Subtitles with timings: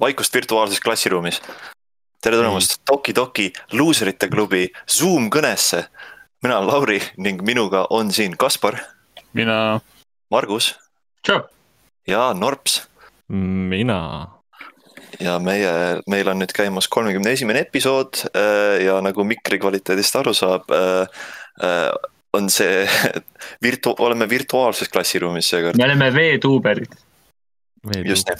[0.00, 1.42] vaikust virtuaalses klassiruumis.
[2.22, 5.84] tere tulemast Toki Toki luuserite klubi Zoom kõnesse.
[6.42, 8.76] mina olen Lauri ning minuga on siin Kaspar,
[9.32, 9.80] mina,
[10.30, 10.74] Margus
[12.06, 12.88] ja Norps.
[13.28, 14.28] mina.
[15.20, 15.72] ja meie,
[16.06, 20.68] meil on nüüd käimas kolmekümne esimene episood äh, ja nagu mikri kvaliteedist aru saab,
[22.32, 22.84] on see
[23.64, 26.92] virtu-, oleme virtuaalses klassiruumis seekord, me oleme veetuuberid.
[28.04, 28.36] just nii.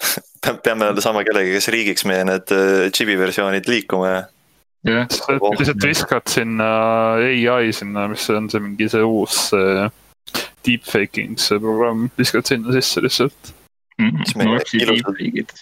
[0.40, 4.20] peame saama kellegi, kes riigiks meie need äh, chibi versioonid liikuma ja
[4.88, 5.08] jah,
[5.58, 6.68] lihtsalt viskad sinna
[7.20, 9.88] ai sinna, mis on see mingi see uus see
[10.66, 13.52] deepfaking see programm, viskad sinna sisse lihtsalt.
[14.00, 15.52] Siis meie ilusad-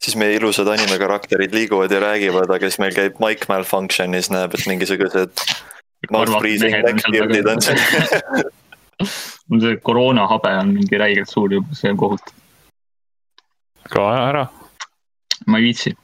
[0.00, 4.66] siis meie ilusad animekarakterid liiguvad ja räägivad, aga siis meil käib mic malfunction'is, näeb, et
[4.70, 5.44] mingisugused
[9.60, 12.34] see koroonahabe on mingi räigelt suur juba, see on kohutav,
[13.88, 14.44] ka aja ära.
[15.46, 15.94] ma ei viitsi.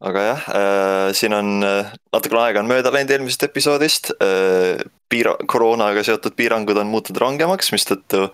[0.00, 4.80] aga jah äh,, siin on äh, natukene aega on mööda läinud eelmisest episoodist äh,.
[5.12, 8.28] piira-, koroonaga seotud piirangud on muutunud rangemaks, mistõttu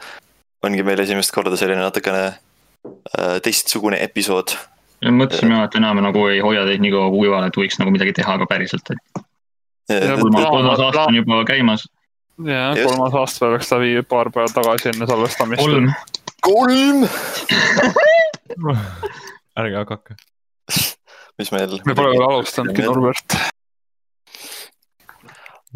[0.66, 4.56] ongi meil esimest korda selline natukene äh, teistsugune episood.
[5.04, 8.38] mõtlesime, et enam nagu ei hoia teid nii kaua kuival, et võiks nagu midagi teha
[8.42, 9.26] ka päriselt, et
[9.86, 11.88] kolmas, aasta on juba käimas.
[12.44, 12.90] ja Just.
[12.90, 15.62] kolmas aasta läks läbi paar päeva tagasi enne salvestamist.
[15.62, 15.90] kolm,
[16.42, 17.04] kolm,
[19.56, 20.16] ärge hakake.
[21.38, 21.76] mis meil.
[21.86, 23.36] me pole veel alustanudki, Norbert.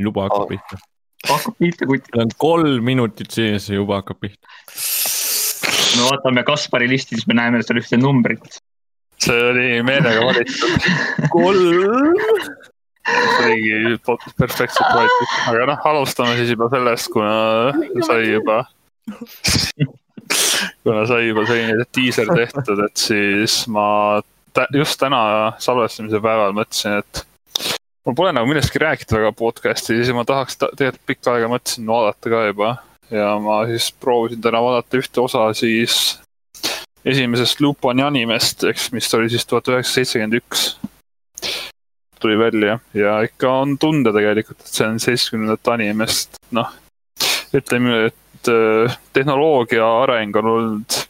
[0.00, 0.50] juba hakkab Aa.
[0.54, 0.80] pihta.
[1.28, 2.14] hakkab pihta kuti.
[2.14, 4.46] meil on kolm minutit sees ja juba hakkab pihta.
[5.96, 8.60] me vaatame Kaspari listi, siis me näeme seal ühte numbrit.
[9.20, 10.70] see oli meelega valitud.
[11.34, 12.14] kolm.
[14.06, 17.34] pot- perfektselt valitud, aga noh, alustame siis juba sellest, kuna
[18.06, 18.62] sai juba.
[20.84, 24.20] Kuna sai juba selline diiser tehtud, et siis ma
[24.56, 27.24] tä- just täna salvestamise päeval mõtlesin, et
[28.06, 31.86] mul pole nagu millestki rääkida väga podcast'i, siis ma tahaks ta- tegelikult pikka aega mõtlesin
[31.86, 32.72] vaadata ka juba
[33.10, 36.20] ja ma siis proovisin täna vaadata ühte osa siis
[37.04, 40.76] esimesest Luponi animest, eks, mis oli siis tuhat üheksasada seitsekümmend üks.
[42.20, 46.68] tuli välja ja ikka on tunda tegelikult, et see on seitsmekümnendate animest, noh.
[47.56, 48.16] ütleme, et
[48.48, 51.00] äh, tehnoloogia areng on olnud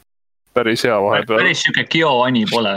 [0.54, 1.38] päris hea vahepeal.
[1.38, 2.74] päris sihuke geoani pole.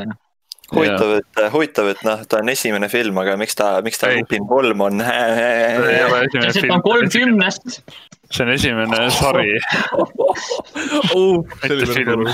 [0.74, 4.12] huvitav, et, huvitav, et noh, ta on esimene film, aga miks ta, miks ta.
[4.14, 5.04] Lupin kolm on?
[5.04, 7.82] see on film, kolmkümnest.
[8.32, 9.58] see on esimene sari,
[11.64, 12.30] mitte film.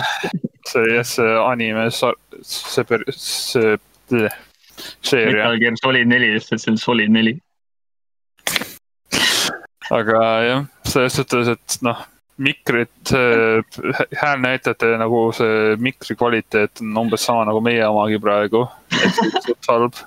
[0.68, 2.14] see jah, see anime, see,
[2.44, 4.30] see, see
[5.02, 7.36] seeria, Metal Gear Solid neli, sest et see on Solid neli.
[9.90, 12.00] aga jah, selles suhtes, et noh,
[12.40, 13.12] mikrid,
[14.22, 18.64] häälnäitajate nagu see mikri kvaliteet on umbes sama nagu meie omagi praegu,
[18.96, 20.00] siis suht halb.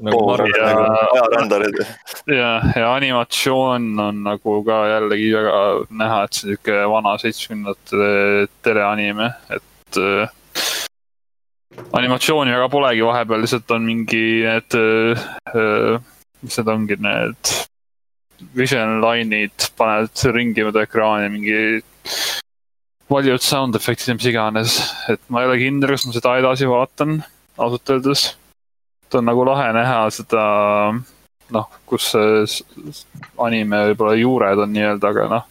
[0.00, 1.84] nagu Marvel ja- nagu
[2.32, 5.58] ja, ja animatsioon on nagu ka jällegi väga
[5.90, 10.32] näha, et see sihuke vana seitsmekümnendate teleanime, et äh,
[11.92, 16.00] animatsiooni väga polegi vahepeal, lihtsalt on mingi need äh,,
[16.40, 17.52] mis need ongi, need
[18.56, 21.60] vision line'id, paned ringi mööda ekraani mingi
[23.10, 24.76] valjud sound efektid ja mis iganes,
[25.10, 27.20] et ma ei ole kindel, kas ma seda edasi vaatan,
[27.58, 28.28] ausalt öeldes.
[29.10, 30.44] ta on nagu lahe näha seda
[31.50, 32.44] noh, kus see
[33.42, 35.46] anime võib-olla juured on nii-öelda, aga noh.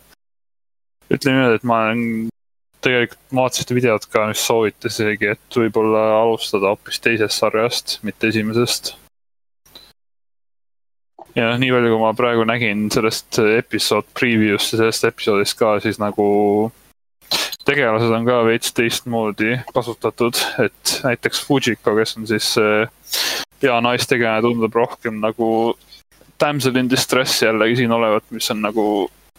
[1.11, 2.03] ütleme niimoodi, et ma olen,
[2.85, 7.97] tegelikult ma vaatasin seda videot ka, mis soovitas isegi, et võib-olla alustada hoopis teisest sarjast,
[8.07, 8.93] mitte esimesest.
[11.35, 15.99] Ja nii palju, kui ma praegu nägin sellest episood preview'st ja sellest episoodist ka, siis
[16.01, 16.27] nagu
[17.65, 22.81] tegelased on ka veits teistmoodi kasutatud, et näiteks Fujiko, kes on siis see
[23.61, 25.49] hea naistegelane, tundub rohkem nagu
[26.39, 28.85] damsel in distress jällegi siin olevat, mis on nagu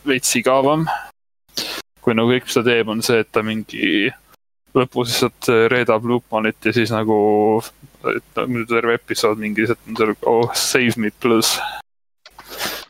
[0.06, 0.87] veits igavam.
[2.00, 4.09] kui nagu kõik, mis ta teeb, on see, et ta mingi
[4.73, 7.17] lõpus lihtsalt reedab Lupanit ja siis nagu
[8.17, 11.61] et muidu terve episood mingi lihtsalt on seal oh save me please.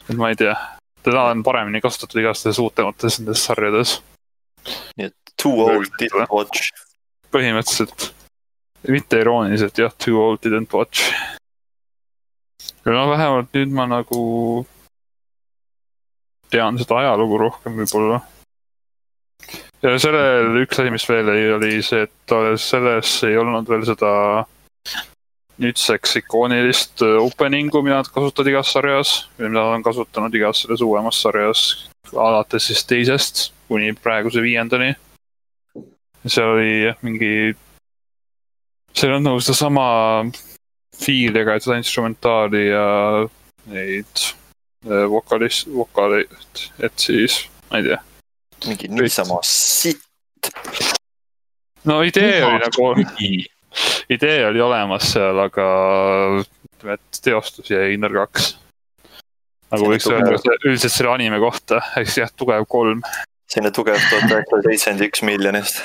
[0.08, 0.54] et ma ei tea,
[1.02, 3.98] teda on paremini kasutatud igastahes uutemates nendes sarjades
[5.40, 6.68] Too old didn't watch.
[7.32, 8.10] põhimõtteliselt,
[8.90, 11.12] mitte irooniliselt jah, too old didn't watch.
[12.82, 14.20] aga no vähemalt nüüd ma nagu
[16.50, 18.20] tean seda ajalugu rohkem võib-olla.
[19.80, 24.12] ja sellel üks asi, mis veel ei, oli see, et selles ei olnud veel seda
[25.60, 30.84] nüüdseks ikoonilist opening'u, mida nad kasutavad igas sarjas või mida nad on kasutanud igas selles
[30.84, 31.64] uuemas sarjas
[32.16, 34.94] alates siis teisest kuni praeguse viiendani.
[36.26, 37.54] seal oli jah, mingi
[38.96, 39.86] seal on nagu sedasama
[40.96, 42.86] fiiliga, et seda instrumentaali ja
[43.70, 44.24] neid
[44.86, 48.00] äh, vokalist, vokaleid, et siis, ma ei tea.
[48.66, 50.02] mingi niisama sitt.
[51.84, 52.92] no idee oli nagu,
[54.10, 55.66] idee oli olemas seal, aga
[56.42, 58.54] ütleme, et teostus jäi nõrgaks.
[59.70, 60.66] nagu võiks on öelda tugev.
[60.66, 63.02] üldiselt selle anime kohta, ehk siis jah, tugev kolm.
[63.50, 65.82] selline tugev tuhat üheksasada seitsekümmend üks miljonist.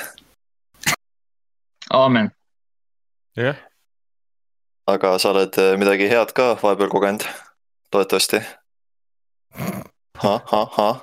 [1.90, 2.30] aamen.
[3.36, 3.58] jah,
[4.86, 7.26] aga sa oled äh, midagi head ka vahepeal kogenud,
[7.94, 8.42] loodetavasti.
[10.22, 11.02] ahah,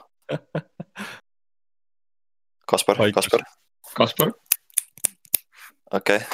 [2.65, 3.27] Kaspar, Vaikus.
[3.27, 3.43] Kaspar,
[3.93, 4.33] Kaspar.
[5.91, 6.25] okei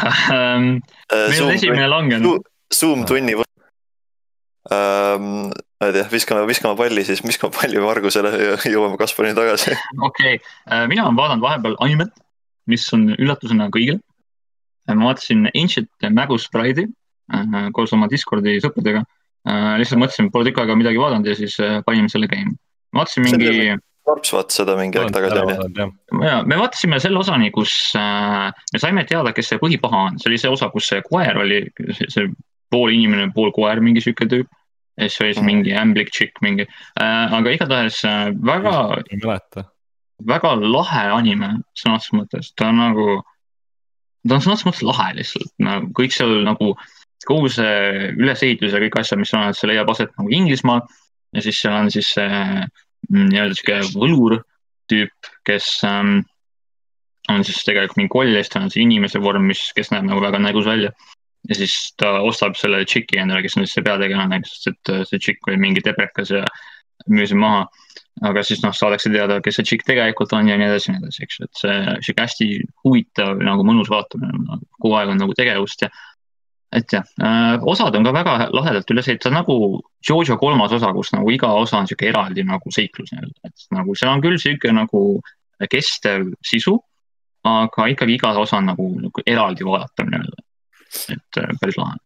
[0.00, 2.46] meil on esimene langenud.
[2.72, 3.48] Zoom tunni võ-
[4.72, 5.50] ähm,.
[5.80, 9.76] ma ei tea, viskame, viskame palli siis, viskame palli Margusele ja jõuame Kasparini tagasi.
[10.08, 12.12] okei okay., mina olen vaadanud vahepeal animet,
[12.70, 13.98] mis on üllatusena kõigile.
[14.88, 19.04] ma vaatasin Ancient Magus Pride'i äh, koos oma Discordi sõpradega.
[19.78, 22.54] lihtsalt mõtlesin, pole tükk aega midagi vaadanud ja siis äh, panime selle käima.
[22.94, 25.84] vaatasin mingi, Korps vaatas seda mingi aeg tagasi onju.
[26.26, 30.32] ja me vaatasime selle osani, kus äh, me saime teada, kes see põhipaha on, see
[30.32, 31.60] oli see osa, kus see koer oli,
[31.94, 32.32] see, see
[32.72, 34.50] pool inimene, pool koer, mingi sihuke tüüp.
[34.98, 38.74] ja siis oli see mingi ämblik tšikk mingi äh,, aga igatahes äh, väga
[39.06, 39.64] ei mäleta.
[40.28, 43.06] väga lahe anime sõna otseses mõttes, ta on nagu,
[44.26, 46.74] ta on sõna otseses mõttes lahe lihtsalt nagu kõik seal nagu,
[47.30, 50.82] kogu see ülesehitus ja kõik asjad, mis on, see leiab aset nagu Inglismaal
[51.32, 52.42] ja siis seal on siis see
[53.10, 54.38] nii-öelda sihuke võlur
[54.90, 56.20] tüüp, kes ähm,
[57.30, 60.06] on siis tegelikult mingi koll ja siis tal on see inimese vorm, mis, kes näeb
[60.08, 60.92] nagu väga nägus välja.
[61.48, 65.06] ja siis ta ostab selle tšiki endale, kes on siis see peategelane, sest et äh,
[65.08, 66.44] see tšikk oli mingi teprekas ja
[67.10, 67.66] müüs maha
[68.20, 71.02] aga siis noh, saadakse teada, kes see tšikk tegelikult on ja nii edasi ja nii
[71.06, 71.76] edasi, eks ju, et see
[72.06, 72.48] sihuke hästi
[72.84, 75.90] huvitav nagu mõnus vaatamine, kogu aeg on nagu tegevust ja.
[76.72, 79.56] Et jah äh,, osad on ka väga lahedalt üles ehitatud, nagu
[80.08, 83.96] Jojo kolmas osa, kus nagu iga osa on sihuke eraldi nagu seiklus nii-öelda, et nagu
[83.98, 85.02] seal on küll sihuke nagu
[85.70, 86.78] kestev sisu.
[87.42, 90.44] aga ikkagi iga osa on nagu, nagu eraldi vaadatav nii-öelda,
[91.16, 91.98] et äh, päris lahe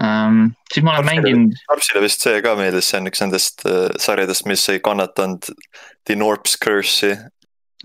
[0.00, 0.52] ähm,.
[0.72, 4.46] siis ma olen mänginud Karpsile vist see ka meeldis, see on üks nendest äh, sarjadest,
[4.46, 5.50] mis ei kannatanud
[6.06, 7.16] The Norps Curse'i.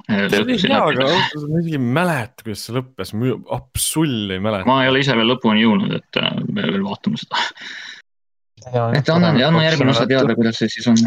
[0.06, 3.14] Äh, see oli hea, aga ausalt öeldes ma isegi ei mäleta, kuidas see lõppes,
[3.58, 4.70] absoluutselt ei mäleta.
[4.70, 7.42] ma ei ole ise veel lõpuni jõudnud, et äh, me veel vaatame seda.
[8.98, 11.02] et anna, anna järgmine osa teada, kuidas see siis on.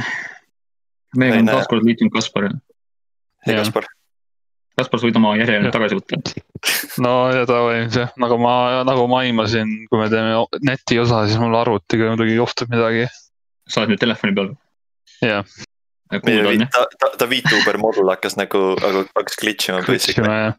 [1.17, 1.57] meiega Ei on näe.
[1.61, 2.51] taaskord liitunud Kaspar.
[3.47, 3.57] hei.
[3.57, 3.89] Kaspar,
[4.81, 6.21] Kaspar, sa võid oma järje nüüd tagasi võtta.
[7.05, 7.83] no ja davai,
[8.21, 8.55] nagu ma,
[8.89, 13.09] nagu ma aimasin, kui me teeme netiosa, siis mul arvutiga muidugi juhtub midagi.
[13.71, 14.55] sa oled nüüd telefoni peal.
[15.21, 15.45] Jah.
[16.11, 20.53] ta, ta, ta VTuber modul hakkas nagu, aga hakkas glitch ima basically.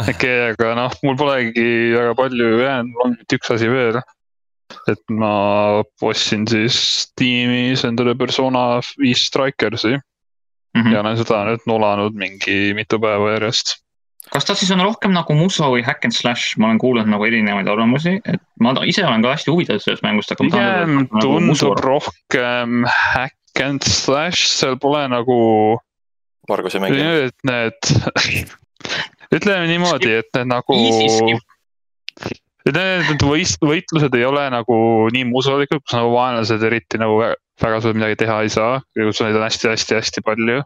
[0.00, 4.00] okei, aga noh, mul polegi väga palju jäänud, mul on nüüd üks asi veel.
[4.90, 5.34] et ma
[6.02, 6.78] ostsin siis
[7.20, 9.98] tiimis endale persona viis Strikersi
[10.74, 10.92] Mhm.
[10.92, 13.76] ja olen seda nüüd nolanud mingi mitu päeva järjest.
[14.32, 17.26] kas ta siis on rohkem nagu muso või hack and slash, ma olen kuulnud nagu
[17.26, 20.46] erinevaid arvamusi, et ma ise olen ka hästi huvitatud sellest mängust, aga.
[20.48, 25.38] pigem nagu tundub rohkem hack and slash, seal pole nagu
[26.48, 27.00] Margus ei mängi.
[27.28, 27.90] et need,
[29.38, 30.76] ütleme niimoodi, et need nagu
[32.64, 34.76] et need need võist-, võitlused ei ole nagu
[35.14, 39.22] nii musulikud, kus nagu vaenlased eriti nagu väga, väga suurt midagi teha ei saa, kus
[39.24, 40.62] neid on hästi-hästi-hästi palju.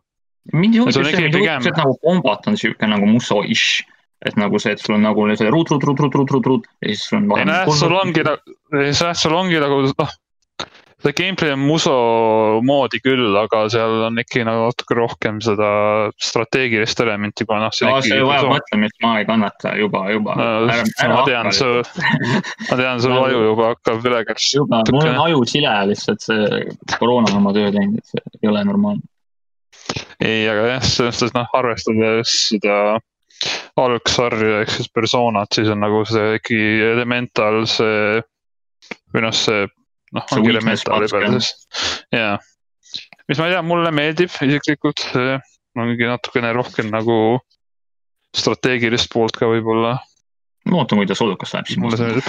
[0.52, 3.84] mind ei See mind huvitab see, et nagu kombat on sihuke nagu muso-ish.
[4.26, 6.64] et nagu see, et sul on nagu see ruut, ruut, ruut, ruut, ruut, ruut, ruut
[6.82, 7.38] ja siis sul on.
[7.38, 10.16] ei noh, sul ongi, jah, sul ongi nagu noh,
[11.02, 11.92] see gameplay on muso
[12.66, 15.68] moodi küll, aga seal on ikkagi nagu natuke rohkem seda
[16.18, 20.34] strateegilist elementi, kuna noh, aa, see vajab mõtlemist, ma ei kannata juba, juba.
[20.38, 21.68] ma tean, su,
[22.70, 24.48] ma tean, sul aju juba hakkab vilegaks.
[24.58, 26.64] juba, mul on aju sile lihtsalt, see
[26.96, 29.06] koroona on oma töö teinud, et see ei ole normaalne.
[30.18, 32.98] ei, aga jah, selles mõttes noh, arvestades seda
[33.78, 38.18] algsarja ehk siis personat, siis on nagu see ikkagi elemental see
[39.14, 39.68] või noh, see
[40.16, 41.52] noh, See elemental patch, juba siis,
[42.14, 42.34] jaa.
[43.28, 45.04] mis ma ei tea, mulle meeldib isiklikult,
[45.78, 47.16] ongi natukene rohkem nagu
[48.36, 49.96] strateegilist poolt ka võib-olla,
[50.68, 52.28] ma ootan, kuidas olukas läheb, siis mulle see meeldib.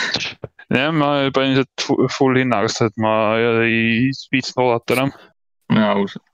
[0.78, 3.14] jah, ma panin sealt fu- full hinnaga, sest et ma
[3.64, 5.12] ei viitsinud oodata enam.
[5.72, 6.24] jaa, ausalt.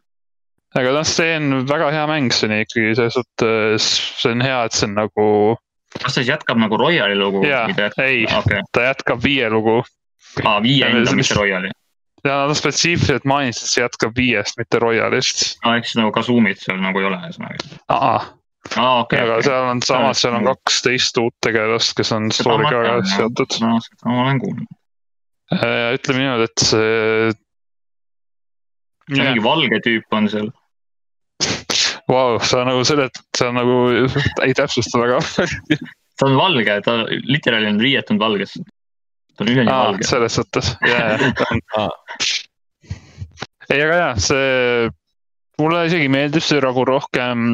[0.78, 3.90] aga noh, see on väga hea mäng, see on ikkagi selles suhtes,
[4.22, 5.26] see on hea, et see on nagu,
[5.96, 7.42] kas ta siis jätkab nagu Royali lugu?
[7.46, 7.66] Jaa,
[8.02, 8.22] ei.
[8.38, 9.80] okei, ta jätkab viie lugu.
[10.44, 11.70] Aa viie Ja enda, mis- mitte Royali.
[12.25, 15.56] ja nad spetsiifiliselt mainisid, et see jätkab viiest, mitte Royalist.
[15.64, 17.80] aa, ehk siis nagu Kazumit seal nagu ei ole, ühesõnaga.
[17.88, 18.18] aa,
[18.76, 19.20] aa, okei.
[19.25, 23.56] aga seal on samas, seal on kaksteist uut tegelast, kes on story'ga väga seotud.
[23.64, 23.78] ma
[24.26, 24.68] olen kuulnud.
[25.96, 27.32] ütleme niimoodi, et see.
[29.10, 30.50] mingi valge tüüp on seal.
[32.10, 33.75] Vau, sa nagu seletad, sa nagu
[34.44, 35.20] ei täpsusta väga.
[36.18, 38.60] ta on valge, ta literaali on riietunud valgesse.
[39.40, 40.04] Ta on üleni valge.
[40.04, 41.88] selles suhtes, jaa, jaa.
[43.70, 44.90] ei, aga jaa, see,
[45.61, 47.47] mulle isegi meeldib see nagu rohkem,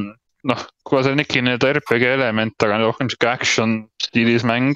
[0.46, 4.74] noh, kuna see on ikka nii-öelda RPG element, aga rohkem sihuke action stiilis mäng,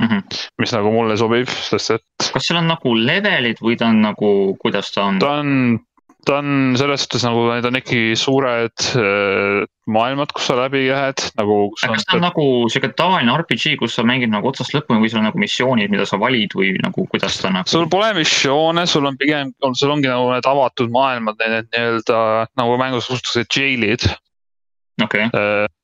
[0.00, 0.22] Mhm.
[0.56, 4.30] mis nagu mulle sobib, sest et kas seal on nagu levelid või ta on nagu,
[4.62, 5.18] kuidas ta on?
[5.20, 5.50] ta on,
[6.26, 11.22] ta on selles suhtes nagu need on ikkagi suured äh, maailmad, kus sa läbi lähed
[11.38, 11.56] nagu.
[11.80, 15.22] kas ta on nagu sihuke tavaline RPG, kus sa mängid nagu otsast lõpuni või sul
[15.22, 17.70] on nagu missioonid, mida sa valid või nagu kuidas ta nagu?
[17.70, 22.20] sul pole missioone, sul on pigem, sul ongi nagu need avatud maailmad, need nii-öelda
[22.60, 24.06] nagu mängus kutsutakse jail'id.
[25.04, 25.30] okei,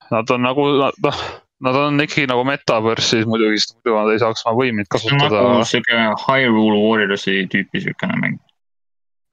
[0.06, 0.62] Nad on nagu
[1.02, 1.20] noh,
[1.66, 5.64] nad on ikkagi nagu metaverse'is muidugi, sest muidu nad ei saaks oma võimeid kasutada nagu.
[5.66, 8.36] sihuke Hyrule Warriorsi tüüpi siukene mäng.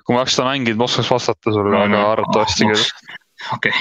[0.04, 2.84] Kui ma oleks seda mänginud, ma oskaks vastata sulle, aga arvatavasti küll.
[3.56, 3.74] okei,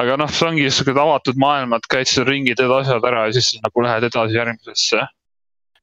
[0.00, 3.54] aga noh, see ongi siuksed avatud maailmad, käid seal ringi, teed asjad ära ja siis
[3.64, 5.06] nagu lähed edasi järgmisesse.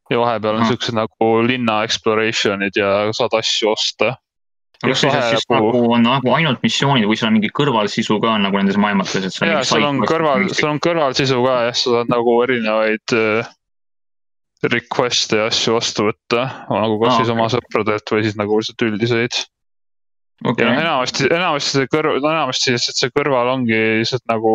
[0.10, 0.70] ja vahepeal on Ah.
[0.70, 4.16] siuksed nagu linna exploration'id ja saad asju osta.
[4.86, 8.38] kas see siis nagu- nagu on nagu ainult missioonid või seal on mingi kõrvalsisu ka
[8.38, 11.90] nagu nendes maailmates, et sa ja seal on kõrval, seal on kõrvalsisu ka jah, sa
[11.96, 13.48] saad nagu erinevaid äh,
[14.64, 17.58] request'e ja asju vastu võtta, nagu kas siis oma okei.
[17.60, 19.38] sõpradelt või siis nagu lihtsalt üldiseid.
[20.44, 24.54] ja okei noh, enamasti, enamasti see kõrv, no enamasti lihtsalt see kõrval ongi lihtsalt nagu.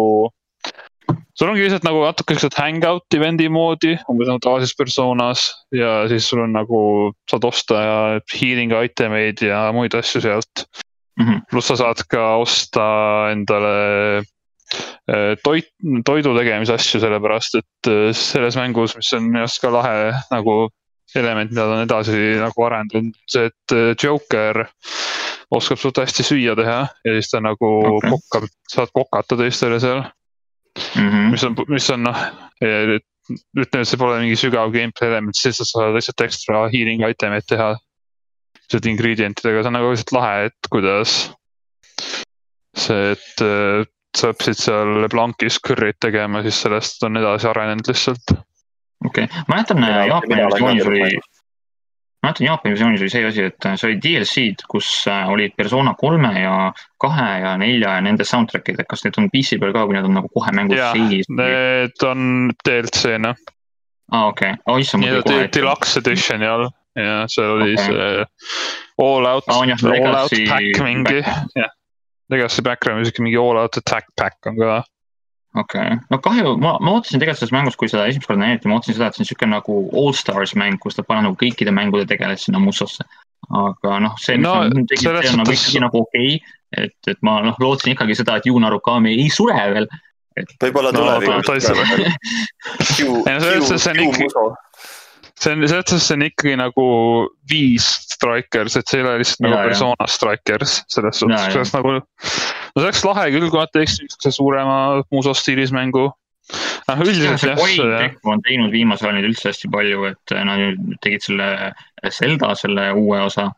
[1.35, 6.27] sul ongi lihtsalt nagu natuke siukest hangout event'i moodi, umbes nagu tavalises persoonas ja siis
[6.29, 7.97] sul on nagu, saad osta ja
[8.35, 10.67] healing item eid ja muid asju sealt
[11.21, 11.43] Mhm.
[11.51, 12.85] pluss sa saad ka osta
[13.33, 14.23] endale
[15.45, 15.71] toit,
[16.07, 20.61] toidu tegemise asju, sellepärast et eh, selles mängus, mis on minu arust ka lahe nagu
[21.19, 24.65] element, mida ta on edasi nagu arendanud, see, et eh, Joker
[25.51, 28.15] oskab suht hästi süüa teha ja siis ta nagu okay.
[28.15, 30.05] kokkab, saad kokata teistele seal,
[30.97, 31.31] Mhm.
[31.31, 32.19] mis on, mis on noh,
[32.63, 37.47] ütleme, et see pole mingi sügav gameplay element, siis sa saad lihtsalt ekstra healing item'eid
[37.51, 37.75] teha.
[38.61, 41.15] lihtsalt ingredientidega, see on nagu lihtsalt lahe, et kuidas
[42.79, 43.43] see, et
[44.11, 48.33] äh, sa õppisid seal Blanc'is curry't tegema, siis sellest on edasi arenenud lihtsalt.
[49.07, 51.29] okei, mäletan Mina- Jaapani mina olen ka versioonis oli teinud.,
[52.23, 55.95] mäletan Jaapani versioonis oli see asi, et äh, see oli DLC-d, kus äh, olid persona
[55.95, 59.87] kolme ja kahe ja nelja ja nende soundtrack'id, et kas need on PC peal ka
[59.87, 61.31] või need on nagu kohe mängus sees?
[61.31, 63.35] Need on DLC-na,
[64.13, 65.47] aa, okei, oi issand, ette.
[65.57, 67.87] deluxe edition'i all ja seal oli Okei.
[67.87, 68.25] see
[69.01, 71.23] all out, jah, all out pack mingi,
[71.57, 71.71] jah.
[72.31, 74.83] Legacy background music, mingi all out attack pack on ka.
[75.59, 78.69] okei okay., no kahju, ma, ma ootasin tegelikult selles mängus, kui seda esimest korda näidati,
[78.71, 81.39] ma ootasin seda, et see on siuke nagu All Stars mäng, kus ta paneb nagu
[81.41, 83.03] kõikide mängude tegelasi sinna mussosse.
[83.51, 86.35] aga noh, see, mis No, no, tegid, selles see on nagu suhtes- ikkagi nagu okei
[86.37, 89.89] okay., et, et ma noh, lootsin ikkagi seda, et Yuuna Rukami ei sure veel.
[90.63, 91.67] võib-olla No, tulevikus
[93.01, 94.70] ei no selles suhtes see on ikka-.
[95.41, 96.87] See on, selles suhtes see on ikkagi nagu
[97.51, 99.69] viis strikers, et see ei ole lihtsalt nagu Ja, ja.
[99.71, 101.95] persona strikers selles suhtes, see oleks nagu.
[102.01, 104.77] no see oleks lahe küll, kui nad teeksid niisuguse suurema
[105.15, 106.11] muso stiilis mängu.
[106.91, 110.37] noh, üldiselt jah, Koei see Tech on teinud viimasel ajal nüüd üldse hästi palju, et
[110.45, 111.51] nad ju tegid selle
[112.11, 113.51] Zelda, selle uue osa,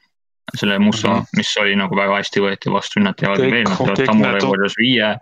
[0.59, 1.21] selle Musso mm.
[1.21, 1.39] -hmm.
[1.41, 4.77] mis oli nagu väga hästi võeti vastu, nad teevad veel, nad teevad kõik Samurai Warriors
[4.79, 5.15] viie.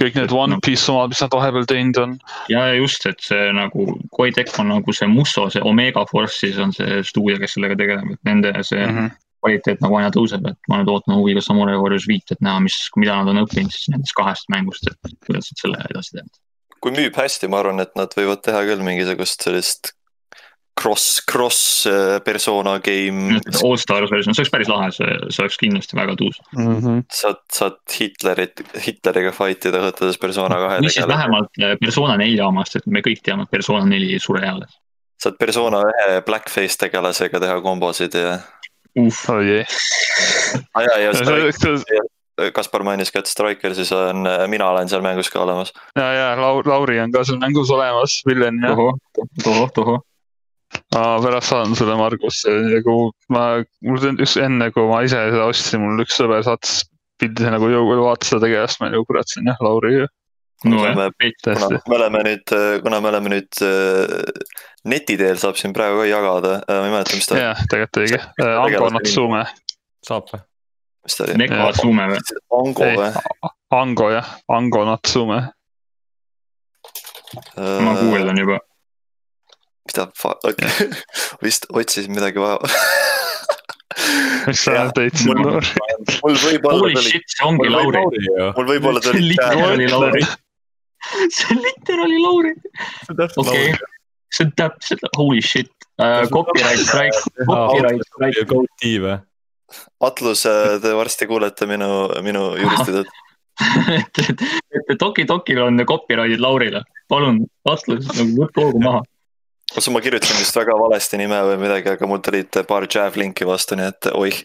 [0.00, 2.14] Kõik need One Piece omad, mis nad vahepeal teinud on.
[2.52, 6.38] ja ja just, et see nagu Koei Tech on nagu see Musso, see Omega Force
[6.40, 8.98] siis on see stuudio, kes sellega tegeleb, et nende see mm.
[8.98, 9.16] -hmm.
[9.42, 12.78] kvaliteet nagu aina tõuseb, et ma nüüd ootan huviga Samurai Warriors viit, et näha, mis,
[12.96, 16.38] mida nad on õppinud siis nendest kahest mängust, et kuidas nad selle edasi teevad.
[16.82, 19.92] kui müüb hästi, ma arvan, et nad võivad teha küll mingisugust sellist
[20.80, 23.40] cross, cross äh, persona game.
[23.64, 26.38] All Stars versioon, see oleks päris lahe, see, see oleks kindlasti väga tuus.
[27.12, 31.12] saad, saad Hitlerit, Hitleriga fight ida, võtades persona kahe või siis tegelase.
[31.16, 34.78] vähemalt äh, persona nelja omast, et me kõik teame, et persona neli ei sure alles.
[35.22, 38.38] saad persona ühe blackface tegelasega teha kombosid ja.
[38.98, 39.68] uh, oi ei.
[40.56, 41.76] ja, ja ja Strike,
[42.56, 45.74] Kaspar mainis ka, et Striker siis on, mina olen seal mängus ka olemas.
[45.94, 48.96] ja Lau-, Lauri on ka seal mängus olemas, Villen ja tohoh,
[49.44, 50.00] tohoh, tohoh.
[50.94, 52.96] Ma pärast saadan sulle Margus, nagu
[53.32, 53.44] ma,
[53.84, 56.82] mul üks enne, kui ma ise seda ostsin, mul üks sõber saatis
[57.22, 60.04] pildi nagu jõu, vaata seda tegelast, ma olin kurat, see on jah Lauri,
[60.66, 61.08] nojah, me,
[61.44, 61.82] tõesti kuna.
[61.88, 64.46] me oleme nüüd, kuna me oleme nüüd äh,
[64.90, 68.24] neti teel, saab siin praegu ka jagada, ma ei mäleta, mis ta, jah, tegelikult õige,
[68.48, 69.44] Ango Natsume,
[70.06, 70.42] saab või?
[71.02, 71.38] mis ta oli.
[71.40, 72.20] Neko Atsume või?
[72.58, 73.08] Ango või?
[73.74, 75.40] Ango jah, Ango Natsume.
[77.56, 78.60] ma guugeldan juba.
[79.92, 80.08] mida,
[80.48, 80.88] okei,
[81.44, 82.58] vist otsisin midagi vaja.
[84.46, 85.72] mis sa teitsid mul- noori?
[86.22, 88.04] mul võib-olla Holy tuli, shit, see ongi Lauri.
[88.56, 90.22] mul võib-olla see on tuli literaali Lauri.
[91.36, 92.54] see on literaali Lauri.
[93.44, 93.74] okei,
[94.32, 95.70] see on täpselt, holy shit
[96.00, 98.46] uh,, copyright strike, copyright strike.
[98.48, 99.18] Goatee või?
[100.04, 100.42] Atlus,
[100.82, 101.90] te varsti kuulete minu,
[102.24, 103.08] minu juristitööd.
[103.98, 104.42] et, et,
[104.90, 109.02] et Toki Tokil on copyright'id Laurile, palun, Atlus, nagu võtke hoogu maha.
[109.74, 113.46] Kus ma kirjutasin vist väga valesti nime või midagi, aga mul tulid paar Jav linki
[113.48, 114.36] vastu, nii et oih.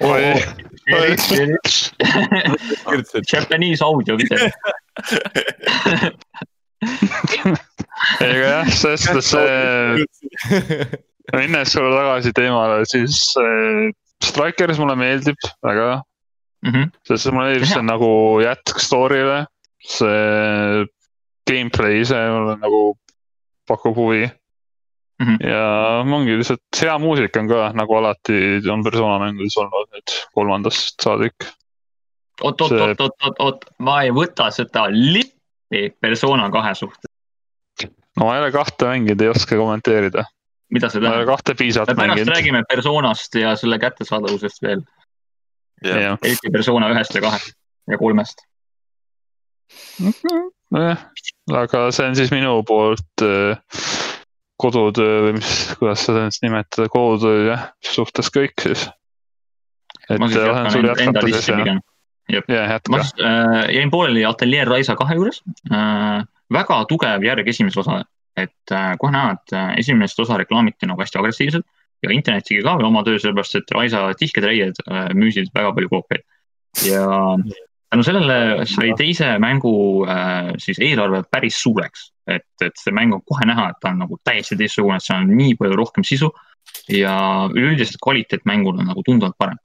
[3.34, 4.50] Japanese audio video.
[8.22, 10.88] ega jah, selles suhtes see,
[11.36, 13.88] minnes sulle tagasi teemale, siis äh,
[14.24, 16.01] Strikers mulle meeldib väga,
[16.65, 16.88] Mhm.
[17.05, 18.07] sest mulle meeldib see nagu
[18.41, 19.43] jätk story'le.
[19.88, 20.86] see
[21.48, 22.79] gameplay ise mulle nagu
[23.69, 24.25] pakub huvi
[25.17, 25.38] Mhm.
[25.41, 25.62] ja
[26.05, 31.47] ongi lihtsalt hea muusika on ka nagu alati on persona mängudes olnud nüüd kolmandast saadik.
[32.43, 37.09] oot, oot, See- oot, oot, oot, oot, ma ei võta seda lippi persona kahe suhtes,
[38.17, 40.27] no ma ei ole kahte mänginud, ei oska kommenteerida,
[40.69, 41.33] mida see ma ei ole tähendab?
[41.33, 42.33] kahte me piisavalt pärast mänginud.
[42.36, 44.86] räägime personast ja selle kättesaadavusest veel,
[45.81, 47.55] jah, eriti persona ühest ja kahest
[47.89, 48.45] ja kolmest.
[50.71, 51.07] nojah,
[51.57, 53.57] aga see on siis minu poolt äh,
[54.61, 58.87] kodutöö või mis, kuidas seda nüüd nimetada, kodutöö jah, suhtes kõik siis.
[60.09, 61.81] et ma lasen sul jätkan enda jätkata siis ja, pigem.
[62.33, 63.01] ja ma jätka.
[63.03, 66.25] siis äh, jäin pooleli Atelier Raisa kahe juures äh,.
[66.53, 68.05] väga tugev järg esimesele osale,
[68.37, 71.65] et äh, kohe näha, et äh, esimest osa reklaamiti nagu hästi agressiivselt
[72.05, 75.73] ja internet tegi ka veel oma töö, sellepärast et Raisa tihked reied äh, müüsid väga
[75.75, 76.25] palju koopiaid.
[76.85, 77.05] ja
[77.89, 79.72] tänu sellele sai teise mängu
[80.10, 84.03] äh, siis eelarve päris suureks, et, et see mäng on kohe näha, et ta on
[84.03, 86.31] nagu täiesti teistsugune, seal on nii palju rohkem sisu
[86.92, 87.16] ja
[87.53, 89.57] üleüldiselt kvaliteet mängul on nagu tunduvalt parem.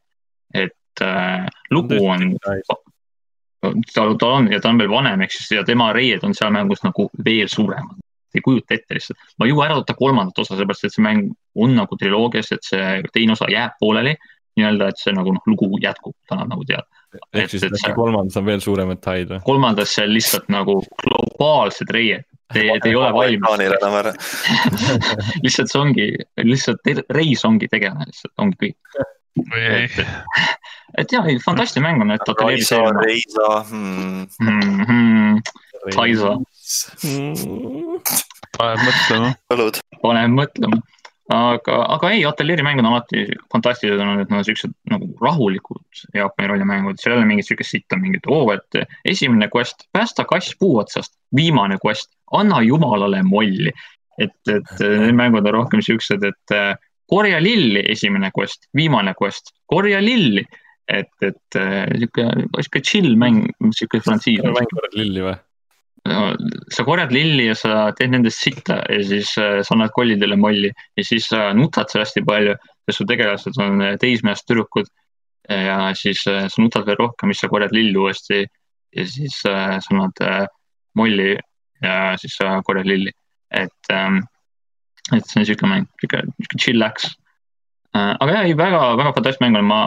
[0.55, 2.37] et äh, lugu on
[3.94, 6.53] tal, tal on ja ta on veel vanem, ehk siis ja tema reied on seal
[6.55, 7.99] mängus nagu veel suuremad.
[8.35, 11.27] ei kujuta ette lihtsalt, ma ei jõua ära võtta kolmandat osa, sellepärast et see mäng
[11.61, 14.14] on nagu triloogias, et see teine osa jääb pooleli.
[14.59, 16.87] nii-öelda, et see nagu noh, lugu jätkub, ta annab nagu teada.
[17.35, 19.41] ehk siis Et- et kolmandas on veel suuremad taid või?
[19.45, 22.25] kolmandas seal lihtsalt nagu globaalsed reied.
[22.53, 24.17] Te, te ei ole valmis,
[25.45, 26.07] lihtsalt see ongi,
[26.45, 26.81] lihtsalt
[27.17, 28.77] reis ongi tegelane lihtsalt, ongi kõik.
[29.57, 29.88] ei,
[31.01, 34.85] et jah, fantastiline mäng on, et Atelier Raisa, seeria Reisa hmm., mm.
[34.85, 35.41] -hmm.
[35.97, 36.37] Taisa,
[38.59, 39.33] paneb mõtlema.
[40.03, 40.79] paneb mõtlema.
[41.33, 46.05] aga, aga ei, Atelieri mängud on alati fantastilised olnud, et nad on siuksed nagu rahulikud
[46.16, 50.57] Jaapani rollimängud, seal ei ole mingit siukest sitta, mingit oo, et esimene quest, päästa kass
[50.61, 53.73] puu otsast, viimane quest, anna jumalale molli.
[54.21, 54.73] et, et
[55.05, 56.75] need mängud on rohkem siuksed, et äh,
[57.12, 60.45] korja lilli, esimene quest, viimane quest, korja lilli.
[60.92, 62.27] et, et äh, sihuke,
[62.59, 64.42] sihuke chill mäng, sihuke frantsiis.
[64.45, 65.38] mängivad lilli või?
[66.03, 70.73] Sa korjad lilli ja sa teed nendest sitta ja siis äh, sa annad kollidele molli
[70.99, 72.57] ja siis sa nutad seal hästi palju,
[72.88, 74.91] sest su tegelased on äh, teismeeast tüdrukud.
[75.49, 79.79] ja siis äh, sa nutad veel rohkem, siis sa korjad lilli uuesti ja siis sa
[79.79, 80.27] annad
[80.99, 81.37] molli
[81.83, 83.12] ja siis sa korjad lilli.
[83.51, 84.23] et ähm,,
[85.12, 87.11] et see on siuke mäng, siuke, siuke chillax.
[87.95, 89.81] aga jah, ei väga, väga fantastiline mäng on, ma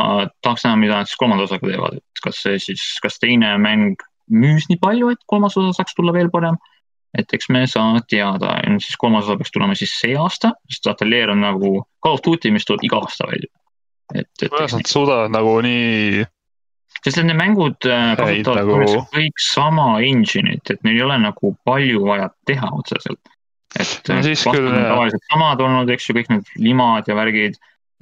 [0.43, 3.95] tahaks näha, mida nad siis kolmanda osaga teevad, et kas see siis, kas teine mäng
[4.31, 6.57] müüs nii palju, et kolmas osa saaks tulla veel parem.
[7.15, 11.29] et eks me saa teada, siis kolmas osa peaks tulema siis see aasta, sest Atelier
[11.31, 11.69] on nagu
[12.03, 13.47] Call of Duty, mis tuleb iga aasta välja.
[14.13, 16.25] et, et kuidas nad suudavad nagu nii,
[17.05, 22.03] sest need mängud äh, kasutavad nagu- kõik sama engine'it, et neil ei ole nagu palju
[22.03, 23.21] vaja teha otseselt.
[23.79, 27.55] et No äh, küll, tavaliselt samad olnud, eks ju, kõik need limad ja värgid.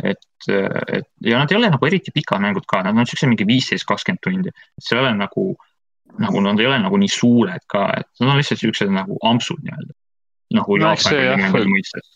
[0.03, 3.45] et, et ja nad ei ole nagu eriti pikad mängud ka, nad on siukse mingi
[3.45, 5.51] viisteist, kakskümmend tundi, et see ei ole nagu,
[6.21, 9.61] nagu nad ei ole nagu nii suured ka, et nad on lihtsalt siuksed nagu ampsud
[9.63, 9.93] nii-öelda.
[10.53, 12.09] nagu No Jaapani mõistes.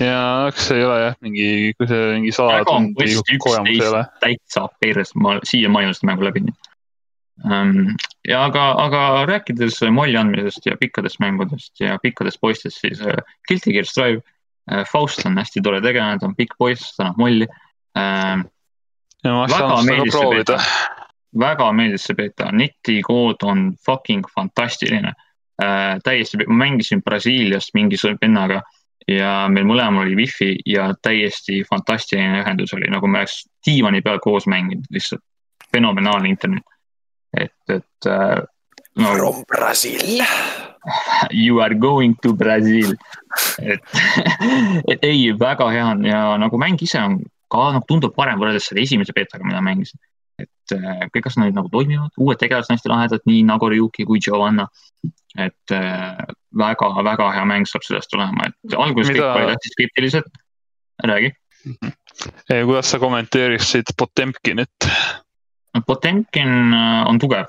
[0.00, 4.02] ja eks see ei ole jah, mingi, kui see mingi sada tundi kogemus ei ole.
[4.22, 6.68] täitsa pers, ma siiamaani olen seda mängu läbinud
[7.44, 7.94] um,.
[8.28, 13.16] ja aga, aga rääkides molli andmisest ja pikkadest mängudest ja pikkadest poistest, siis uh,
[13.48, 17.24] Guilty Gear Strive uh,, Faust on hästi tore tegelane, ta on pikk poiss, ta annab
[17.24, 17.48] molli
[17.96, 18.46] um,.
[19.24, 20.58] ja ma saan seda proovida.
[21.38, 25.12] Väga meeldis see beeta, netikood on fucking fantastiline
[25.62, 25.98] äh,.
[26.04, 28.62] täiesti, ma mängisin Brasiiliast mingi vennaga
[29.08, 34.20] ja meil mõlemal oli wifi ja täiesti fantastiline ühendus oli, nagu me oleks diivani peal
[34.24, 35.24] koos mänginud, lihtsalt
[35.72, 36.64] fenomenaalne internet.
[37.36, 38.42] et, et äh,
[38.96, 40.24] no From Brasil.
[41.30, 42.94] You are going to Brazil.
[43.60, 43.80] et,
[44.90, 47.18] et ei, väga hea on ja nagu mäng ise on
[47.52, 50.00] ka nagu tundub parem võrreldes selle esimese beetaga, mida mängisin.
[50.76, 54.68] Äh, kõik asjad nagu toimivad, uued tegelased on hästi lahedad, nii Nagoriyuki kui Giovanna.
[55.38, 55.70] et
[56.58, 60.30] väga-väga hea mäng saab sellest olema, et alguses Mida- kõik olid hästi skeptilised.
[61.04, 61.30] räägi.
[62.64, 64.88] kuidas sa kommenteeriksid Potemkinit?
[65.86, 67.46] Potemkin äh, on tugev,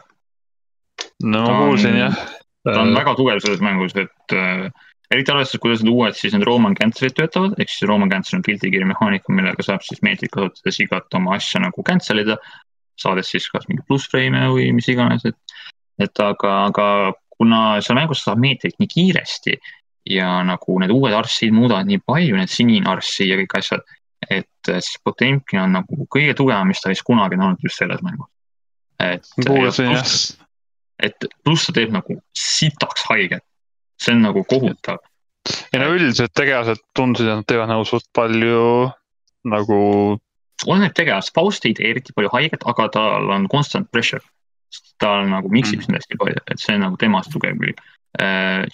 [1.24, 2.16] no ma on- kuulsin jah.
[2.64, 4.70] ta on väga tugev selles mängus, et äh,
[5.12, 8.44] eriti arvestades, kuidas need uued siis need Roman cancel'id töötavad, ehk siis Roman cancel on
[8.46, 12.38] gear'i mehaanika, millega saab siis meetrit kasutades igat oma asja nagu cancel ida.
[13.02, 15.58] Saades siis kas mingi plussframe'e või mis iganes, et,
[16.02, 16.88] et aga, aga
[17.40, 19.56] kuna seal mängus saab meetrit nii kiiresti
[20.10, 23.84] ja nagu need uued arssid muudavad nii palju, need sinine arssi ja kõik asjad,
[24.30, 28.02] et siis Potemkin on nagu kõige tugevam, mis ta vist kunagi on olnud just selles
[28.06, 28.30] mängus.
[29.00, 29.28] et.
[31.00, 33.46] et pluss ta teeb nagu sitaks haiget.
[34.00, 35.00] see on nagu kohutav.
[35.74, 38.90] ei no üldiselt tegelased tundusid, et nad teevad nagu suht palju
[39.48, 39.80] nagu
[40.68, 44.24] oleneb tegelast, Faust ei tee eriti palju haiget, aga tal on constant pressure.
[45.00, 47.80] ta nagu miksib sind hästi palju, et see on nagu temast tugev külg.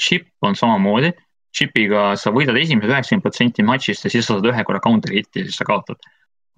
[0.02, 1.12] Chip on samamoodi,
[1.56, 5.44] Chipiga sa võidad esimesed üheksakümmend protsenti matšist ja siis sa saad ühe korra counter hit'i
[5.44, 6.02] ja siis sa kaotad.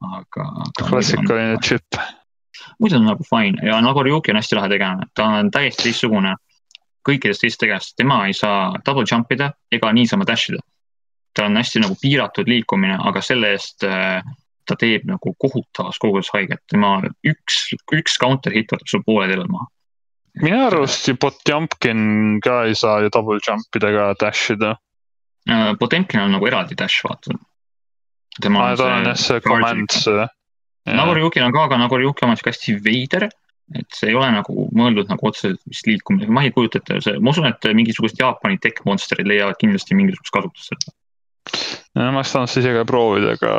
[0.01, 0.45] aga.
[0.79, 1.99] klassikaline chip.
[2.81, 6.33] muidu on nagu fine ja Nagoriyuki on hästi lahe tegelane, ta on täiesti teistsugune
[7.07, 10.63] kõikidest teistest tegelastest, tema ei saa double jump ida ega niisama dash ida.
[11.33, 14.23] tal on hästi nagu piiratud liikumine, aga selle eest äh,
[14.67, 17.63] ta teeb nagu kohutavas koguses haiget, tema üks,
[17.95, 19.67] üks counter hit võtab sul poole teele maha.
[20.43, 24.75] minu arust ju Potjomkin ka ei saa ju double jump ida ega dash ida.
[25.49, 27.37] Äh, Potemkin on nagu eraldi dash, vaata.
[28.41, 30.27] tema on jah see command see.
[30.87, 33.27] Nagoriyukil on ka, aga Nagoriyuki oma on sihuke hästi veider,
[33.75, 37.17] et see ei ole nagu mõeldud nagu otseselt vist liikumine, ma ei kujuta ette, see,
[37.19, 40.95] ma usun, et mingisugused Jaapani tech monster'id leiavad kindlasti mingisugust kasutust sellele.
[41.97, 43.51] Ma ei saanud ise ka proovida, aga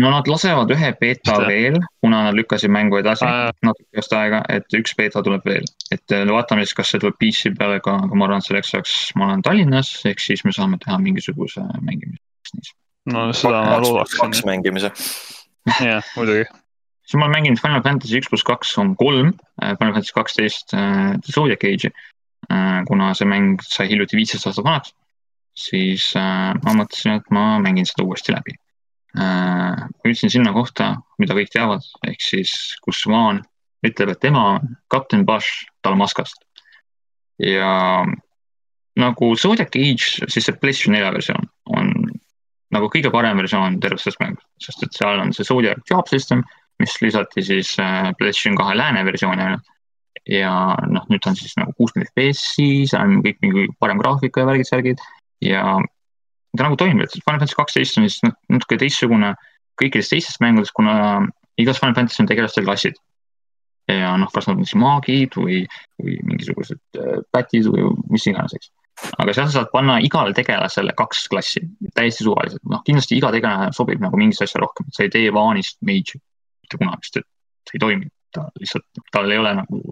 [0.00, 1.48] no nad lasevad ühe beeta jah.
[1.48, 3.50] veel, kuna nad lükkasid mängu edasi jah.
[3.66, 5.66] natukest aega, et üks beeta tuleb veel.
[5.92, 8.72] et äh, vaatame siis, kas see tuleb PC peale ka, aga ma arvan, et selleks
[8.74, 12.72] ajaks ma olen Tallinnas, ehk siis me saame teha mingisuguse mängimise.
[13.12, 14.92] no seda ma kaks loodaksin, mängimise.
[15.90, 16.46] jah muidugi.
[17.04, 21.18] siis ma olen mänginud Final Fantasy üks pluss kaks on kolm, Final Fantasy kaksteist äh,
[21.28, 21.92] Zodiac Age'i.
[22.88, 24.94] kuna see mäng sai hiljuti viisteist aastat vanaks,
[25.60, 28.56] siis äh, ma mõtlesin, et ma mängin seda uuesti läbi.
[29.10, 32.52] ma jõudsin sinna kohta, mida kõik teavad, ehk siis
[32.84, 33.40] kus Vaan
[33.82, 36.44] ütleb, et tema on kapten Bash Dalmaskast.
[37.40, 38.04] ja
[39.00, 41.90] nagu Zodiac Age, siis see PlayStation nelja versioon on
[42.74, 46.44] nagu kõige parem versioon tervest sellest mängust, sest et seal on see Zodiac job system,
[46.82, 49.76] mis lisati siis äh, PlayStation kahe lääne versiooni ainult.
[50.28, 54.50] ja noh, nüüd on siis nagu kuuskümmend FPS-i, seal on kõik mingi parem graafika ja
[54.50, 55.00] värgid-särgid
[55.44, 55.62] ja
[56.56, 59.34] ta nagu toimib, et Final Fantasy kaksteist on siis nat- natuke teistsugune
[59.80, 61.22] kõikidest teistest mängudest, kuna
[61.60, 62.98] igas Final Fantasy on tegelastel klassid.
[63.90, 65.64] ja noh, kas nad on siis maagid või,
[65.98, 68.68] või mingisugused äh, pätid või mis iganes, eks.
[69.18, 71.64] aga seal sa saad panna igale tegelasele kaks klassi,
[71.96, 75.80] täiesti suvaliselt, noh kindlasti iga tegelane sobib nagu mingisse asja rohkem, sa ei tee vaanist
[75.82, 77.26] mage'i mitte kunagi, sest et
[77.66, 79.82] see ei toimi, ta lihtsalt, tal ei ole nagu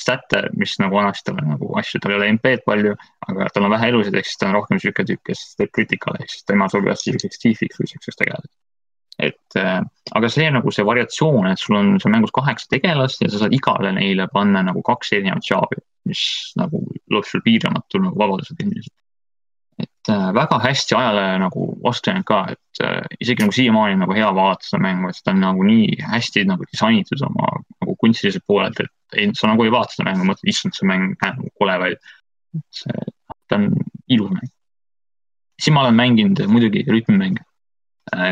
[0.00, 2.92] stat'e, mis nagu annaksid talle nagu asju, tal ei ole MP-d palju,
[3.30, 6.18] aga tal on vähe elusid, ehk siis ta on rohkem sihuke tüüp, kes teeb critical
[6.20, 8.54] ehk siis tema sobib hästi siukseks thief'iks või siukseks tegelaseks.
[9.26, 9.80] et äh,
[10.20, 13.56] aga see nagu see variatsioon, et sul on seal mängus kaheksa tegelast ja sa saad
[13.56, 16.22] igale neile panna nagu kaks erinevat job'i, mis
[16.60, 18.92] nagu loob sul piiramatu nagu vabaduse tehniliselt.
[19.80, 24.04] et äh, väga hästi ajale nagu vastu jäänud ka, et äh, isegi nagu siiamaani on
[24.04, 27.48] nagu hea vaadata seda mängu, et ta on nagu nii hästi nagu disainitud oma
[27.80, 31.14] nagu kunstiliselt poolelt, et ei, sa nagu ei vaata seda mängu, mõtled, issand, see mäng
[31.22, 32.14] näeb nagu kole välja.
[32.72, 33.06] see,
[33.48, 33.70] ta on
[34.08, 34.50] ilus mäng.
[35.60, 37.44] siis ma olen mänginud muidugi rütmimänge.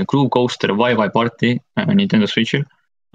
[0.07, 2.63] Groove Coaster Wi-Fi Party äh, Nintendo Switch'il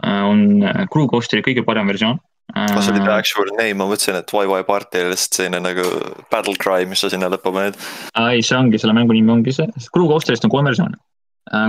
[0.04, 2.20] äh, on äh, Groove Coasteri kõige parem versioon.
[2.52, 5.84] kas oli the actual name, ma mõtlesin, et Wai-Wai party oli lihtsalt selline nagu
[6.32, 7.78] battle cry, mis sa sinna lõppu paned.
[8.18, 10.98] ei, see ongi, selle mängu nimi ongi see, Groove Coasterist on kolm versiooni.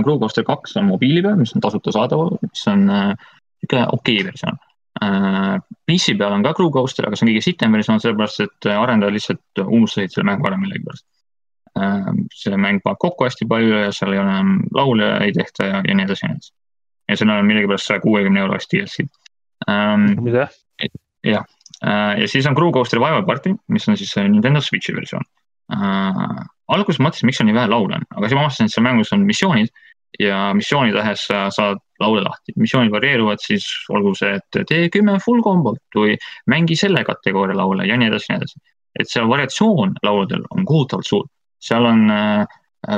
[0.01, 3.13] Groove Coaster kaks on mobiili peal, mis on tasuta saadaval, mis on äh,
[3.61, 4.57] niisugune okei okay versioon.
[5.01, 9.15] PC peal on ka Groove Coaster, aga see on kõige sitem versioon, sellepärast et arendajad
[9.15, 11.05] lihtsalt unustasid selle mängu ära millegipärast.
[12.35, 15.77] see mäng paneb kokku hästi palju ja seal ei ole enam laule ei tehta ja,
[15.87, 16.53] ja nii edasi ja nii edasi.
[17.09, 19.09] ja seal on millegipärast saja kuuekümne euro eest DLC-d.
[20.21, 20.47] mida?
[21.25, 21.43] ja
[22.27, 25.25] siis on Groove Coaster Wi-Fi Party, mis on siis Nintendo Switch'i versioon
[25.73, 26.45] äh,.
[26.67, 29.15] alguses mõtlesin, miks seal nii vähe laule on, aga siis ma avastasin, et seal mängus
[29.15, 29.73] on missioonid
[30.19, 32.53] ja missiooni tahes sa saad laule lahti.
[32.57, 36.15] missioonid varieeruvad siis, olgu see, et tee kümme full kombot või
[36.51, 38.63] mängi selle kategooria laule ja nii edasi, nii edasi.
[38.99, 41.29] et seal variatsioon lauludel on kohutavalt suur.
[41.61, 42.47] seal on äh,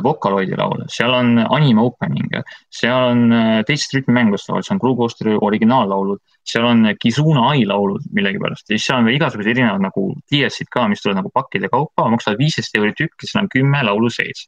[0.03, 2.39] Vocaloidi laule, seal on anime opening'e,
[2.71, 7.65] seal on äh, teisest rütmimängust laulud, seal on Groove Coasteri originaallaulud, seal on Kizuna Ai
[7.67, 11.33] laulud millegipärast ja siis seal on veel igasugused erinevad nagu DLC-d ka, mis tulevad nagu
[11.35, 14.47] pakkide kaupa, maksavad viisteist euri tükk ja seal on kümme laulu sees.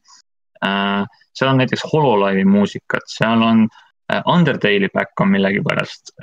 [0.63, 1.03] Äh,
[1.35, 3.65] seal on näiteks Hololive'i muusikat, seal on
[4.11, 6.15] äh, Undertale'i back on millegipärast,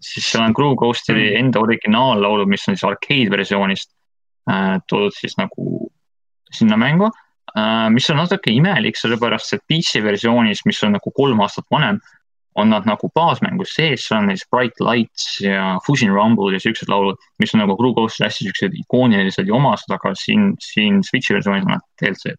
[0.00, 3.94] siis seal on Groove Coasteri enda originaallaulud, mis on siis arcade versioonist
[4.88, 5.90] toodud siis nagu
[6.56, 7.10] sinna mängu
[7.56, 12.00] Äh, mis on natuke imelik, sellepärast et PC versioonis, mis on nagu kolm aastat vanem,
[12.58, 16.90] on nad nagu baasmängus sees, seal on näiteks Bright Lights ja Fusion Rumble ja siuksed
[16.90, 21.38] laulud, mis on nagu Blue Ghost hästi siuksed ikoonilised ja omased, aga siin, siin Switch'i
[21.38, 22.36] versioonis on nad DLC-d.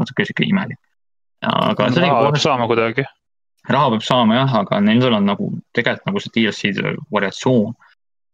[0.00, 0.80] Natuke sihuke imelik.
[1.42, 3.06] aga raha peab saama kuidagi.
[3.68, 7.74] raha peab saama jah, aga nendel on nagu tegelikult nagu see DLC-de variatsioon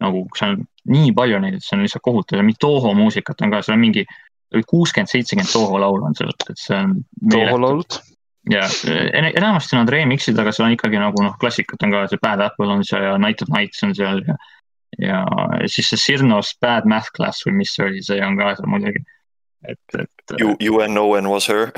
[0.03, 3.53] nagu seal on nii palju neid, et see on lihtsalt kohutav ja Mitoho muusikat on
[3.55, 4.07] ka, seal on mingi
[4.68, 6.96] kuuskümmend, seitsekümmend Toho laulu on seal, et see on.
[7.33, 8.01] Toho laulud?
[8.51, 8.64] ja
[9.38, 12.75] enamasti on remix'id, aga seal on ikkagi nagu noh, klassikat on ka, see Bad Apple
[12.75, 14.35] on seal ja Night of Nights on seal ja.
[14.98, 15.20] ja
[15.70, 19.05] siis see Sirnos Bad Math Class või mis see oli, see on ka seal muidugi,
[19.68, 20.38] et, et.
[20.38, 21.72] You, you and no one was her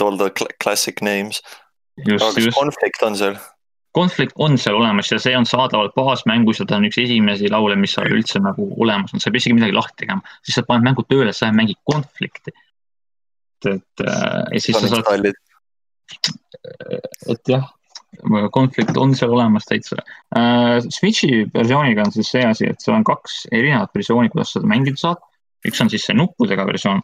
[0.00, 0.30] All the
[0.62, 1.42] classic names.
[2.06, 3.34] aga kas konflikt on seal?
[3.96, 7.74] konflikt on seal olemas ja see on saadaval baasmängus ja ta on üks esimesi laule,
[7.76, 10.64] mis seal üldse nagu olemas on, sa ei pea isegi midagi lahti tegema, siis sa
[10.68, 12.54] paned mängu tööle, sa mängid konflikti.
[12.54, 15.30] et, et äh, ja siis sa saad.
[17.34, 17.66] et jah,
[18.54, 20.78] konflikt on seal olemas täitsa uh,.
[20.86, 25.02] Switch'i versiooniga on siis see asi, et seal on kaks erinevat versiooni, kuidas seda mängida
[25.02, 25.22] saad.
[25.68, 27.02] Üks on siis see nuppudega versioon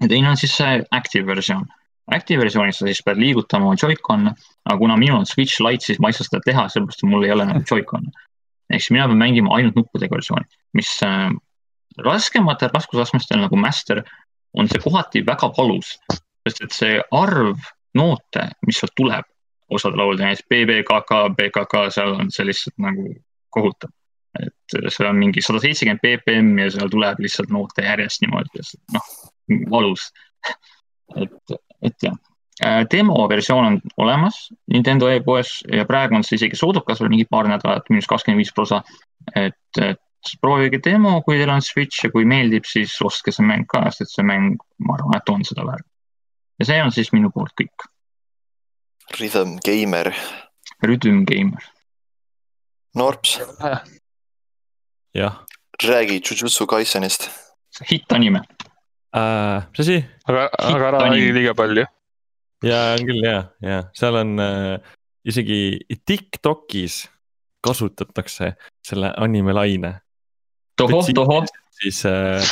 [0.00, 1.66] ja teine on siis see active versioon
[2.10, 4.32] Active versioonis sa siis pead liigutama oma Joy-Con'e,
[4.66, 7.26] aga kuna minul on Switch Lite, siis ma ei saa seda teha, sellepärast et mul
[7.26, 8.10] ei ole nagu Joy-Con'e.
[8.72, 11.30] ehk siis mina pean mängima ainult nuppudega versiooni, mis äh,
[12.02, 14.02] raskematel raskusastmestel nagu Master
[14.58, 15.94] on see kohati väga valus,
[16.48, 19.28] sest et see arv noote, mis sealt tuleb
[19.72, 23.14] osade laulude, näiteks BBKK, BKK, seal on see lihtsalt nagu
[23.54, 23.92] kohutav.
[24.40, 28.64] Et seal on mingi sada seitsekümmend BPM ja seal tuleb lihtsalt noote järjest niimoodi,
[28.96, 29.10] noh,
[29.70, 30.08] valus
[31.16, 32.16] et, et jah,
[32.64, 37.48] äh, demoversioon on olemas Nintendo e-poes ja praegu on see isegi soodukas veel mingi paar
[37.50, 38.82] nädalat, miinus kakskümmend viis prosa.
[39.36, 43.66] et, et proovige demo, kui teil on Switch ja kui meeldib, siis ostke see mäng
[43.70, 45.88] ka, sest et see mäng, ma arvan, et on seda väärt.
[46.60, 47.88] ja see on siis minu poolt kõik.
[49.18, 50.12] Rhythm Gamer.
[50.82, 51.66] Rhythm Gamer.
[52.94, 53.40] Norps.
[55.14, 55.44] jah.
[55.84, 57.30] räägi Jujutsu Kaisenist.
[57.90, 58.42] hitt anime
[59.16, 59.62] äh,.
[59.70, 60.04] mis asi?
[60.24, 61.86] aga, aga ära räägi liiga palju.
[62.64, 64.78] ja on küll ja, ja seal on äh,
[65.24, 67.08] isegi Tiktokis
[67.62, 70.00] kasutatakse selle anime laine.
[70.76, 71.46] tohoh, tohoh.
[71.70, 72.42] siis äh,.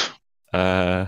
[0.55, 1.07] Äh.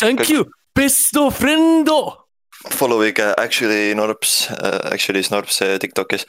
[0.00, 2.28] Thank you, besto friendo.
[2.70, 6.26] Follow ige actually Norps uh,, actually Snorps Tiktokis.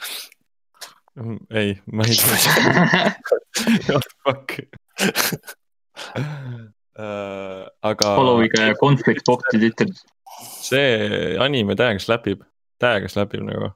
[1.50, 3.98] Ei, ma ei tea.
[4.24, 4.60] Fuck
[6.98, 7.66] äh,.
[7.82, 8.16] aga.
[8.16, 10.04] Follow'ige Conflict Bot'i Twitteris.
[10.60, 12.44] see anime täiega slapib,
[12.80, 13.72] täiega slapib nagu.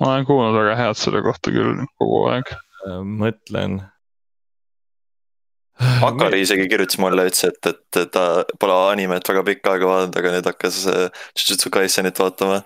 [0.00, 3.02] ma olen kuulnud väga head selle kohta küll kogu aeg äh,.
[3.02, 3.82] mõtlen.
[5.76, 10.30] Akari isegi kirjutas mulle, ütles, et, et ta pole animet väga pikka aega vaadanud, aga
[10.32, 12.62] nüüd hakkas äh, Jujutsu Kaisenit vaatama.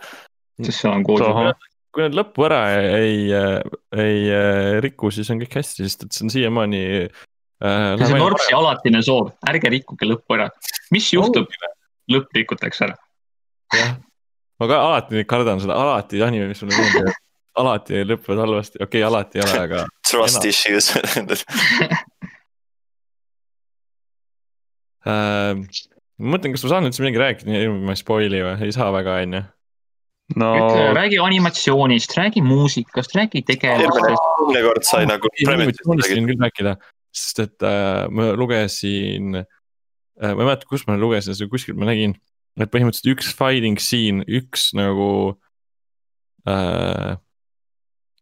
[0.62, 1.27] sest seal on koodi
[1.90, 6.24] kui nad lõppu ära ei, ei, ei riku, siis on kõik hästi, sest et see
[6.26, 7.09] on siiamaani äh,.
[7.98, 10.46] see on Norpsi alatine soov, ärge rikkuge lõppu ära.
[10.94, 11.46] mis juhtub,
[12.11, 12.96] lõpp rikutakse ära.
[13.74, 13.90] jah,
[14.61, 17.07] ma ka alati kardan seda, alati anime, mis mulle meeldib,
[17.61, 19.79] alati lõpevad halvasti, okei okay,, alati ei ole, aga.
[20.11, 20.87] Trust issues
[25.07, 25.53] äh,
[26.20, 27.48] ma mõtlen, kas ma saan üldse midagi rääkida,
[27.81, 29.42] ma ei spoil'i või, ei saa väga, on ju
[30.38, 30.53] no
[30.95, 34.14] räägi animatsioonist, räägi muusikast, räägi tegelastest.
[34.14, 35.31] eelmine kord sai nagu.
[35.40, 36.77] küll rääkida
[37.14, 39.47] sest et äh, ma lugesin äh,,
[40.21, 42.14] ma ei mäleta, kus ma lugesin seda, kuskilt ma nägin,
[42.61, 45.11] et põhimõtteliselt üks fighting scene, üks nagu
[46.49, 47.16] äh,.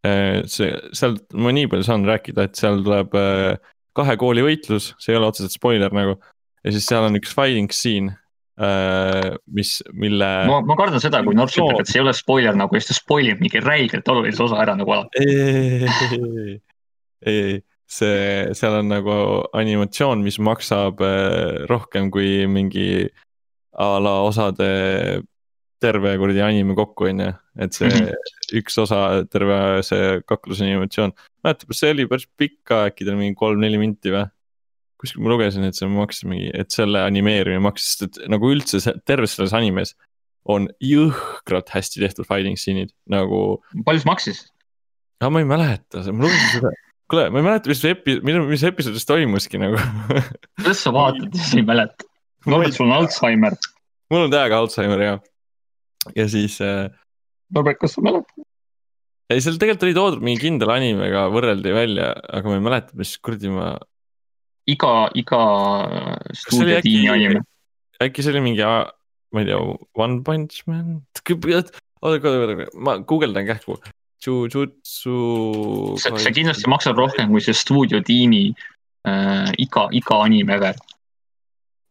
[0.07, 3.59] äh see, seal ma nii palju saan rääkida, et seal tuleb äh,
[3.97, 6.17] kahe kooli võitlus, see ei ole otseselt spoiler nagu.
[6.63, 8.17] ja siis seal on üks fighting scene
[8.59, 10.29] mis, mille.
[10.49, 12.91] ma, ma kardan seda, kui Norts ütleb et see ei ole spoiler nagu ja siis
[12.91, 15.23] ta spoil ib mingi räigelt olulise osa ära nagu alati.
[15.23, 16.57] ei, ei,
[17.23, 19.15] ei, see, seal on nagu
[19.55, 23.07] animatsioon, mis maksab äh, rohkem kui mingi
[23.79, 24.69] a la osade
[25.79, 27.29] terve kuradi anime kokku, on ju.
[27.59, 28.59] et see mm -hmm.
[28.59, 33.23] üks osa, terve see kakluse animatsioon, mäletab, see oli päris pikk ka, äkki ta oli
[33.23, 34.27] mingi kolm-neli minti või?
[34.99, 38.81] Kuskil ma lugesin, et see maksis mingi, et selle animeerimine maksis, sest et nagu üldse
[39.07, 39.95] terves selles animes
[40.49, 44.43] on jõhkralt hästi tehtud fighting stseenid nagu, palju see maksis?
[45.19, 46.73] aga ma ei mäleta, ma lugesin seda.
[47.11, 49.79] kuule, ma ei mäleta, mis epi-, mis episoodis toimuski nagu
[50.59, 52.07] kuidas sa vaatad ja sa ei mäleta?
[52.47, 53.57] ma arvan, et sul on Alžeimer.
[54.11, 55.17] mul on täiega Alžeimer ja,
[56.15, 56.87] ja siis äh,
[57.55, 58.45] Norbert, kas sa mäletad?
[59.29, 63.13] ei, seal tegelikult oli toodud mingi kindla animega võrreldi välja, aga ma ei mäleta, mis
[63.21, 63.73] kuradi ma,
[64.67, 65.41] iga, iga
[66.33, 67.43] stuudiotiimi anime.
[68.03, 69.61] äkki see oli mingi, ma ei tea,
[69.93, 73.79] One Punch Man, oota, oota, oota, ma guugeldan kähku.
[74.19, 75.15] Jujutsu.
[75.97, 78.43] see, see kindlasti maksab rohkem kui see stuudiotiimi
[79.07, 80.75] äh, iga, iga anime ever.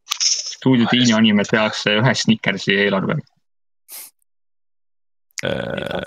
[0.04, 3.24] stuudiotiimi anime tehakse ühe Snickersi eelarvega.
[5.44, 6.02] äh,.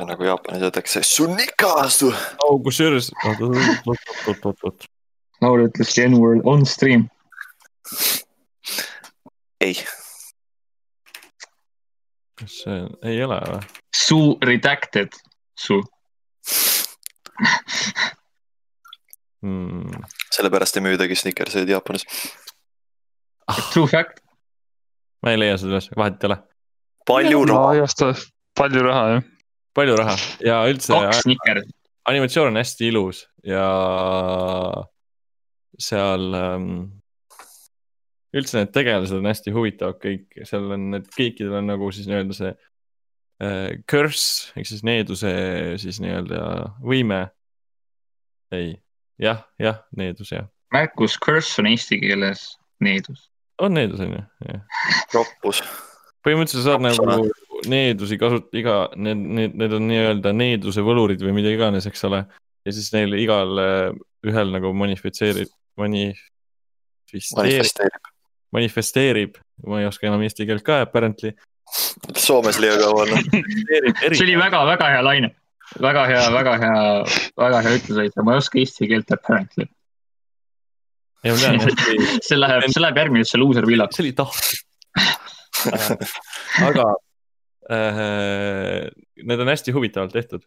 [0.00, 2.10] nagu Jaapanis öeldakse, sunnikastu.
[2.44, 4.88] oh, kusjuures, oot, oot, oot, oot, oot, oot,
[5.40, 7.08] Lauri ütles the N-word on stream.
[9.60, 9.74] ei,
[12.40, 13.62] kas see ei ole või?
[13.96, 15.16] Su redacted,
[15.56, 15.80] su.
[19.40, 20.04] Hmm.
[20.36, 22.04] sellepärast ei müüdagi Snickerseid Jaapanis.
[23.72, 24.20] True fact.
[25.24, 26.38] ma ei leia seda üles, vahet ei ole.
[27.08, 28.12] palju raha,
[28.60, 29.28] palju raha jah.
[29.76, 31.72] palju raha ja üldse kaks Snickersi.
[32.12, 33.64] animatsioon on hästi ilus ja
[35.80, 36.70] seal ähm,
[38.36, 42.36] üldse need tegelased on hästi huvitavad kõik, seal on need kõikidel on nagu siis nii-öelda
[42.36, 45.32] see äh, curse ehk siis needuse
[45.82, 46.44] siis nii-öelda
[46.84, 47.24] võime.
[48.54, 48.74] ei,
[49.22, 52.46] jah, jah, needus jah, märkus curse on eesti keeles
[52.82, 53.28] needus.
[53.62, 54.82] on needus on ju, jah.
[55.14, 55.62] roppus.
[56.26, 57.30] põhimõtteliselt saad Kaks nagu
[57.68, 62.22] needusi kasutada, iga, need, need, need on nii-öelda needuse võlurid või mida iganes, eks ole.
[62.64, 63.90] ja siis neil igal äh,
[64.26, 67.90] ühel nagu manifitseerib, manifesteerib,
[68.54, 69.32] manifesteerib.
[69.66, 71.30] ma ei oska enam eesti keelt ka apparently.
[72.18, 73.24] Soomes liiga kaua olnud.
[74.12, 75.28] see oli väga-väga hea laine.
[75.82, 76.80] väga hea, väga hea,
[77.38, 79.64] väga hea ütlus, ma ei oska eesti keelt apparently.
[81.24, 81.56] ei, ma tean,
[82.28, 83.92] see läheb, see läheb järgmisesse loser villaku.
[83.98, 84.60] see oli tahtlik.
[86.68, 86.86] aga
[87.68, 88.88] äh,
[89.20, 90.42] need on hästi huvitavalt tehtud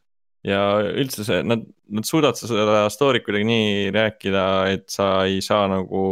[0.47, 0.59] ja
[0.91, 6.03] üldse see, nad, nad suudavad seda story't kuidagi nii rääkida, et sa ei saa nagu.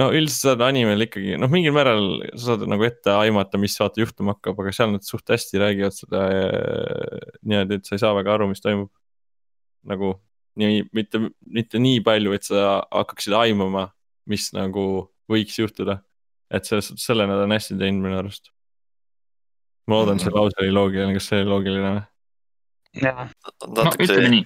[0.00, 4.00] no üldiselt saad animel ikkagi, noh, mingil määral sa saad nagu ette aimata, mis vaata
[4.00, 8.14] juhtuma hakkab, aga seal nad suht hästi räägivad seda äh, niimoodi, et sa ei saa
[8.16, 8.90] väga aru, mis toimub.
[9.82, 10.14] nagu
[10.56, 13.90] nii, mitte, mitte nii palju, et sa hakkaksid aimama,
[14.30, 14.86] mis nagu
[15.30, 15.98] võiks juhtuda
[16.52, 18.52] et selles suhtes selle nad on hästi teinud minu arust.
[19.88, 22.04] ma loodan, et see lause oli loogiline, kas see oli loogiline või?
[23.00, 23.28] jah,
[23.66, 24.42] no natuke nii,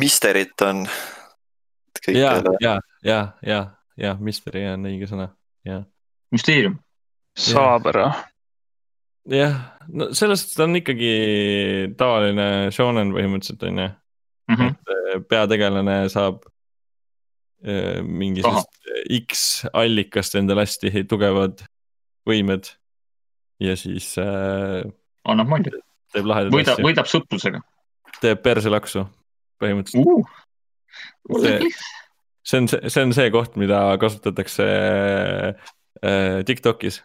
[0.00, 2.56] misterit on ja, kõikidele.
[2.64, 3.60] ja, ja, ja,
[4.00, 5.30] ja mystery on õige sõna,
[5.66, 5.82] ja.
[6.34, 6.78] müsteerium.
[7.38, 8.08] salapära.
[9.30, 11.14] jah, no selles suhtes ta on ikkagi
[11.98, 13.92] tavaline shonen põhimõtteliselt on ju,
[14.46, 15.24] Mhm.
[15.26, 16.44] peategelane saab
[17.66, 18.68] äh, mingisugust
[19.26, 21.64] X allikast endale hästi tugevad
[22.26, 22.70] võimed
[23.58, 24.86] ja siis äh,
[25.26, 25.80] annab mulje,
[26.14, 27.62] teeb lahedaid võidab, asju, võidab sõprusega
[28.22, 29.06] teeb perselaksu
[29.62, 30.06] põhimõtteliselt.
[30.06, 30.42] uh..
[31.42, 31.72] See-
[32.46, 37.00] see on, see on see koht, mida kasutatakse äh, Tiktokis.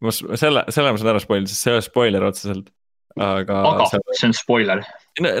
[0.00, 2.70] ma selle, selle ma saan ära spoil, sest see ei ole spoiler otseselt.
[3.20, 4.84] aga, aga seal, see on spoiler.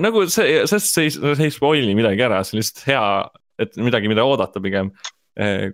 [0.04, 3.04] nagu see, sest see ei, see ei spoil'i midagi ära, see on lihtsalt hea,
[3.66, 4.94] et midagi, mida oodata pigem.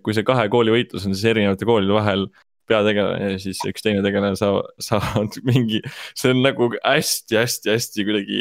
[0.04, 2.28] kui see kahe kooli võitlus on siis erinevate koolide vahel
[2.68, 5.80] peategelane ja siis üks teine tegelane saavad, saavad mingi,
[6.18, 8.40] see on nagu hästi-hästi-hästi kuidagi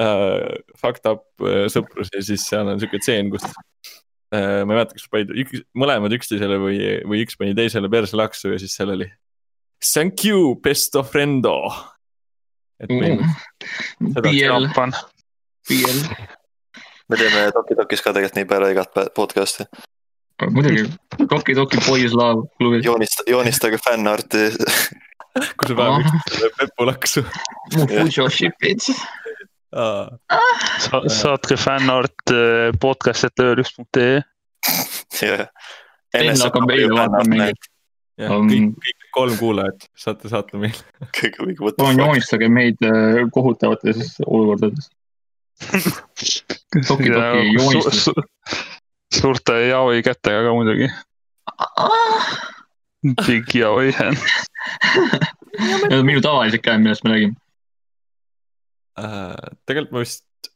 [0.00, 3.44] äh, fucked up äh, sõprus ja siis seal on siuke tseen, kus
[4.32, 6.78] äh, ma ei mäleta, kas panid üks, mõlemad üksteisele või,
[7.08, 9.08] või üks pani teisele perse laksu ja siis seal oli
[9.92, 11.56] thank you, best of friendo.
[12.80, 14.94] et põhimõtteliselt seda- BL, Jaapan.
[15.68, 15.98] BL,
[17.10, 19.66] me teeme Toki Tokis ka tegelikult nii peale igat podcast'i.
[20.50, 20.88] muidugi,
[21.28, 22.80] Toki Toki Boys Love klubi.
[22.82, 24.48] joonista, joonistage fännarti.
[25.56, 27.22] kui sa paned üksteisele pepu laksu.
[29.72, 34.22] Sa- saatke fännart eh, podcast et ööl1.ee.
[36.18, 37.68] enne hakkab meile vaatama mingit,
[38.20, 40.76] jah, Um, kõik, kõik kolm kuulajat saate saata meile.
[41.78, 44.90] palun joonistage meid äh, kohutavates olukordades.
[46.88, 48.10] Toki Toki joonistus.
[49.14, 50.88] suurte jaoi kätega ka muidugi.
[53.26, 54.20] Big yaoi hand.
[55.58, 57.36] Need on minu tavalised käed, millest me räägime.
[59.00, 60.50] Äh, tegelikult ma vist,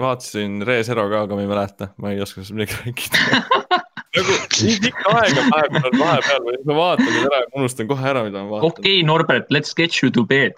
[0.00, 3.80] vaatasin Re Zero ka, aga ma ei mäleta, ma ei oska sellest midagi rääkida
[4.16, 8.24] nagu nii pikka aega vahepeal on vahepeal ma vaatan nüüd ära ja unustan kohe ära,
[8.26, 10.56] mida ma vaatan okei okay,, Norbert, let's get you to bed.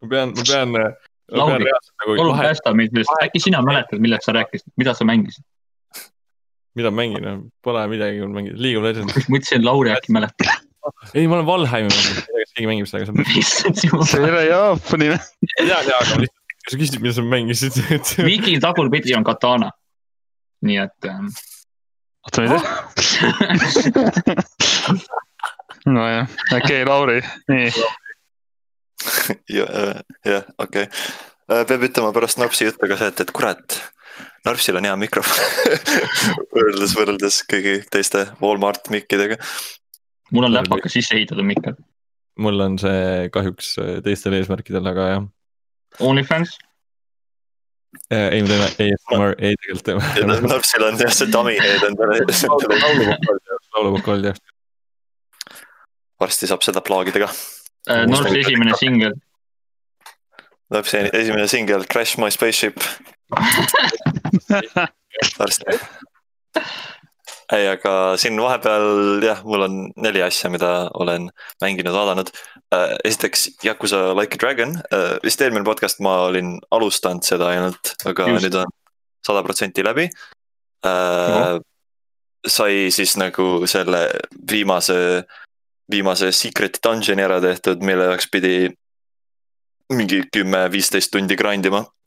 [0.00, 0.76] ma pean, ma pean,
[1.30, 5.44] Lauri, nagu palun päästa meid sellest, äkki sina mäletad, millest sa rääkisid, mida sa mängisid?
[6.78, 9.28] mida mängin, pole midagi mängida, League of Legends.
[9.28, 10.69] mõtlesin, et Lauri äkki mäletab.
[11.14, 14.06] ei, ma olen Valheimi mänginud, kas keegi mängib seda, aga see on issand jumal.
[14.08, 15.20] see ei ole Jaapani või?
[15.20, 15.22] ma
[15.60, 19.70] tean jaa, aga lihtsalt, kui sa küsid, mida sa mängisid, et Viki tagurpidi on katana.
[20.66, 21.30] nii et ähm,
[22.28, 22.60] oota, tea.
[25.94, 27.68] nojah, okei okay,, Lauri, nii.
[29.48, 30.90] jah, jah, okei.
[31.48, 33.80] peab ütlema pärast Nopsi juttu ka see, et, et kurat,
[34.46, 35.40] Nopsil on hea mikrofon
[36.54, 39.36] võrreldes, võrreldes kõigi teiste Walmart mikkidega.
[40.30, 41.76] Mul on läpaka sisse ehitatud mikker.
[42.38, 43.74] mul on see kahjuks
[44.04, 45.24] teistel eesmärkidel, aga jah.
[46.06, 46.54] OnlyFans,
[48.10, 50.40] ei, me teeme ASMR, ei tegelikult teeme.
[50.52, 52.20] Nopsil on jah see dummy head endale.
[53.74, 54.38] lauluvokal jah.
[56.20, 57.32] varsti saab seda plaagida ka.
[57.90, 59.14] Äh, Norsi esimene singel.
[60.70, 62.78] Nopsi esimene singel Crash my spaceship
[65.38, 65.64] varsti.
[67.56, 71.28] ei, aga siin vahepeal jah, mul on neli asja, mida olen
[71.62, 72.30] mänginud, vaadanud.
[73.04, 74.76] esiteks Yakuza Like a Dragon,
[75.24, 78.46] vist eelmine podcast ma olin alustanud seda ainult, aga Just.
[78.46, 78.74] Nüüd on
[79.26, 80.08] sada protsenti läbi.
[82.46, 84.06] sai siis nagu selle
[84.50, 85.24] viimase,
[85.92, 88.70] viimase secret dungeon'i ära tehtud, mille jaoks pidi
[89.92, 91.99] mingi kümme-viisteist tundi grind ima äh,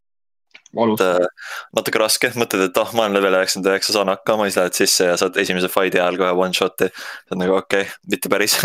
[0.74, 5.10] natuke raske, mõtled, et ah, ma olen level üheksakümmend üheksa, saan hakkama, siis lähed sisse
[5.12, 6.90] ja saad esimese fight'i ajal kohe one shot'i.
[6.94, 8.58] see on nagu okei okay,, mitte päris.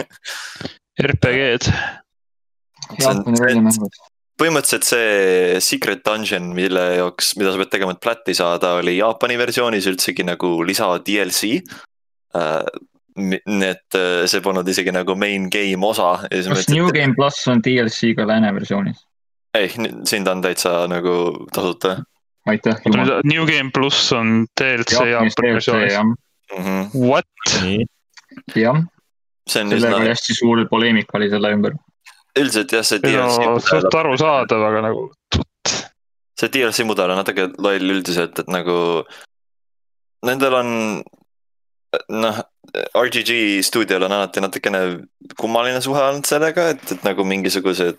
[1.05, 1.73] RPG-d.
[4.39, 9.39] Põhimõtteliselt see secret dungeon, mille jaoks, mida sa pead tegema, et plätti saada, oli Jaapani
[9.41, 11.59] versioonis üldsegi nagu lisa DLC.
[13.19, 16.13] nii et äh, see polnud isegi nagu main game osa.
[16.31, 19.01] kas New Game pluss on DLC ka lääne versioonis?
[19.55, 19.73] ei,
[20.05, 21.97] siin ta on täitsa nagu tasuta
[22.49, 22.77] aitäh.
[23.25, 26.15] New Game pluss on DLC mm.
[26.65, 27.09] -hmm.
[27.09, 27.25] What?
[28.57, 28.83] jah,
[29.49, 31.77] see on sellega oli üsna, hästi suur poleemika oli selle ümber.
[32.39, 35.09] üldiselt jah, see DLC suht arusaadav, aga nagu.
[36.41, 38.79] see DLC mudel on natuke loll üldiselt, et nagu
[40.27, 40.71] nendel on
[42.09, 42.43] noh,
[42.95, 44.83] RGG stuudiol on alati natukene
[45.41, 47.99] kummaline suhe olnud sellega, et, et nagu mingisugused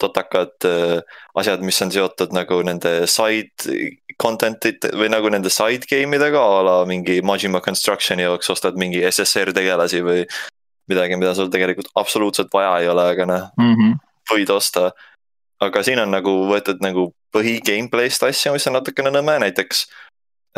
[0.00, 1.00] totakad äh,
[1.38, 3.68] asjad, mis on seotud nagu nende side
[4.22, 9.00] content'id või nagu nende side game idega a la mingi Majima Construction'i jaoks ostad mingi
[9.08, 10.26] SSR tegelasi või
[10.90, 13.92] midagi, mida sul tegelikult absoluutselt vaja ei ole, aga noh, Mhm.
[14.32, 14.90] võid osta.
[15.62, 19.86] aga siin on nagu võetud nagu põhi gameplay'st asju, mis on natukene nõme, näiteks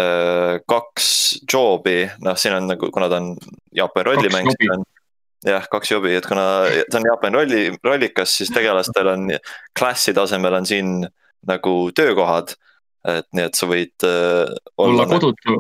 [0.01, 1.09] äh, kaks
[1.47, 3.37] job'i, noh, siin on nagu, kuna ta on
[3.77, 4.83] Jaapani rollimäng, siis on
[5.45, 6.45] jah, kaks jobi, et kuna
[6.91, 9.31] ta on Jaapani rolli, rollikas, siis tegelastel on
[9.79, 10.93] klasside asemel on siin
[11.47, 12.55] nagu töökohad.
[13.05, 15.59] et nii, et sa võid äh, olla nagu- kodutu.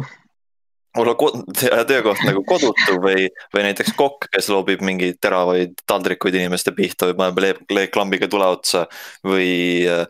[0.96, 1.32] olla ko-
[1.90, 7.18] töökoht nagu kodutu või, või näiteks kokk, kes loobib mingeid teravaid taldrikuid inimeste pihta või
[7.18, 8.86] paneb leeklambiga tule otsa
[9.26, 10.06] või äh,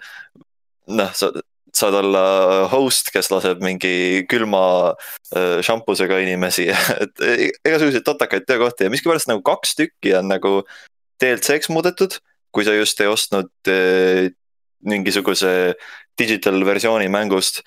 [0.94, 1.32] noh, sa
[1.78, 2.24] saad olla
[2.72, 4.64] host, kes laseb mingi külma
[5.34, 6.68] äh, šampusega inimesi,
[7.02, 10.60] et e- igasuguseid totakaid töökohti ja miskipärast nagu kaks tükki on nagu
[11.22, 12.18] DLC-ks muudetud,
[12.54, 14.30] kui sa just ei ostnud äh,
[14.84, 15.74] mingisuguse
[16.18, 17.62] digital versiooni mängust.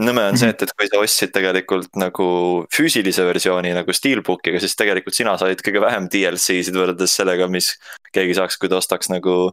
[0.00, 2.26] Nõme on see, et, et kui sa ostsid tegelikult nagu
[2.74, 7.76] füüsilise versiooni nagu Steelbookiga, siis tegelikult sina said kõige vähem DLC-sid võrreldes sellega, mis
[8.14, 9.52] keegi saaks, kui ta ostaks nagu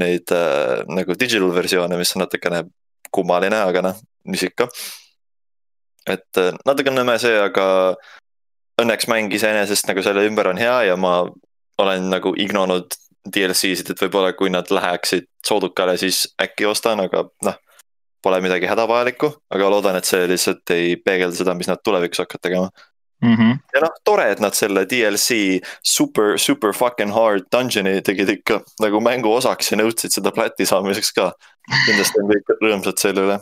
[0.00, 2.66] neid äh, nagu digital versioone, mis on natukene
[3.12, 4.68] kummaline, aga noh, mis ikka.
[6.10, 7.94] et äh, natuke nõme see, aga
[8.80, 11.22] õnneks mäng iseenesest nagu selle ümber on hea ja ma
[11.80, 12.96] olen nagu ignonud
[13.28, 17.58] DLC-sid, et võib-olla kui nad läheksid soodukale, siis äkki ostan, aga noh
[18.22, 22.44] pole midagi hädavajalikku, aga loodan, et see lihtsalt ei peegelda seda, mis nad tulevikus hakkavad
[22.44, 22.88] tegema.
[23.20, 23.58] Mhm.
[23.74, 29.00] ja noh, tore, et nad selle DLC super, super fucking hard dungeon'i tegid ikka nagu
[29.04, 31.32] mängu osaks ja nõudsid seda pläti saamiseks ka.
[31.86, 33.40] kindlasti on kõik rõõmsad selle üle.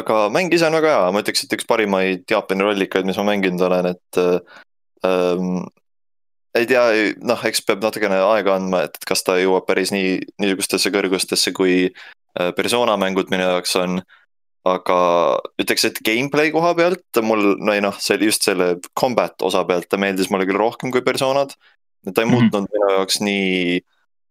[0.00, 3.26] aga mäng ise on väga hea, ma ütleks, et üks parimaid Jaapani rollikaid, mis ma
[3.32, 4.20] mänginud olen, et
[5.04, 5.66] ähm,
[6.54, 6.84] ei tea,
[7.22, 11.74] noh, eks peab natukene aega andma, et kas ta jõuab päris nii, niisugustesse kõrgustesse, kui
[11.90, 14.00] äh, persona mängud minu jaoks on.
[14.68, 14.96] Aga
[15.62, 19.64] ütleks, et gameplay koha pealt mul, no ei noh, see oli just selle combat osa
[19.64, 21.54] pealt, ta meeldis mulle küll rohkem kui personad.
[22.14, 22.32] ta ei Mhm.
[22.32, 23.80] muutnud minu jaoks nii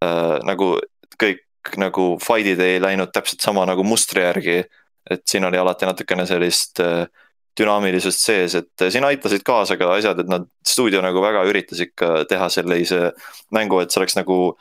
[0.04, 0.80] äh, nagu
[1.22, 1.46] kõik
[1.78, 4.64] nagu fight'id ei läinud täpselt sama nagu mustri järgi.
[5.10, 7.08] et siin oli alati natukene sellist äh,
[7.60, 12.26] dünaamilisust sees, et siin aitasid kaasa ka asjad, et nad, stuudio nagu väga üritas ikka
[12.30, 13.12] teha sellise
[13.52, 14.58] mängu, et see oleks nagu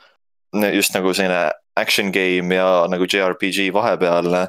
[0.73, 4.47] just nagu selline action game ja nagu JRPG vahepealne.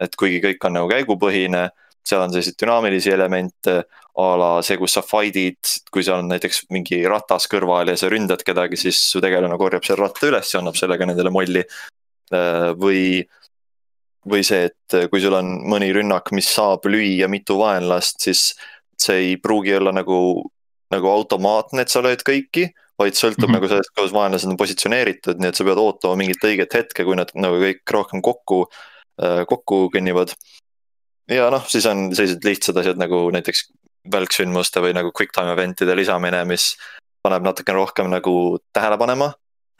[0.00, 1.68] Et kuigi kõik on nagu käigupõhine,
[2.08, 3.82] seal on selliseid dünaamilisi elemente
[4.18, 8.10] a la see, kus sa fight'id, kui seal on näiteks mingi ratas kõrval ja sa
[8.10, 11.64] ründad kedagi, siis su tegelane korjab selle ratta üles ja annab sellega nendele molli.
[12.78, 13.24] või
[14.28, 18.42] või see, et kui sul on mõni rünnak, mis saab lüüa mitu vaenlast, siis
[18.98, 20.18] see ei pruugi olla nagu,
[20.92, 22.66] nagu automaatne, et sa lööd kõiki,
[22.98, 23.56] vaid sõltub mm -hmm.
[23.56, 27.16] nagu sellest, kuidas vaenlased on positsioneeritud, nii et sa pead ootama mingit õiget hetke, kui
[27.16, 30.34] nad nagu kõik rohkem kokku, äh, kokku kõnnivad.
[31.28, 33.66] ja noh, siis on sellised lihtsad asjad nagu näiteks
[34.12, 36.72] välksündmuste või nagu quick time event'ide lisamine, mis
[37.24, 38.34] paneb natukene rohkem nagu
[38.72, 39.32] tähele panema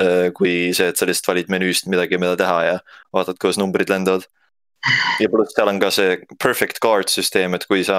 [0.03, 2.77] äh, kui see, et sa lihtsalt valid menüüst midagi, mida teha ja
[3.15, 4.27] vaatad, kuidas numbrid lendavad
[5.19, 7.99] ja pluss seal on ka see perfect guard süsteem, et kui sa,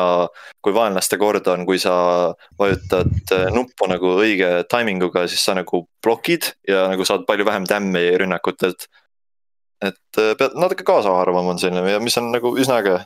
[0.64, 1.94] kui vaenlaste kord on, kui sa
[2.60, 7.48] vajutad äh, nuppu nagu õige timing uga, siis sa nagu blokid ja nagu saad palju
[7.48, 8.88] vähem tämmi rünnakutelt.
[9.82, 13.00] Et äh, pead natuke kaasa arvama on selline ja mis on nagu üsna äge.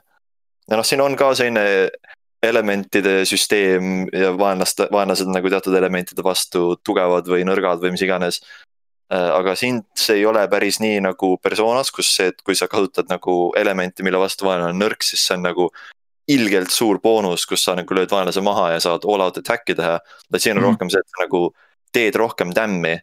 [0.70, 1.90] ja noh, siin on ka selline
[2.44, 8.42] elementide süsteem ja vaenlaste, vaenlased nagu teatud elementide vastu tugevad või nõrgad või mis iganes
[9.14, 12.70] Äh, aga siin see ei ole päris nii nagu persoonas, kus see, et kui sa
[12.72, 15.68] kasutad nagu elementi, mille vastu vaenlane on nõrk, siis see on nagu
[16.34, 19.98] ilgelt suur boonus, kus sa nagu lööd vaenlase maha ja saad all out attack'i teha.
[20.32, 21.42] vaid siin on mm rohkem see, et sa nagu
[21.94, 22.96] teed rohkem tämmi.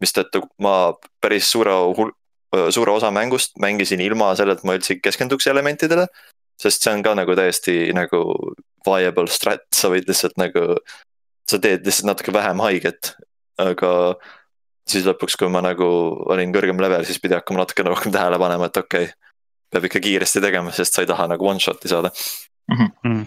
[0.00, 2.14] mistõttu ma päris suure hul-,
[2.50, 6.06] suure osa mängust mängisin ilma selle, et ma üldse keskenduks elementidele.
[6.60, 8.18] sest see on ka nagu täiesti nagu
[8.84, 10.76] viable strat, sa võid lihtsalt nagu,
[11.48, 13.14] sa teed lihtsalt natuke vähem haiget,
[13.60, 13.92] aga
[14.88, 15.88] siis lõpuks, kui ma nagu
[16.32, 19.14] olin kõrgem level, siis pidi hakkama natukene rohkem tähele panema, et okei okay,.
[19.70, 22.90] peab ikka kiiresti tegema, sest sa ei taha nagu one shot'i saada mm.
[23.06, 23.24] -hmm.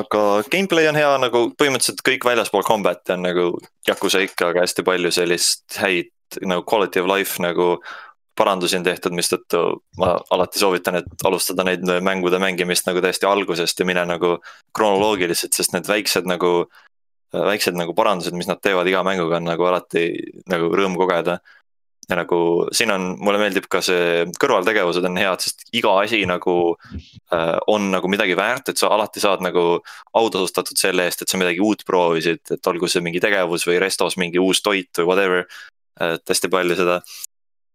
[0.00, 3.46] aga gameplay on hea nagu põhimõtteliselt kõik väljaspool combat'i on nagu
[3.88, 6.10] Yakuza ikka, aga hästi palju sellist häid
[6.42, 7.78] nagu quality of life nagu
[8.38, 9.60] parandusi on tehtud, mistõttu
[10.00, 14.36] ma alati soovitan, et alustada neid mängude mängimist nagu täiesti algusest ja mine nagu
[14.76, 16.54] kronoloogiliselt, sest need väiksed nagu
[17.34, 20.08] väiksed nagu parandused, mis nad teevad iga mänguga, on nagu alati
[20.50, 21.40] nagu rõõm kogeda.
[22.04, 22.38] ja nagu
[22.76, 26.76] siin on, mulle meeldib ka see kõrvaltegevused on head, sest iga asi nagu
[27.32, 29.78] äh, on nagu midagi väärt, et sa alati saad nagu
[30.12, 34.18] autasustatud selle eest, et sa midagi uut proovisid, et olgu see mingi tegevus või restos
[34.20, 35.46] mingi uus toit või whatever.
[36.00, 37.00] et hästi palju seda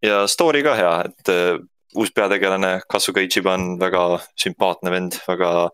[0.05, 1.59] ja story ka hea, et äh,
[1.97, 5.69] uus peategelane Kasuga Ichiba on väga sümpaatne vend, väga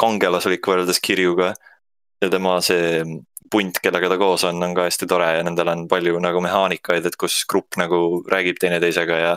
[0.00, 1.52] kangelaslik võrreldes Kirjuga
[2.20, 3.02] ja tema see
[3.50, 7.08] punt, kellega ta koos on, on ka hästi tore ja nendel on palju nagu mehaanikaid,
[7.08, 9.32] et kus grupp nagu räägib teineteisega ja.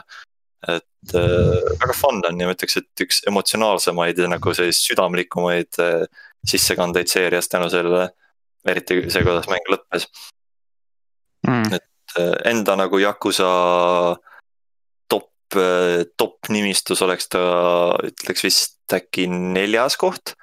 [0.70, 5.82] et äh, väga fun on ja ma ütleks, et üks emotsionaalsemaid ja nagu selliseid südamlikumaid
[5.82, 6.06] äh,
[6.48, 8.12] sissekandeid seerias tänu sellele.
[8.68, 10.06] eriti see, kuidas mäng lõppes
[11.48, 11.74] mm..
[11.76, 11.84] et
[12.46, 13.50] enda nagu Yakuza
[15.10, 17.44] top, äh, top nimistus oleks ta,
[18.06, 20.36] ütleks vist äkki neljas koht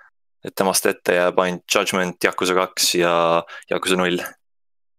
[0.44, 3.12] et temast ette jääb ainult Judgment, Yakuza kaks ja
[3.70, 4.20] Yakuza null.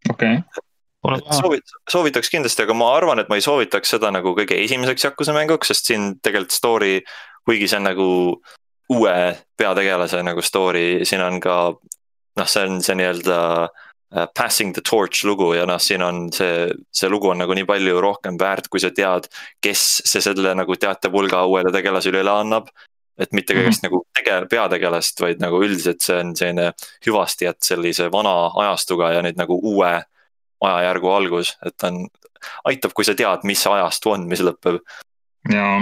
[0.09, 1.22] okei okay.
[1.39, 5.36] soovit-, soovitaks kindlasti, aga ma arvan, et ma ei soovitaks seda nagu kõige esimeseks Yakuza
[5.36, 6.99] mänguks, sest siin tegelikult story,
[7.47, 8.09] kuigi see on nagu
[8.91, 9.15] uue
[9.57, 11.57] peategelase nagu story, siin on ka
[12.38, 13.88] noh, see on see nii-öelda uh,
[14.36, 18.01] passing the torch lugu ja noh, siin on see, see lugu on nagu nii palju
[18.03, 19.30] rohkem väärt, kui sa tead,
[19.64, 22.72] kes see selle nagu teatepulga uuele tegelasele üle annab
[23.22, 23.91] et mitte kõigest mm -hmm.
[23.91, 26.72] nagu tege-, peategelast, vaid nagu üldiselt see on selline
[27.05, 29.91] hüvastijätt sellise vana ajastuga ja nüüd nagu uue
[30.62, 32.07] ajajärgu algus, et on,
[32.70, 34.82] aitab, kui sa tead, mis ajastu on, mis lõpeb.
[35.49, 35.82] jaa.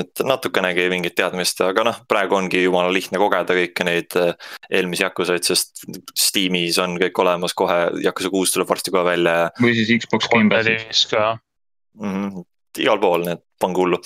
[0.00, 4.32] Et natukenegi mingit teadmist, aga noh, praegu ongi jumala lihtne kogeda kõiki neid äh,
[4.70, 5.84] eelmisi Yakuzaid, sest
[6.18, 9.52] Steamis on kõik olemas kohe, Yakuza kuus tuleb varsti kohe välja ja.
[9.60, 11.36] või siis Xbox Gamepassis ka
[11.98, 12.08] mm.
[12.08, 12.48] -hmm.
[12.84, 14.02] igal pool, nii et pange hullu.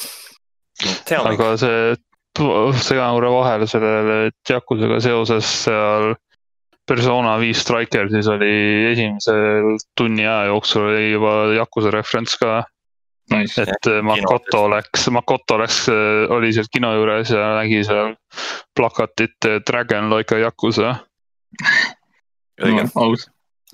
[1.16, 1.96] aga see
[2.36, 6.14] segan korra vahele sellele Yakuzaga seoses seal
[6.86, 8.50] persona viis Striker, siis oli
[8.92, 12.60] esimesel tunni aja jooksul oli juba Yakuza referents ka
[13.34, 13.64] nice..
[13.64, 15.82] et Makoto läks, Makoto läks,
[16.34, 18.14] oli seal kino juures ja nägi seal
[18.76, 20.94] plakatit Dragon like a Yakuza.
[22.62, 23.10] õige no,,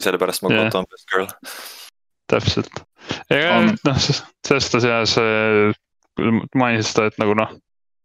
[0.01, 0.81] sellepärast Makoto yeah.
[0.81, 1.29] on best girl.
[2.33, 2.85] täpselt,
[3.31, 4.01] ega noh,
[4.47, 5.19] sellest asjas
[6.55, 7.53] mainisid seda, et nagu noh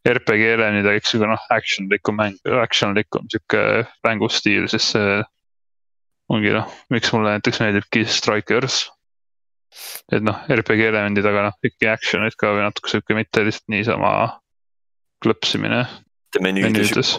[0.08, 3.64] RPG elemendid, eks ju, noh actionlikum mäng, actionlikum sihuke
[4.08, 5.18] mängustiil, siis see
[6.32, 8.86] ongi noh, miks mulle näiteks meeldibki Strikers.
[10.12, 14.12] Et noh, RPG elemendid, aga noh, ikkagi action'id ka või natuke sihuke mitte lihtsalt niisama
[15.24, 15.86] klõpsimine
[16.44, 17.18] menüüdes.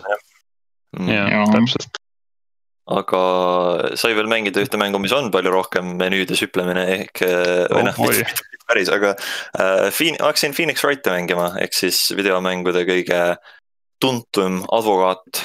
[0.96, 1.50] Mm.
[1.52, 1.98] täpselt.
[2.88, 3.22] aga
[4.00, 7.98] sai veel mängida ühte mängu, mis on palju rohkem menüüdes hüplemine ehk või Oh noh,
[7.98, 8.22] boy.
[8.22, 13.20] mitte päris, aga äh, Phoen-, hakkasin Phoenix Wrighti mängima, ehk siis videomängude kõige
[14.00, 15.44] tuntum advokaat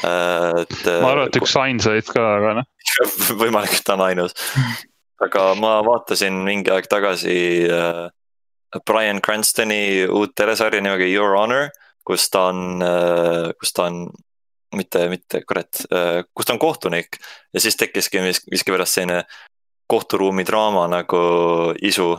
[0.00, 0.64] äh,.
[0.64, 2.70] et ma arvan, et üks ainsaid ka, aga noh,
[3.42, 4.36] võimalik, et ta on ainus.
[5.24, 7.38] aga ma vaatasin mingi aeg tagasi
[7.72, 8.06] äh,
[8.86, 11.70] Brian Cranstoni uut telesarja nimega Your Honor,
[12.04, 14.06] kus ta on äh,, kus ta on,
[14.76, 17.18] mitte, mitte kurat äh,, kus ta on kohtunik
[17.54, 19.22] ja siis tekkiski mis- miskipärast selline
[19.86, 21.18] kohturuumi draama nagu
[21.82, 22.16] isu.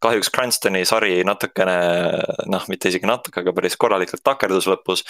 [0.00, 1.76] kahjuks Cranstoni sari natukene
[2.52, 5.02] noh, mitte isegi natuke, aga päris korralikult takerdus lõpus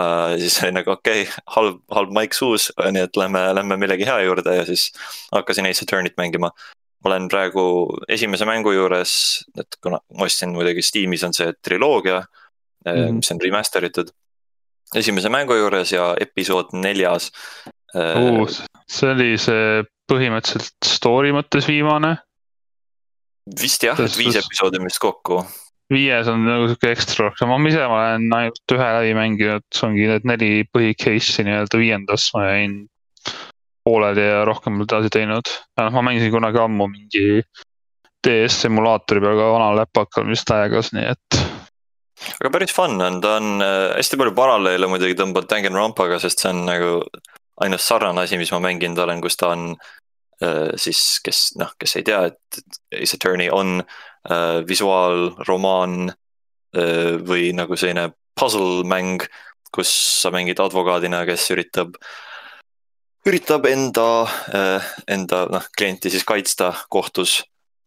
[0.00, 0.38] uh,.
[0.38, 4.20] siis oli nagu okei okay,, halb, halb maik suus, nii et lähme, lähme millegi hea
[4.26, 4.90] juurde ja siis
[5.32, 6.50] hakkasin Ace Attorney't mängima.
[7.04, 7.62] olen praegu
[8.08, 12.92] esimese mängu juures, et kuna ma ostsin muidugi Steamis on see triloogia mm.
[12.92, 13.12] -hmm.
[13.12, 14.08] mis on remaster itud.
[14.94, 17.30] esimese mängu juures ja episood neljas
[17.94, 18.48] uh,.
[18.88, 22.16] see oli see põhimõtteliselt story mõttes viimane.
[23.60, 25.44] vist jah, et viis episoodi on vist kokku.
[25.92, 29.86] Viies on nagu sihuke ekstra rohkem, ma ise ma olen ainult ühe läbi mänginud, see
[29.88, 32.78] ongi need neli põhi case'i nii-öelda viiendas ma jäin
[33.84, 35.50] pooleli ja rohkem edasi teinud.
[35.80, 37.42] noh, ma mängisin kunagi ammu mingi
[38.24, 41.40] DS simulaatori peal ka vanal läpakal, mis täiega, nii et
[42.38, 46.52] aga päris fun on, ta on äh, hästi palju paralleele muidugi tõmbab Danganronpaga, sest see
[46.54, 46.96] on nagu
[47.64, 51.98] ainus sarnane asi, mis ma mänginud olen, kus ta on äh, siis, kes noh, kes
[52.00, 53.82] ei tea, et Ace Attorney on
[54.30, 59.24] äh, visuaalromaan äh, või nagu selline puzzle mäng,
[59.74, 59.90] kus
[60.22, 61.96] sa mängid advokaadina, kes üritab
[63.24, 64.26] üritab enda,
[65.08, 67.38] enda noh, klienti siis kaitsta kohtus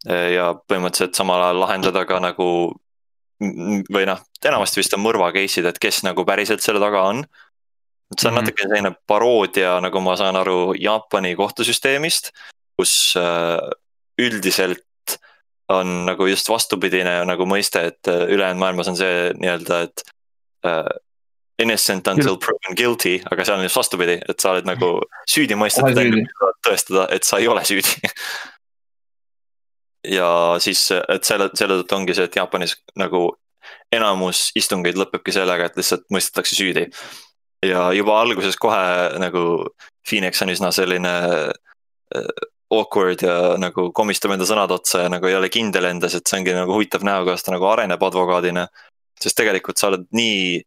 [0.08, 2.48] äh, ja põhimõtteliselt samal ajal lahendada ka nagu
[3.38, 7.24] või noh, enamasti vist on mõrva case'id, et kes nagu päriselt selle taga on.
[8.10, 8.44] et see on Mhm.
[8.44, 12.32] natuke selline paroodia, nagu ma saan aru, Jaapani kohtusüsteemist,
[12.78, 13.60] kus äh,
[14.18, 14.80] üldiselt
[15.68, 20.04] on nagu just vastupidine nagu mõiste, et äh, ülejäänud maailmas on see nii-öelda, et
[20.66, 20.86] äh,
[21.62, 24.92] innocent until proven guilty, aga seal on just vastupidi, et sa oled nagu
[25.28, 26.36] süüdi mõistetud, enne süüdi.
[26.40, 28.10] saad tõestada, et sa ei ole süüdi.
[30.18, 30.30] ja
[30.62, 33.26] siis, et selle, selle tõttu ongi see, et Jaapanis nagu
[33.92, 36.88] enamus istungeid lõpebki sellega, et lihtsalt mõistetakse süüdi.
[37.66, 39.42] ja juba alguses kohe nagu
[40.06, 41.14] Phoenix on üsna selline
[42.14, 46.28] äh, awkward ja nagu komistab enda sõnad otsa ja nagu ei ole kindel endas, et
[46.28, 48.68] see ongi nagu huvitav näha, kuidas ta nagu areneb advokaadina.
[49.18, 50.60] sest tegelikult sa oled nii,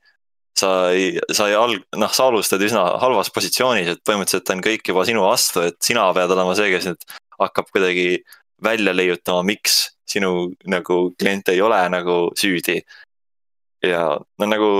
[0.60, 4.91] sa ei, sa ei alg-, noh, sa alustad üsna halvas positsioonis, et põhimõtteliselt on kõik
[4.91, 7.06] juba sinu vastu, et sina pead olema see, kes nüüd
[7.39, 8.08] hakkab kuidagi
[8.62, 9.80] välja leiutama, miks
[10.10, 12.82] sinu nagu klient ei ole nagu süüdi.
[13.82, 14.72] ja no nagu,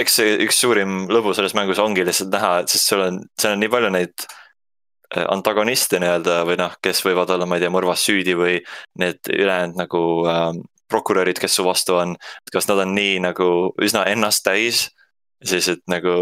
[0.00, 3.62] eks see üks suurim lõbu selles mängus ongi lihtsalt näha, sest sul on, seal on
[3.62, 4.30] nii palju neid
[5.10, 8.58] antagoniste nii-öelda või noh, kes võivad olla, ma ei tea, mõrvas süüdi või
[9.00, 12.16] need ülejäänud nagu ähm, prokurörid, kes su vastu on,
[12.52, 13.50] kas nad on nii nagu
[13.82, 14.88] üsna ennast täis,
[15.42, 16.14] siis et nagu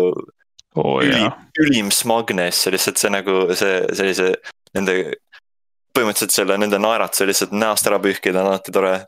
[0.79, 1.25] oo üli
[1.61, 4.29] ülim smugness ja lihtsalt see nagu see sellise
[4.77, 4.99] nende,
[5.97, 8.99] põhimõtteliselt selle nende naeratuse lihtsalt näost ära pühkida on alati tore.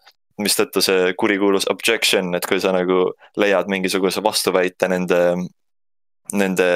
[0.40, 5.18] mistõttu see kurikuulus objection, et kui sa nagu leiad mingisuguse vastuväite nende,
[6.32, 6.68] nende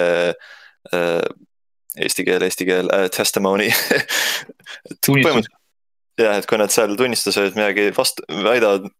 [0.93, 1.25] äh,
[2.01, 3.71] eesti keel, eesti keel äh, testimony.
[5.07, 5.51] Tunnistus.
[6.21, 8.91] jah, et kui nad seal tunnistused midagi vastu, väidavad,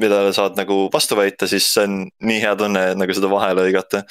[0.00, 3.64] millele saad nagu vastu väita, siis see on nii hea tunne, et nagu seda vahele
[3.64, 4.02] lõigata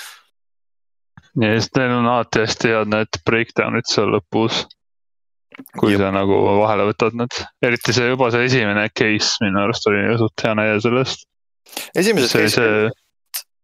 [1.40, 4.66] ja siis neil on alati hästi head need breakdown'id seal lõpus.
[5.78, 6.02] kui Jep.
[6.02, 10.46] sa nagu vahele võtad need, eriti see juba see esimene case minu arust oli suht
[10.46, 11.28] hea näide sellest.
[11.96, 12.92] esimesed see, case'id see,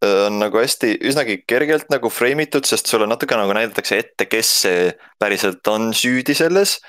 [0.06, 4.52] on nagu hästi, üsnagi kergelt nagu frame itud, sest sulle natuke nagu näidatakse ette, kes
[4.66, 6.80] see päriselt on süüdi selles.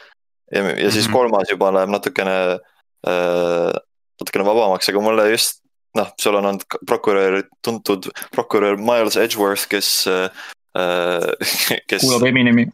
[0.52, 1.12] ja, ja siis Mhm.
[1.12, 2.58] kolmas juba läheb natukene
[3.06, 3.72] äh,,
[4.20, 5.60] natukene vabamaks, aga mulle just
[5.96, 10.30] noh, sul on olnud prokurör, tuntud prokurör Miles Edgeworth, kes äh,
[11.90, 12.66] kes kuulab Eminemi.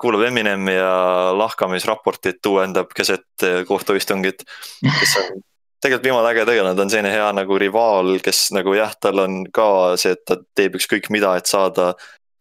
[0.00, 4.44] kuulab Eminemi ja lahkamisraportit uuendab keset äh, kohtuistungit,
[5.00, 5.40] kes on
[5.80, 9.44] tegelikult jumala äge tegelane, ta on selline hea nagu rivaal, kes nagu jah, tal on
[9.54, 9.68] ka
[10.00, 11.94] see, et ta teeb ükskõik mida, et saada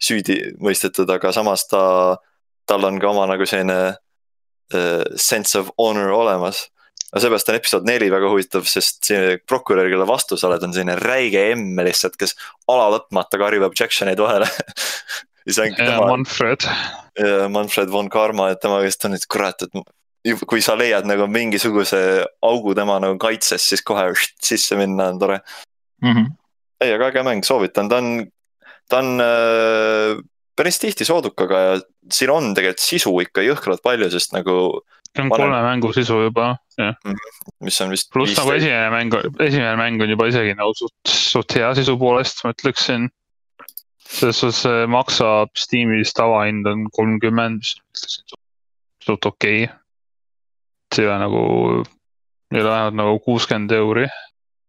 [0.04, 1.84] süüdi mõistetud, aga samas ta,
[2.68, 6.68] tal on ka oma nagu selline uh, sense of honor olemas.
[7.10, 10.76] aga seepärast on episood neli väga huvitav, sest see prokurör, kelle vastu sa oled, on
[10.76, 12.36] selline räige emme lihtsalt, kes
[12.70, 14.52] alalõpmata karjub objection eid vahele
[15.48, 16.68] ja see ongi tema Manfred,
[17.18, 19.82] ja Manfred von Karma, et tema käest on, et kurat, et
[20.50, 22.00] kui sa leiad nagu mingisuguse
[22.44, 24.10] augu tema nagu kaitses, siis kohe
[24.50, 25.40] sisse minna on tore.
[26.04, 26.34] Mhm.
[26.80, 28.22] ei, aga äge mäng, soovitan, ta on,
[28.88, 30.14] ta on äh,
[30.56, 31.74] päris tihti soodukaga ja
[32.12, 34.56] siin on tegelikult sisu ikka jõhkralt palju, sest nagu,
[35.12, 36.96] see on Panen- kolme mängu sisu juba, jah.
[37.60, 38.08] mis on vist.
[38.16, 42.44] pluss nagu esimene mäng, esimene mäng on juba isegi nagu suht, suht hea sisu poolest,
[42.46, 43.10] ma ütleksin.
[44.10, 48.40] selles suhtes see maksab Steamis tavahind on kolmkümmend, mis suht-
[49.04, 49.76] suht okei okay..
[50.96, 51.44] See ei ole nagu,
[52.54, 54.08] ei ole vähemalt nagu kuuskümmend euri.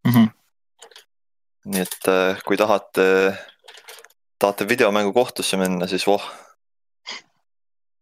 [0.09, 0.29] Mhm.
[1.71, 3.37] nii et äh, kui tahate,
[4.39, 6.25] tahate videomängu kohtusse minna, siis voh.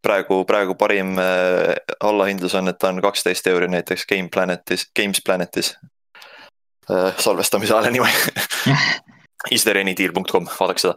[0.03, 5.21] praegu, praegu parim äh, allahindlus on, et ta on kaksteist euri näiteks Game Planetis, Games
[5.25, 5.77] Planetis
[6.91, 7.15] äh,.
[7.19, 8.13] salvestamise ajal anyway.
[9.55, 10.95] istheranydeal.com, vaadake seda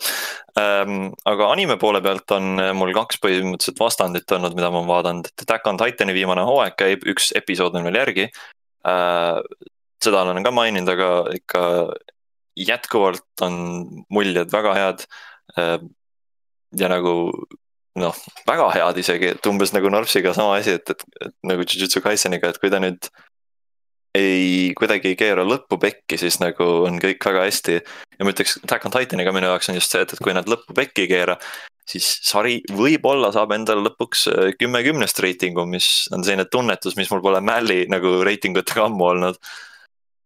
[0.59, 1.11] ähm,.
[1.29, 5.29] aga anime poole pealt on äh, mul kaks põhimõtteliselt vastandit olnud, mida ma olen vaadanud,
[5.29, 9.41] et Attack on Titani viimane hooaeg käib, üks episood on veel järgi äh,.
[10.01, 11.63] seda olen ka maininud, aga ikka
[12.57, 13.57] jätkuvalt on
[14.09, 15.05] muljed väga head
[15.57, 15.77] äh,.
[16.79, 17.15] ja nagu
[17.99, 18.15] noh,
[18.47, 22.49] väga head isegi, et umbes nagu Narvsiga sama asi, et, et, et nagu Jujutsu Kaiseniga,
[22.49, 23.11] et kui ta nüüd
[24.17, 27.79] ei, kuidagi ei keera lõppu pekki, siis nagu on kõik väga hästi.
[28.17, 30.49] ja ma ütleks, Attack on Titaniga minu jaoks on just see, et, et kui nad
[30.51, 31.37] lõppu pekki ei keera,
[31.87, 37.11] siis sari võib-olla saab endale lõpuks äh, kümme kümnest reitingu, mis on selline tunnetus, mis
[37.11, 39.39] mul pole Mälli nagu reitingutega ammu olnud.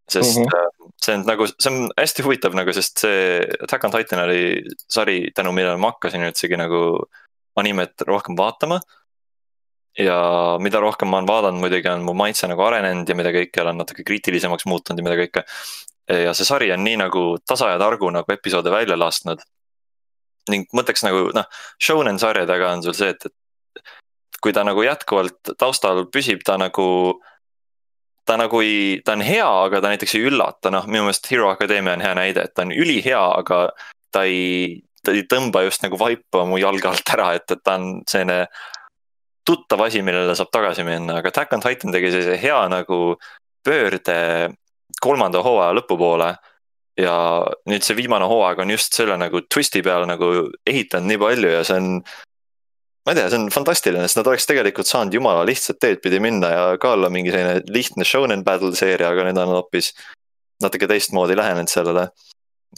[0.10, 0.92] sest uh -huh.
[1.02, 5.32] see on nagu, see on hästi huvitav nagu, sest see Attack on Titan oli sari,
[5.36, 7.06] tänu millele ma hakkasin üldsegi nagu
[7.56, 8.80] animet rohkem vaatama
[10.00, 13.62] ja mida rohkem ma olen vaadanud, muidugi on mu maitse nagu arenenud ja mida kõike
[13.64, 15.46] olen natuke kriitilisemaks muutunud ja mida kõike.
[16.26, 19.40] ja see sari on nii nagu tasa ja targu nagu episoode välja lasknud.
[20.50, 21.48] ning mõtleks nagu noh,
[21.82, 23.84] shonen sarjadega on sul see, et, et
[24.42, 27.22] kui ta nagu jätkuvalt taustal püsib, ta nagu.
[28.26, 31.50] ta nagu ei, ta on hea, aga ta näiteks ei üllata, noh minu meelest Hero
[31.52, 33.70] Academia on hea näide, et ta on ülihea, aga
[34.12, 37.76] ta ei, ta ei tõmba just nagu vaipa mu jalge alt ära, et, et ta
[37.78, 38.48] on selline
[39.46, 43.16] tuttav asi, millele saab tagasi minna, aga Attack on Titan tegi sellise hea nagu
[43.66, 44.20] pöörde
[45.02, 46.36] kolmanda hooaja lõpupoole.
[46.96, 47.14] ja
[47.68, 50.30] nüüd see viimane hooaeg on just selle nagu twist'i peale nagu
[50.64, 51.90] ehitanud nii palju ja see on.
[53.06, 56.22] ma ei tea, see on fantastiline, sest nad oleks tegelikult saanud jumala lihtsat teed pidi
[56.24, 59.92] minna ja ka olla mingi selline lihtne shonen battle seeria, aga nüüd on hoopis
[60.64, 62.08] natuke teistmoodi lähenenud sellele.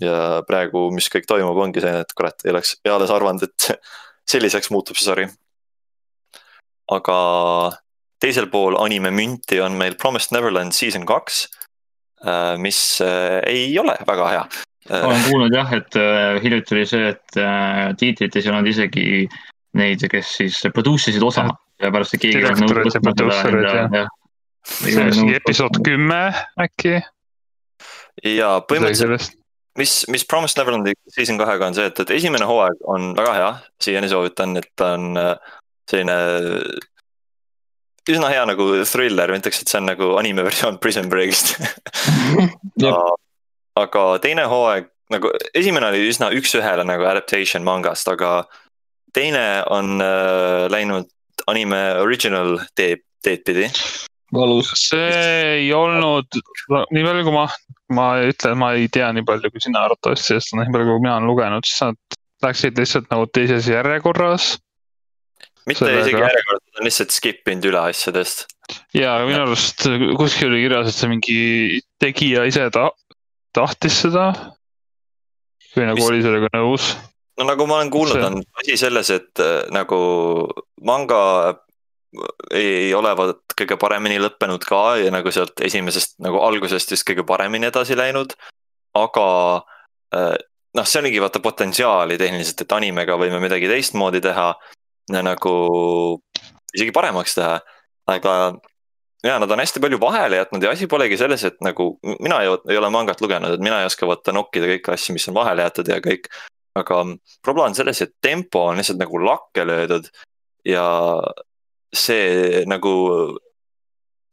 [0.02, 3.70] ja praegu, mis kõik toimub, ongi see, et kurat, ei oleks eales arvanud, et
[4.34, 5.30] selliseks muutub see sari
[6.94, 7.18] aga
[8.22, 11.46] teisel pool anime münti on meil Promised Neverland season kaks,
[12.58, 14.46] mis äh, ei ole väga hea.
[14.90, 19.28] olen kuulnud jah, et äh, hiljuti oli see, et äh, tiitrites ei olnud isegi
[19.78, 21.44] neid, kes siis produce isid osa
[21.82, 24.08] ja pärast keegi Direktorid ja produusserid, jah.
[24.64, 26.22] see on mingi episood kümme
[26.64, 26.96] äkki,
[28.26, 29.36] ja põhimõtteliselt,
[29.78, 33.52] mis, mis Promised Neverlandi season kahega on see, et, et esimene hooaeg on väga hea,
[33.84, 35.56] siiani soovitan, et ta on äh,
[35.90, 36.18] selline
[38.08, 41.58] üsna hea nagu thriller, ma ütleks, et see on nagu anime versioon Prison Breakist
[43.84, 48.42] aga teine hooaeg nagu esimene oli üsna üks-ühele nagu adaptation mangast, aga
[49.16, 51.08] teine on äh, läinud
[51.48, 53.70] anime original teed, teed pidi.
[54.76, 55.22] see
[55.62, 56.40] ei olnud,
[56.92, 57.46] nii palju kui ma,
[57.96, 61.16] ma ütlen, ma ei tea nii palju kui sina arvatavasti, sest nii palju kui mina
[61.16, 64.58] olen lugenud, siis nad läksid lihtsalt nagu teises järjekorras.
[65.68, 68.46] Mitte Sellega- isegi järjekord, nad on lihtsalt skip inud üle asjadest.
[68.96, 69.84] ja minu arust
[70.20, 71.38] kuskil oli kirjas, et see mingi
[72.04, 72.92] tegija ise ta-,
[73.56, 74.32] tahtis seda.
[75.76, 76.90] või nagu Mis- oli sellega nõus.
[77.38, 80.02] no nagu ma olen kuulnud, See- on asi selles, et äh, nagu
[80.82, 81.22] manga
[82.56, 87.68] ei olevat kõige paremini lõppenud ka ja nagu sealt esimesest nagu algusest just kõige paremini
[87.70, 88.34] edasi läinud.
[88.98, 89.26] aga
[90.16, 90.38] äh,
[90.78, 94.54] noh, see oligi vaata potentsiaali tehniliselt, et animega võime midagi teistmoodi teha.
[95.14, 95.54] Nagu
[96.76, 97.60] isegi paremaks teha,
[98.12, 98.34] aga
[99.26, 102.52] ja nad on hästi palju vahele jätnud ja asi polegi selles, et nagu mina ei,
[102.70, 105.66] ei ole mangat lugenud, et mina ei oska vaata nokkida kõiki asju, mis on vahele
[105.66, 106.30] jäetud ja kõik.
[106.78, 107.02] aga
[107.42, 110.12] probleem on selles, et tempo on lihtsalt nagu lakke löödud
[110.66, 110.86] ja
[111.94, 112.94] see nagu,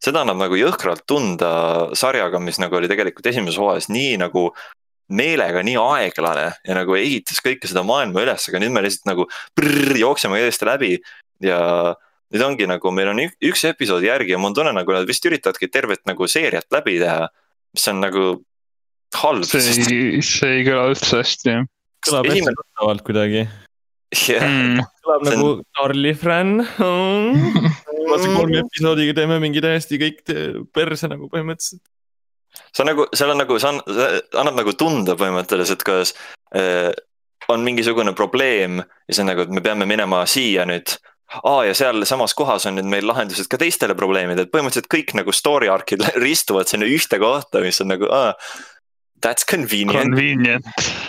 [0.03, 4.51] seda annab nagu jõhkralt tunda sarjaga, mis nagu oli tegelikult esimeses hooajas nii nagu
[5.13, 9.27] meelega nii aeglane ja nagu ehitas kõike seda maailma üles, aga nüüd me lihtsalt nagu
[9.57, 10.95] prrr, jookseme eest läbi
[11.45, 11.59] ja
[12.33, 15.07] nüüd ongi nagu meil on ük- üks episood järgi ja mul on tunne, nagu nad
[15.07, 17.29] vist üritavadki tervet nagu seeriat läbi teha.
[17.75, 18.25] mis on nagu
[19.19, 21.55] halb, see sest ei, see ei kõla üldse hästi.
[22.07, 23.45] kõlab hästi esimene, tuttavalt kuidagi.
[24.15, 24.81] jah, Mm.
[25.05, 26.51] kõlab See on- nagu Charlie Fran.
[27.95, 30.23] viimase kolme episoodiga teeme mingi täiesti kõik
[30.73, 31.83] perse nagu põhimõtteliselt.
[32.75, 33.81] See on nagu, seal on nagu, see on,
[34.43, 36.15] annab nagu tunda põhimõtteliselt, kuidas
[36.57, 36.93] äh,
[37.53, 40.97] on mingisugune probleem ja see on nagu, et me peame minema siia nüüd.
[41.43, 45.15] aa, ja seal samas kohas on nüüd meil lahendused ka teistele probleemidele, et põhimõtteliselt kõik
[45.19, 48.33] nagu story arc'id ristuvad sinna ühte kohta, mis on nagu aa.
[49.25, 50.13] That's convenient.
[50.13, 50.67] Convenient,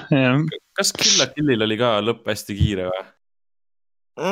[0.07, 0.37] jah.
[0.77, 3.01] kas Kill la Killil oli ka lõpp hästi kiire või?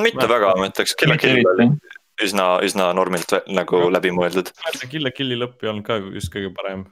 [0.05, 1.67] mitte väga, ma ütleks, Kill la Kill oli
[2.21, 4.51] üsna, üsna normilt nagu läbi mõeldud.
[4.87, 6.85] Kill la Killi lõpp ei olnud ka just kõige parem.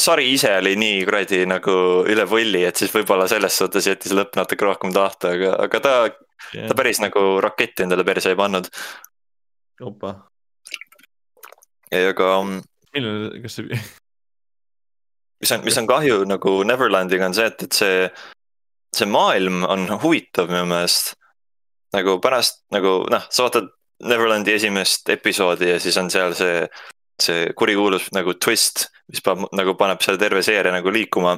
[0.00, 1.76] Sari ise oli nii kuradi nagu
[2.08, 5.94] üle võlli, et siis võib-olla selles suhtes jättis lõpp natuke rohkem tahta, aga, aga ta,
[6.54, 8.68] ta päris nagu raketti endale perse ei pannud.
[9.82, 10.14] opa,
[11.92, 12.62] aga mm,
[12.96, 13.82] millal, kas see,
[15.42, 18.08] mis on, mis on kahju nagu Neverlandiga on see, et, et see,
[18.94, 21.14] see maailm on huvitav minu meelest.
[21.92, 23.68] nagu pärast nagu noh, sa vaatad
[24.08, 26.64] Neverlandi esimest episoodi ja siis on seal see,
[27.22, 31.36] see kurikuulus nagu twist, mis paneb nagu paneb selle terve seeria nagu liikuma.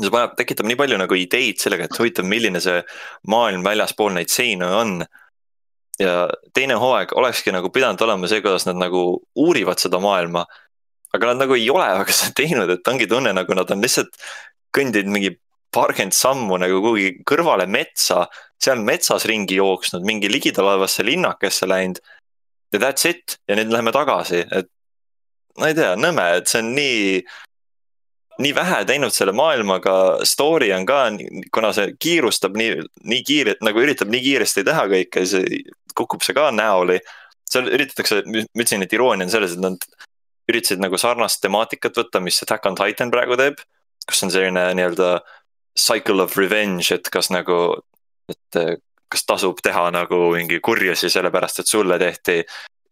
[0.00, 2.80] see paneb, tekitab nii palju nagu ideid sellega, et huvitav, milline see
[3.30, 5.04] maailm väljaspool neid seinu on.
[5.98, 10.42] ja teine hooaeg olekski nagu pidanud olema see, kuidas nad nagu uurivad seda maailma
[11.14, 14.18] aga nad nagu ei ole väga seda teinud, et ongi tunne, nagu nad on lihtsalt
[14.74, 15.30] kõndinud mingi
[15.74, 18.24] paarkümmend sammu nagu kuhugi kõrvale metsa,
[18.62, 22.02] seal metsas ringi jooksnud, mingi ligidalevasse linnakesse läinud.
[22.74, 24.70] ja that's it ja nüüd läheme tagasi, et
[25.58, 27.02] ma ei tea, nõme, et see on nii,
[28.44, 29.96] nii vähe teinud selle maailmaga,
[30.26, 31.02] story on ka,
[31.54, 32.80] kuna see kiirustab nii,
[33.10, 36.98] nii kiirelt, nagu üritab nii kiiresti teha kõike, siis kukub see ka näoli.
[37.50, 39.78] seal üritatakse, ma ütlesin, et iroonia on selles, et nad
[40.50, 43.62] üritasid nagu sarnast temaatikat võtta, mis Attack on Titan praegu teeb.
[44.04, 45.22] kus on selline nii-öelda
[45.78, 47.78] cycle of revenge, et kas nagu,
[48.28, 48.58] et
[49.08, 52.42] kas tasub teha nagu mingi kurjusi sellepärast, et sulle tehti.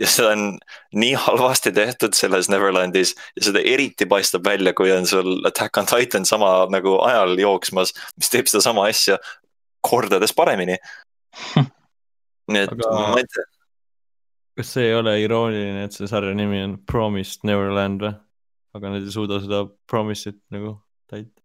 [0.03, 0.57] Ja seda on
[0.99, 5.87] nii halvasti tehtud selles Neverlandis ja seda eriti paistab välja, kui on sul Attack on
[5.87, 9.21] Titan sama nagu ajal jooksmas, mis teeb sedasama asja
[9.83, 10.77] kordades paremini.
[12.53, 13.49] nii et Aga- ma ei tea
[14.57, 18.13] kas see ei ole irooniline, et see sarja nimi on Promised Neverland või?
[18.73, 20.75] aga nad ei suuda seda promise'it nagu
[21.11, 21.43] täita.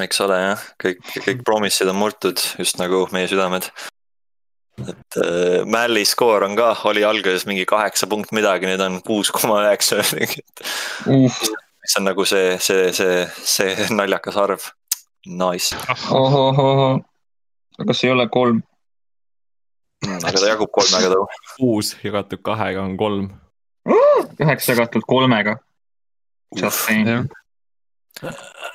[0.00, 3.68] eks ole jah, kõik, kõik promise'id on murtud, just nagu meie südamed.
[4.82, 9.30] Et äh, Mälli skoor on ka, oli alguses mingi kaheksa punkt midagi, nüüd on kuus
[9.34, 10.02] koma üheksa.
[11.06, 14.70] mis on nagu see, see, see, see naljakas arv.
[15.24, 15.76] Nice,
[16.12, 17.00] ohohoh,
[17.86, 18.60] kas ei ole kolm?
[20.04, 21.28] aga ta jagub kolmega too.
[21.56, 23.30] kuus jagatud kahega on kolm.
[24.40, 25.56] üheksa jagatud kolmega.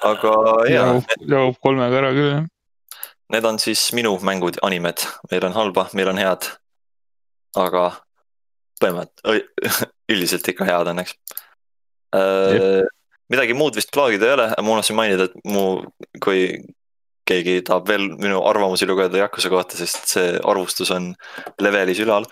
[0.10, 0.34] Aga
[0.72, 2.48] jaa, jagub kolmega ära küll jah.
[3.34, 6.50] Need on siis minu mängud, animed, meil on halba, meil on head.
[7.58, 7.84] aga
[8.80, 11.16] põhimõtteliselt, üldiselt ikka head õnneks
[12.16, 12.84] äh,.
[13.30, 15.82] midagi muud vist plaagida ei ole, ma unustasin mainida, et mu,
[16.24, 16.44] kui
[17.30, 21.12] keegi tahab veel minu arvamusi lugeda Jakuse kohta, sest see arvustus on
[21.62, 22.28] levelis ülal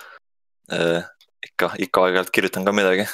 [0.73, 1.05] äh,.
[1.45, 3.07] ikka, ikka aeg-ajalt kirjutan ka midagi,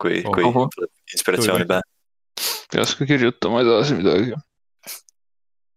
[0.00, 1.84] kui, kui tuleb inspiratsiooni pähe.
[2.72, 4.36] peaks ka kirjutama edasi midagi.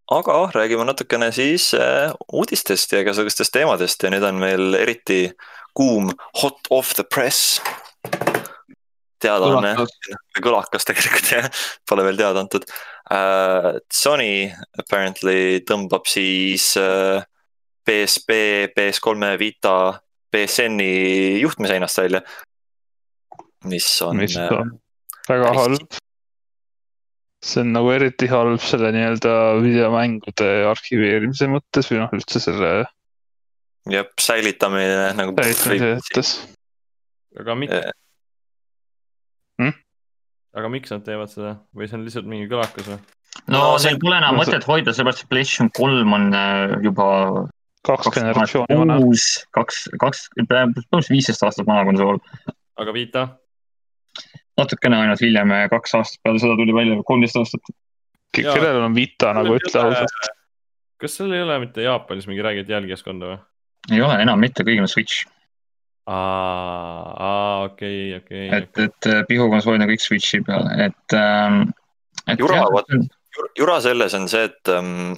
[0.10, 5.28] Aga räägime natukene siis äh, uudistest ja igasugustest teemadest ja nüüd on meil eriti
[5.78, 6.10] kuum
[6.42, 7.60] hot off the press
[9.20, 9.74] teadaanne,
[10.40, 11.50] kõlakas tegelikult jah,
[11.88, 13.76] pole veel teada antud uh,.
[13.94, 14.48] Sony
[14.80, 17.20] apparently tõmbab siis uh,
[17.90, 19.76] PSP, PS3-e, Vita,
[20.30, 22.22] BSN-i juhtmeseinast välja.
[23.66, 24.78] mis on mis äh, on
[25.28, 26.00] väga halb.
[27.44, 29.34] See on nagu eriti halb selle nii-öelda
[29.64, 32.72] videomängude arhiveerimise mõttes või noh, üldse selle
[33.90, 35.36] jah, säilitamine nagu.
[35.40, 36.34] säilitamise mõttes.
[37.40, 37.92] aga miks Eh.
[39.60, 39.74] Hmm?
[40.56, 43.00] aga miks nad teevad seda või see on lihtsalt mingi kõlakas või?
[43.48, 47.08] no No see- neil pole enam mõtet hoida, sellepärast et PlayStation kolm on äh, juba
[47.88, 48.98] kaks generatsiooni vana.
[49.00, 52.20] uus, kaks, kaks, põhimõtteliselt viisteist aastat vana konsool.
[52.80, 53.24] aga Vita,
[54.60, 57.74] natukene ainult hiljem, kaks aastat peale seda tuli välja, kolmteist aastat.
[58.36, 60.32] Kellel on Vita nagu ütle ausalt.
[61.00, 63.38] kas seal ei ole mitte Jaapanis mingi räiget jälgijaskonda või?
[63.94, 65.24] ei ole enam mitte, kõigil on Switch,
[66.10, 71.70] aa, okei, okei, et, et äh, pihukonsoolid on kõik Switchi peal, et ähm,.
[72.28, 73.10] et Jura, jah, vaat-
[73.58, 75.14] jura selles on see, et, ähm,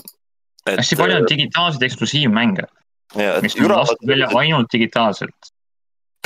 [0.66, 0.78] et.
[0.78, 2.68] hästi palju on digitaalseid eksklusiivmänge,
[3.18, 5.51] ja, mis et on jura lastud välja ainult digitaalselt.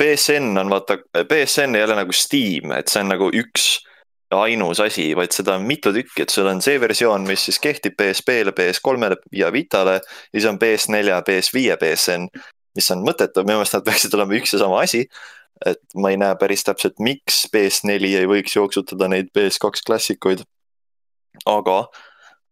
[0.02, 3.78] BSN on vaata, BSN ei ole nagu Steam, et see on nagu üks
[4.34, 7.94] ainus asi, vaid seda on mitu tükki, et sul on see versioon, mis siis kehtib
[7.98, 10.00] PSP-le, PS3-le ja Vitale.
[10.00, 12.26] ja siis on PS4 ja PS5 BSN,
[12.76, 15.06] mis on mõttetu, minu meelest nad peaksid olema üks ja sama asi.
[15.66, 20.42] et ma ei näe päris täpselt, miks PS4 ei võiks jooksutada neid PS2 klassikuid.
[21.46, 21.86] aga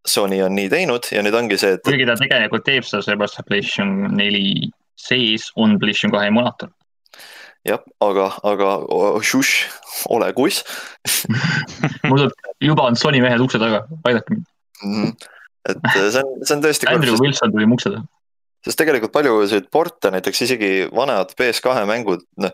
[0.07, 3.40] Sony on nii teinud ja nüüd ongi see, et kuigi ta tegelikult teeb seda sellepärast,
[3.40, 4.70] et PlayStation neli
[5.01, 6.70] sees on PlayStation kahe emulaator.
[7.65, 9.53] jah, aga, aga oh, šuš,
[10.12, 10.65] ole kuss
[12.09, 14.51] mul tuleb, juba on Sony mehed ukse taga, aidake mind.
[14.85, 15.15] Mhm.
[15.71, 18.05] et äh, see on, see on tõesti Andrew sest, Wilson tuli mu ukse taha.
[18.67, 22.53] sest tegelikult palju selliseid porte, näiteks isegi vanemad PS2 mängud, noh.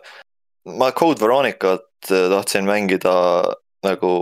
[0.79, 3.13] ma Code Veronicat äh, tahtsin mängida
[3.83, 4.13] nagu,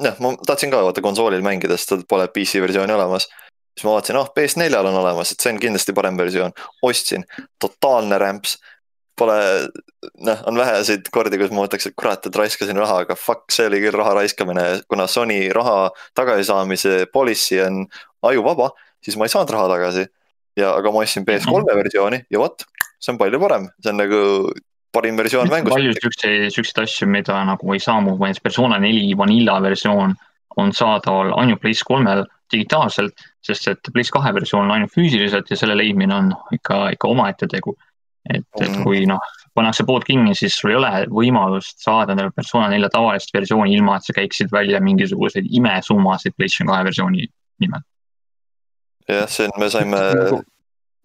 [0.00, 3.28] noh, ma tahtsin ka vaata konsoolil mängida, sest tal pole PC versiooni olemas.
[3.74, 7.24] siis ma vaatasin, ah PS4-l on olemas, et see on kindlasti parem versioon, ostsin,
[7.60, 8.56] totaalne rämps.
[9.20, 9.36] Pole,
[10.24, 13.68] noh, on väheseid kordi, kus ma mõtleks, et kurat, et raiskasin raha, aga fuck, see
[13.68, 17.82] oli küll raha raiskamine, kuna Sony raha tagasisaamise policy on
[18.30, 18.70] ajuvaba,
[19.04, 20.06] siis ma ei saanud raha tagasi.
[20.58, 22.64] ja, aga ma ostsin PS3 versiooni ja vot,
[23.00, 24.22] see on palju parem, see on nagu
[24.92, 25.74] parim versioon mängust.
[25.74, 30.16] palju siukseid, siukseid asju, mida nagu ei saa mu, näiteks Persona neli Vanilla versioon
[30.58, 35.78] on saadaval ainult PlayStation3-l digitaalselt, sest et PlayStation kahe versioon on ainult füüsiliselt ja selle
[35.78, 37.76] leidmine on ikka, ikka omaette tegu.
[38.28, 38.82] et, et Mhm.
[38.84, 39.20] kui noh,
[39.54, 43.96] pannakse pood kinni, siis sul ei ole võimalust saada endale Persona nelja tavalist versiooni, ilma
[43.96, 47.26] et sa käiksid välja mingisuguseid imesummasid PlayStation kahe versiooni
[47.60, 47.80] nimel.
[49.08, 49.98] jah, see on, me saime,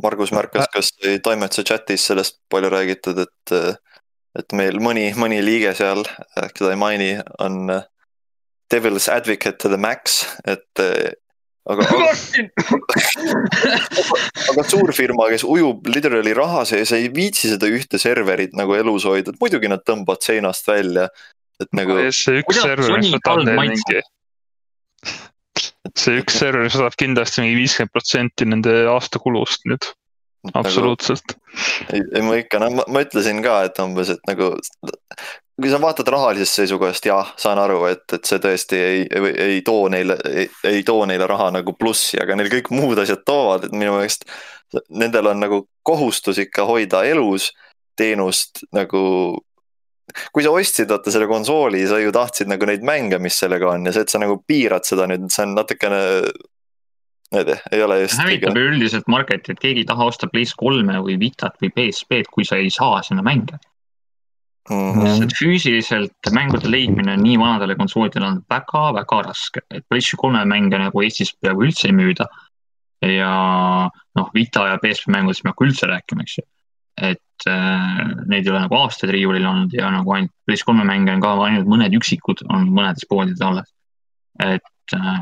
[0.04, 3.80] Margus märkas, kas sai toimetuse chatis sellest palju räägitud, et,
[4.38, 6.04] et meil mõni, mõni liige seal,
[6.36, 7.86] keda ei maini, on äh,
[8.74, 10.84] devil's advocate to the max, et
[11.66, 11.86] aga,
[14.52, 19.34] aga suurfirma, kes ujub literally raha sees, ei viitsi seda ühte serverit nagu elus hoida,
[19.34, 21.10] et muidugi nad tõmbavad seinast välja.
[21.62, 24.04] et nagu, see üks server, mis võtab neil mingi.
[25.96, 29.90] see üks server, võtab kindlasti mingi viiskümmend protsenti nende aastakulust nüüd,
[30.52, 31.38] nagu absoluutselt.
[31.90, 34.54] ei, ei ma ikka, no ma, ma ütlesin ka, et umbes, et nagu
[35.62, 39.62] kui sa vaatad rahalisest seisukohast, jah, saan aru, et, et see tõesti ei, ei, ei
[39.66, 40.18] too neile,
[40.68, 44.28] ei, too neile raha nagu plussi, aga neil kõik muud asjad toovad, et minu meelest
[44.90, 47.52] nendel on nagu kohustus ikka hoida elus
[47.96, 49.04] teenust nagu
[50.36, 53.88] kui sa ostsid vaata selle konsooli, sa ju tahtsid nagu neid mänge, mis sellega on
[53.88, 56.02] ja see, et sa nagu piirad seda nüüd, see on natukene.
[57.34, 61.02] ma ei tea, ei ole just hävitab üldiselt market'i, et keegi ei taha osta PlayStation3-e
[61.08, 63.58] või Vitat või PSP-d, kui sa ei saa sinna mänge.
[64.70, 64.92] mm.
[64.92, 65.18] -hmm.
[65.20, 71.04] sest füüsiliselt mängude leidmine nii vanadele konsoolidele on väga-väga raske, et PlayStation kolme mänge nagu
[71.04, 72.28] Eestis peaaegu üldse ei müüda.
[73.06, 73.32] ja
[74.16, 76.44] noh, Vita ja PSP mängudest me ei hakka üldse rääkima, eks ju.
[76.98, 81.14] et äh, neid ei ole nagu aastaid riiulil olnud ja nagu ainult PlayStation kolme mänge
[81.14, 83.70] on ka ainult mõned üksikud on mõnedes poodides alles.
[84.40, 84.64] et,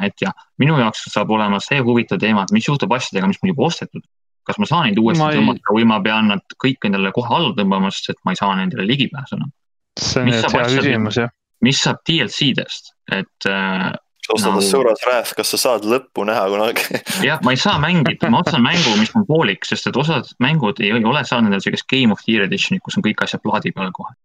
[0.04, 3.56] et jah, minu jaoks saab olema see huvitav teema, et mis juhtub asjadega, mis mul
[3.56, 4.04] juba ostetud.
[4.48, 7.30] Kas ma saan neid uuesti Ma ei- tõmmata või ma pean nad kõik endale kohe
[7.36, 9.52] alla tõmbama, sest et ma ei saa nendele ligipääsu enam
[10.00, 11.30] see on Mis nüüd hea küsimus jah.
[11.62, 13.92] mis saab DLC-dest, et äh,
[14.24, 16.86] sa ostad Nagu- Asuras Wrath, kas sa saad lõppu näha kunagi?
[17.30, 20.80] jah, ma ei saa mängida, ma ostan mängu, mis on poolik, sest et osad mängud
[20.82, 23.44] ei, ei ole saanud endale sellist Game of the Year edition'it, kus on kõik asjad
[23.46, 24.16] plaadi peal kohe.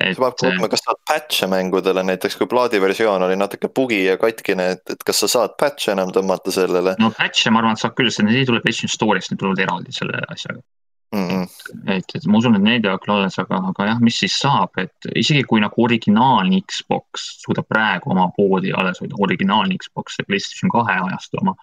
[0.00, 4.16] Et sa pead kuulma, kas saad patch'e mängudele, näiteks kui plaadiversioon oli natuke bugi ja
[4.20, 7.82] katkine, et, et kas sa saad patch'e enam tõmmata sellele no patch'e ma arvan, et
[7.82, 10.62] saab küll, sest need ei tule PlayStation Store'ist, need tulevad eraldi selle asjaga.
[11.12, 11.26] mm?
[11.28, 11.44] -mm.
[11.96, 15.10] et, et ma usun, et need küll alles, aga, aga jah, mis siis saab, et
[15.24, 20.72] isegi kui nagu originaalne Xbox suudab praegu oma poodi alles hoida, originaalne Xbox, see PlayStation
[20.72, 21.54] kahe ajastu oma.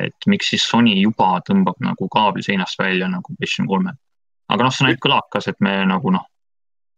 [0.00, 3.94] et miks siis Sony juba tõmbab nagu kaabli seinast välja nagu PlayStation kolme.
[4.48, 6.26] aga noh, see näib kõlakas, et me nagu noh,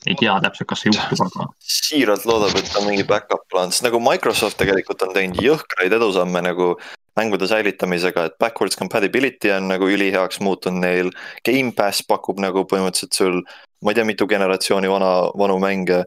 [0.06, 1.46] ei tea täpselt, kas see juhtub, aga
[1.76, 6.42] siiralt loodab, et on mingi back-up plaan, sest nagu Microsoft tegelikult on teinud jõhkraid edusamme
[6.44, 6.74] nagu
[7.16, 11.10] mängude säilitamisega, et backwards compatibility on nagu üliheaks muutunud neil.
[11.44, 13.40] Gamepass pakub nagu põhimõtteliselt sul,
[13.84, 16.02] ma ei tea, mitu generatsiooni vana, vanu mänge.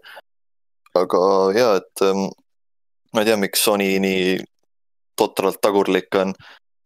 [0.96, 1.22] aga
[1.52, 2.30] ja, et ähm,
[3.14, 4.38] ma ei tea, miks Sony nii
[5.20, 6.34] totralt tagurlik on.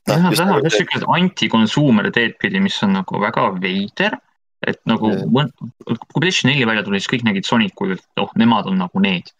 [0.10, 4.18] jah, nad lähevad jah siukest anti-consumer teed pidi, mis on nagu väga veider.
[4.68, 5.51] Et nagu mõn-
[5.86, 9.03] kui PlayStation neli välja tuli, siis kõik nägid Sonic kui, et oh, nemad on nagu
[9.03, 9.32] need.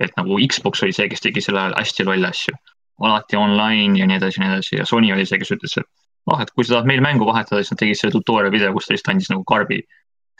[0.00, 2.52] et nagu Xbox oli see, kes tegi sel ajal hästi lolle asju.
[3.00, 5.88] alati online ja nii edasi ja nii edasi ja Sony oli see, kes ütles, et
[6.32, 8.88] ah, et kui sa tahad meil mängu vahetada, siis nad tegid selle tutorial video, kus
[8.88, 9.82] ta lihtsalt andis nagu karbi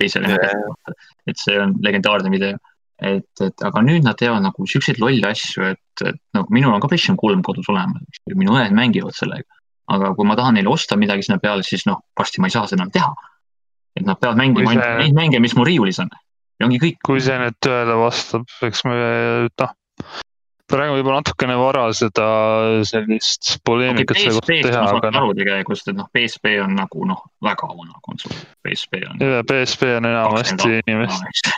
[0.01, 0.97] teisele Jah..
[1.31, 2.57] et see on legendaarne video.
[2.97, 6.81] et, et aga nüüd nad teevad nagu siukseid lolle asju, et, et nagu minul on
[6.81, 9.49] ka PlayStation kolm kodus olemas, minu õed mängivad sellega.
[9.93, 12.67] aga kui ma tahan neile osta midagi sinna peale, siis noh, varsti ma ei saa
[12.67, 13.13] seda enam teha.
[13.97, 16.11] Et nad peavad mängima Kui ainult see- neid mänge, mis mul riiulis on
[16.61, 17.01] ja ongi kõik.
[17.05, 18.97] kui see nüüd tõele vastab, eks me
[19.61, 19.75] noh,
[20.67, 22.27] praegu võib olla natukene vara seda
[22.89, 27.21] sellist poleemikat selle kohta teha, aga noh, aru tegelikult, et noh, PSP on nagu noh,
[27.45, 28.35] väga vana konsool,
[28.67, 29.21] PSP on.
[29.23, 31.53] ja PSP on enamasti inimest,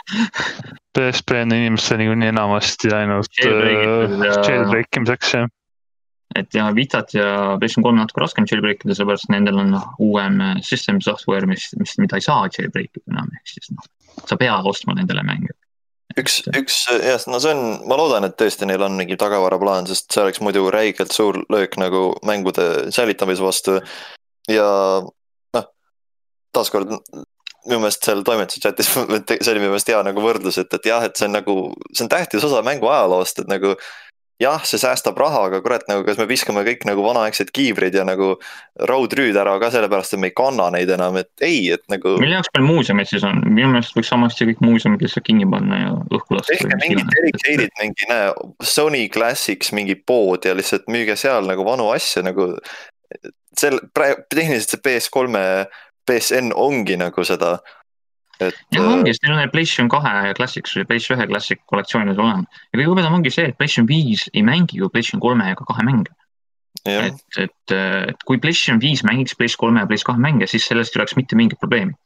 [0.97, 5.49] PSP on inimestel niikuinii enamasti ainult jailbreak imiseks jah.
[6.37, 10.37] Et ja Vitat ja PlayStation kolm natuke raskem jailbreak ida, sellepärast nendel on noh, uuem
[10.45, 13.87] äh, system software, mis, mis, mida ei saa jailbreak ida enam, ehk siis noh,
[14.21, 15.55] sa pead ostma nendele mänge.
[16.19, 20.09] üks, üks jah, no see on, ma loodan, et tõesti neil on mingi tagavaraplaan, sest
[20.13, 23.79] see oleks muidu räigelt suur löök nagu mängude säilitamise vastu.
[24.49, 24.69] ja
[25.57, 25.67] noh,
[26.53, 26.93] taaskord
[27.67, 31.05] minu meelest seal toimetuse chatis, see oli minu meelest hea nagu võrdlus, et, et jah,
[31.05, 31.57] et see on nagu,
[31.93, 33.73] see on tähtis osa mängu ajaloost, et nagu
[34.39, 38.05] jah, see säästab raha, aga kurat, nagu kas me viskame kõik nagu vanaaegsed kiivrid ja
[38.07, 38.31] nagu
[38.89, 42.37] raudrüüd ära ka sellepärast, et me ei kanna neid enam, et ei, et nagu mille
[42.37, 45.91] jaoks meil muuseumid siis on, minu meelest võiks samasti kõik muuseumid lihtsalt kinni panna ja
[46.15, 46.55] õhku lasta.
[46.55, 48.31] tehke mingi dedicated mingi näe,
[48.63, 52.53] Sony Classics mingi pood ja lihtsalt müüge seal nagu vanu asju nagu.
[53.59, 55.67] sel-, praegu tehniliselt see PS3-e,
[56.07, 57.57] PSN ongi nagu seda.
[58.43, 62.19] Et jah, ongi, sest neil on need PlayStation kahe Classics või PlayStation ühe Classic kollektsioonid
[62.19, 62.61] olemas.
[62.69, 65.85] ja kõige huvitavam ongi see, et PlayStation viis ei mängi ju PlayStation kolme ega kahe
[65.87, 66.13] mänge.
[66.87, 67.75] äh, et, et,
[68.13, 71.17] et kui PlayStation viis mängiks PlayStation kolme ja PlayStation kahe mänge, siis sellest ei oleks
[71.19, 71.97] mitte mingit probleemi.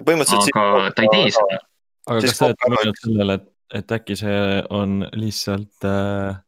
[0.00, 1.60] aga ta ei tee seda.
[2.06, 3.46] aga kas te olete mõelnud sellele, et,
[3.80, 6.40] et äkki see on lihtsalt äh,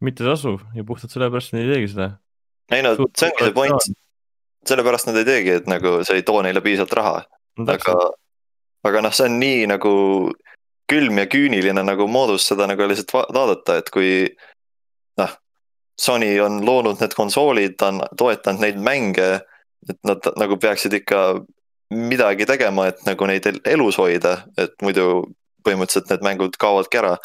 [0.00, 2.12] mittetasuv ja puhtalt sellepärast nad ei teegi seda?
[2.70, 3.92] ei no see ongi see point,
[4.68, 7.14] sellepärast nad ei teegi, et nagu see ei too neile piisavalt raha,
[7.66, 7.96] aga,
[8.84, 9.92] aga noh, see on nii nagu
[10.90, 14.10] külm ja küüniline nagu moodus seda nagu lihtsalt va- vaadata, et kui
[15.20, 15.36] noh,
[16.00, 19.28] Sony on loonud need konsoolid, ta on toetanud neid mänge,
[19.88, 21.20] et nad nagu peaksid ikka
[21.92, 25.26] midagi tegema, et nagu neid el- elus hoida, et muidu
[25.66, 27.16] põhimõtteliselt need mängud kaovadki ära.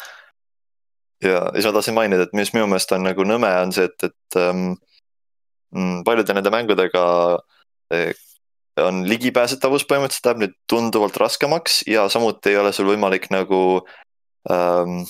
[1.24, 4.04] ja siis ma tahtsin mainida, et mis minu meelest on nagu nõme, on see, et,
[4.04, 4.74] et ähm,
[5.72, 7.04] mm, paljude nende mängudega
[7.96, 8.12] eh,
[8.80, 13.60] on ligipääsetavus põhimõtteliselt läheb nüüd tunduvalt raskemaks ja samuti ei ole sul võimalik nagu
[14.52, 15.06] ähm,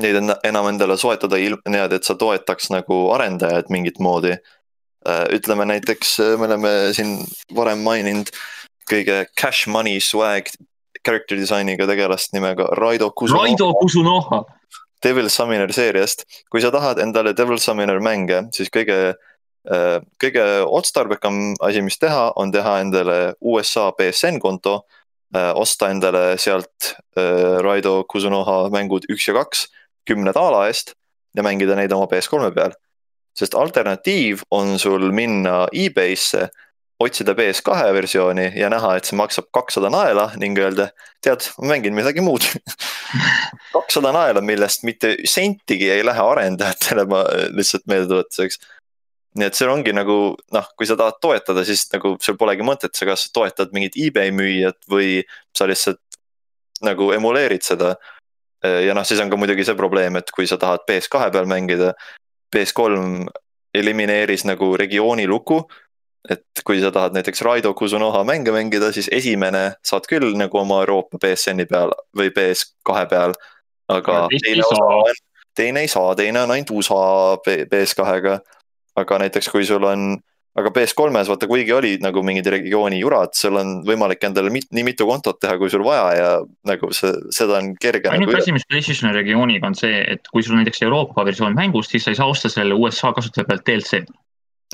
[0.00, 5.24] neid enam endale soetada niimoodi, et sa toetaks nagu arendajaid mingit moodi äh,.
[5.36, 7.18] ütleme näiteks, me oleme siin
[7.54, 8.32] varem maininud
[8.90, 10.50] kõige cash money swag
[11.04, 14.44] character disainiga tegelast nimega Raido Kusunoha Raido Kusunoha.
[15.04, 16.24] Devil Summoner seeriast.
[16.50, 19.14] kui sa tahad endale Devil Summoner mänge, siis kõige,
[19.64, 24.84] kõige otstarbekam asi, mis teha, on teha endale USA BSN konto.
[25.34, 29.64] osta endale sealt äh, Raido Kusunoha mängud üks ja kaks
[30.06, 30.92] kümne daala eest
[31.34, 32.76] ja mängida neid oma PS3 peal.
[33.34, 36.44] sest alternatiiv on sul minna e-Bay'sse,
[37.02, 40.92] otsida PS2 versiooni ja näha, et see maksab kakssada naela ning öelda,
[41.24, 42.46] tead, ma mängin midagi muud
[43.74, 48.60] kakssada naela, millest mitte sentigi ei lähe arendajatele, ma lihtsalt meeldetuletuseks.
[49.34, 50.16] Nii et see ongi nagu
[50.54, 54.30] noh, kui sa tahad toetada, siis nagu sul polegi mõtet, sa kas toetad mingit e-Bay
[54.34, 55.22] müüjat või
[55.56, 56.02] sa lihtsalt
[56.84, 57.94] nagu emuleerid seda.
[58.62, 61.92] ja noh, siis on ka muidugi see probleem, et kui sa tahad PS2 peal mängida,
[62.54, 63.26] PS3
[63.74, 65.64] elimineeris nagu regiooni lugu
[66.30, 70.80] et kui sa tahad näiteks Raido Kusunoha mänge mängida, siis esimene saad küll nagu oma
[70.84, 73.36] Euroopa BSN-i peal või PS2 peal.
[73.92, 75.18] aga teine osa on,
[75.54, 78.38] teine ei saa, teine on ainult USA B- PS2-ga.
[79.00, 80.14] Aga näiteks kui sul on,
[80.58, 84.86] aga PS3-s vaata, kuigi olid nagu mingid regiooni jurad, sul on võimalik endale mit, nii
[84.86, 86.30] mitu kontot teha, kui sul vaja ja
[86.70, 88.42] nagu see, seda on kerge ainuke nagu.
[88.42, 92.14] asi, mis PlayStationi regiooniga on see, et kui sul näiteks Euroopa versioon mängust, siis sa
[92.14, 94.18] ei saa osta selle USA kasutaja pealt DLC-d.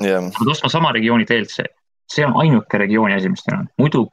[0.05, 1.69] jah, sa pead ostma sama regiooni DLC.
[2.11, 3.69] see on ainuke regiooni asi, mis teil on.
[3.79, 4.09] muidu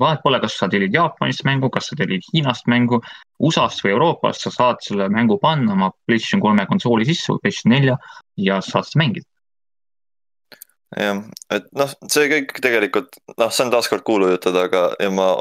[0.00, 3.00] vahet pole, kas sa tellid Jaapanist mängu, kas sa tellid Hiinast mängu,
[3.42, 7.74] USA-st või Euroopast, sa saad selle mängu panna oma PlayStation kolme konsooli sisse või PlayStation
[7.76, 7.96] nelja
[8.48, 9.28] ja saad seda mängida.
[11.00, 15.32] jah, et noh, see kõik tegelikult noh, see on taaskord kuulujutud, aga ja ma,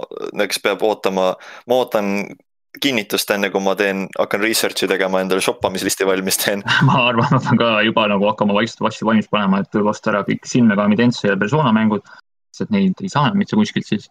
[0.46, 1.34] eks peab ootama,
[1.70, 2.34] ma ootan
[2.82, 6.64] kinnitust enne, kui ma teen, hakkan research'i tegema, endale shoppamislisti valmis teen.
[6.88, 10.24] ma arvan, ma pean ka juba nagu hakkama vaikselt varsti valmis panema, et osta ära
[10.28, 12.08] kõik Silmegami Dance ja Persona mängud,
[12.56, 14.10] sest neid ei saa enam mitte kuskilt siis.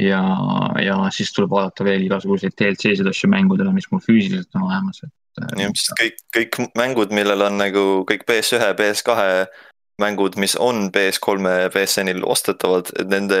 [0.00, 0.20] ja,
[0.82, 5.14] ja siis tuleb vaadata veel igasuguseid DLC-sid asju mängudele, mis mul füüsiliselt on olemas, et.
[5.60, 9.16] jah, sest kõik, kõik mängud, millel on nagu kõik PS1, PS2
[10.00, 13.40] mängud, mis on PS3 ja PSN-il ostetavad, et nende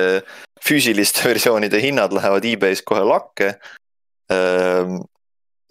[0.64, 3.54] füüsiliste versioonide hinnad lähevad e-Bay's kohe lakke.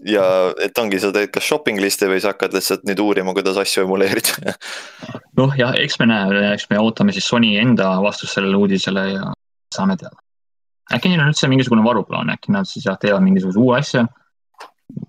[0.06, 0.26] ja
[0.64, 3.86] et ongi, sa teed kas shopping list'i või sa hakkad lihtsalt nüüd uurima, kuidas asju
[3.86, 4.56] emuleerida.
[5.40, 9.32] noh, ja eks me näe, eks me ootame siis Sony enda vastust sellele uudisele ja
[9.76, 10.18] saame teada.
[10.94, 14.08] äkki neil on üldse mingisugune varuplaan, äkki nad siis jah teevad mingisuguse uue asja.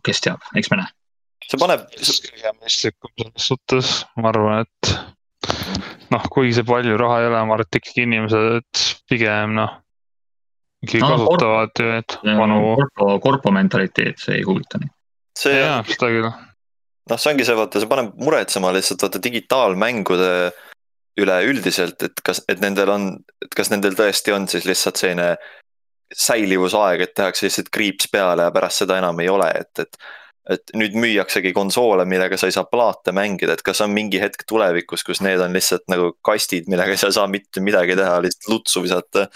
[0.06, 0.90] kes teab, eks me näe.
[1.50, 1.86] see paneb,
[3.40, 5.09] suhtes, ma arvan, et
[6.14, 9.76] noh, kuigi see palju raha ei ole, ma arvan, et ikkagi inimesed pigem noh,
[10.84, 14.92] ikkagi No, kasutavad ju neid vanu, korpo, korpo mentaliteet, see ei huvita neid.
[15.38, 16.28] see jaa, seda küll.
[17.10, 20.34] noh, see ongi see, vaata, see paneb muretsema lihtsalt vaata digitaalmängude
[21.20, 23.08] üle üldiselt, et kas, et nendel on,
[23.44, 25.34] et kas nendel tõesti on siis lihtsalt selline
[26.16, 30.00] säilivusaeg, et tehakse lihtsalt kriips peale ja pärast seda enam ei ole, et, et
[30.50, 34.44] et nüüd müüaksegi konsoole, millega sa ei saa plaate mängida, et kas on mingi hetk
[34.50, 38.50] tulevikus, kus need on lihtsalt nagu kastid, millega sa ei saa mitte midagi teha, lihtsalt
[38.50, 39.28] lutsu visata.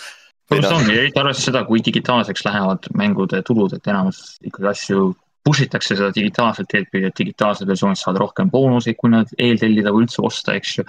[0.51, 0.81] Põhimõtteliselt noh.
[0.82, 5.07] ongi, eriti arvestades seda, kui digitaalseks lähevad mängude tulud, et enamus ikkagi asju
[5.45, 9.93] push itakse seda digitaalselt teed pidi, et digitaalsed versioonid saavad rohkem boonuseid, kui nad eeltellida
[9.93, 10.86] või üldse osta, eks ju.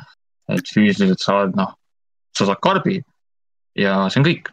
[0.53, 1.72] et füüsiliselt saad, noh,
[2.38, 2.99] sa saad karbi
[3.81, 4.52] ja see on kõik.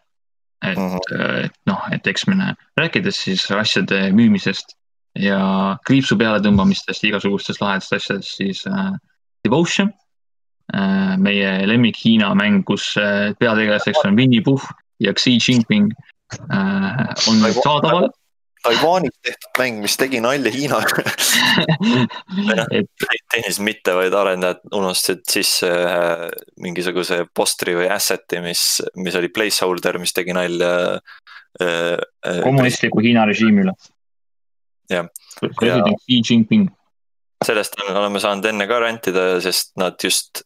[0.62, 0.99] et Mhm.
[1.44, 4.77] et noh, et eks me näe, rääkides siis asjade müümisest
[5.18, 5.40] ja
[5.86, 8.94] kriipsu peale tõmbamistest, igasugustest lahedast asjadest, siis äh,
[9.44, 9.93] Devotion
[10.72, 11.18] äh,.
[11.20, 14.64] meie lemmik Hiina mäng, kus äh, peategelaseks on Winnie Puhh
[15.02, 15.93] ja Xi Jinping
[16.48, 18.10] äh, on nüüd saadaval.
[18.62, 21.02] Taiwanis tehtud mäng, mis tegi nalja Hiinaga.
[22.78, 26.28] et tehniliselt mitte, vaid arendajad unustasid sisse ühe
[26.62, 28.62] mingisuguse postri või asset'i, mis,
[29.02, 30.70] mis oli placeholder, mis tegi nalja
[31.59, 31.98] äh,.
[32.22, 33.74] kommunistliku Hiina režiimi üle.
[34.93, 35.09] Jah.
[35.40, 36.70] president Xi Jinping.
[37.44, 40.44] sellest on- oleme saanud enne ka rantida, sest nad just,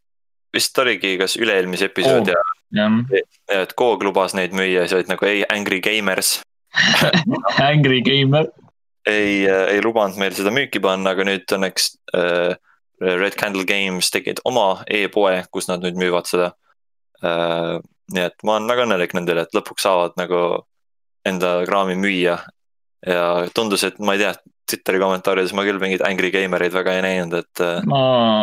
[0.54, 2.52] vist oligi kas üle-eelmise episoodi Coog.
[2.72, 6.38] ajal, jah, et Coog lubas neid müüa, siis olid nagu ei, Angry Gamers
[7.70, 8.48] Angry Gamer.
[9.06, 12.56] ei, ei lubanud meil seda müüki panna, aga nüüd õnneks äh,
[13.00, 16.52] Red Candle Games tegid oma e-poe, kus nad nüüd müüvad seda
[17.22, 17.76] äh,.
[18.14, 20.40] nii et ma olen väga õnnelik nendele, et lõpuks saavad nagu
[21.26, 22.36] enda kraami müüa.
[23.06, 23.24] Ja
[23.54, 24.34] tundus, et ma ei tea,
[24.66, 28.00] Twitteri kommentaarides ma küll mingeid Angry Gamereid väga ei näinud, et äh, ma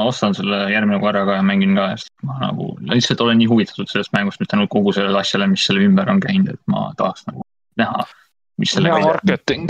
[0.07, 3.91] ostan selle järgmine korra ka ja mängin ka, sest ma nagu lihtsalt olen nii huvitatud
[3.91, 7.27] sellest mängust, mitte ainult kogu sellele asjale, mis selle ümber on käinud, et ma tahaks
[7.27, 7.43] nagu
[7.81, 8.05] näha,
[8.61, 9.01] mis hea sellega.
[9.03, 9.67] marketing.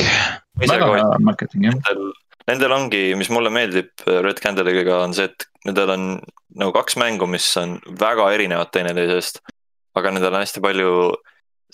[0.61, 1.79] väga hea marketing jah.
[1.79, 2.13] nendel,
[2.51, 6.07] nendel ongi, mis mulle meeldib Red Candle'iga on see, et nendel on
[6.61, 9.41] nagu kaks mängu, mis on väga erinevad teineteisest.
[9.97, 10.93] aga nendel on hästi palju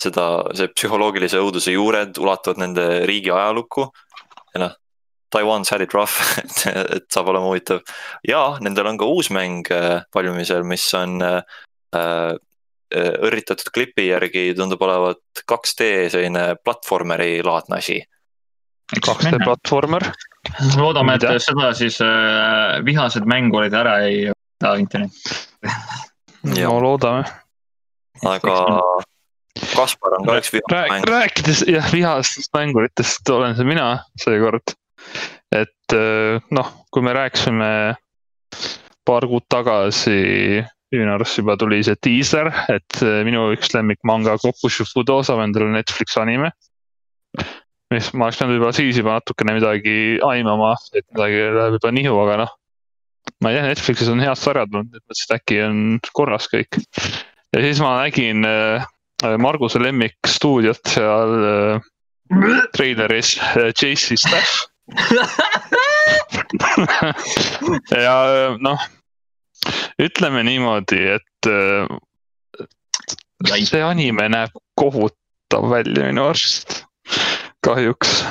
[0.02, 3.88] seda, see psühholoogilise õuduse juured ulatuvad nende riigi ajalukku.
[4.54, 4.76] ja noh,
[5.30, 6.66] Taiwan's had it rough, et,
[6.98, 7.82] et saab olema huvitav.
[8.26, 11.42] ja nendel on ka uus mäng äh, valmimisel, mis on äh,
[11.96, 12.32] äh,
[12.90, 18.00] õrritatud klipi järgi tundub olevat 2D selline platvormeri laadne asi.
[18.90, 20.08] 2D platvormer.
[20.74, 25.12] loodame, et seda siis äh, vihased mängurid ära ei võta internet.
[26.42, 26.66] Jah.
[26.66, 27.24] no loodame.
[28.26, 28.56] aga
[29.80, 31.06] Kaspar on ka üks vihamäng.
[31.08, 33.88] rääkides jah, vihastest mänguritest olen see mina
[34.20, 34.76] seekord.
[35.56, 37.70] et eh, noh, kui me rääkisime
[39.08, 40.60] paar kuud tagasi,
[40.94, 45.42] minu arust juba tuli see diiser, et eh, minu üks lemmik manga Kokushu Fudo saab
[45.46, 46.52] endale Netflixi anime.
[47.90, 52.14] mis ma oleks pidanud juba siis juba natukene midagi aimama, et midagi läheb juba nihu,
[52.22, 52.54] aga noh.
[53.42, 55.82] ma ei tea, Netflixis on head sarjad olnud, et mõtlesin, et äkki on
[56.14, 56.78] korras kõik.
[57.56, 58.86] ja siis ma nägin äh,
[59.38, 61.80] Marguse lemmikstuudiot seal äh,
[62.76, 64.66] treileris äh, JC Staff.
[67.90, 68.80] Ja äh, noh,
[70.00, 71.86] ütleme niimoodi, et äh,
[73.66, 76.84] see anime näeb kohutav välja minu arust,
[77.66, 78.22] kahjuks.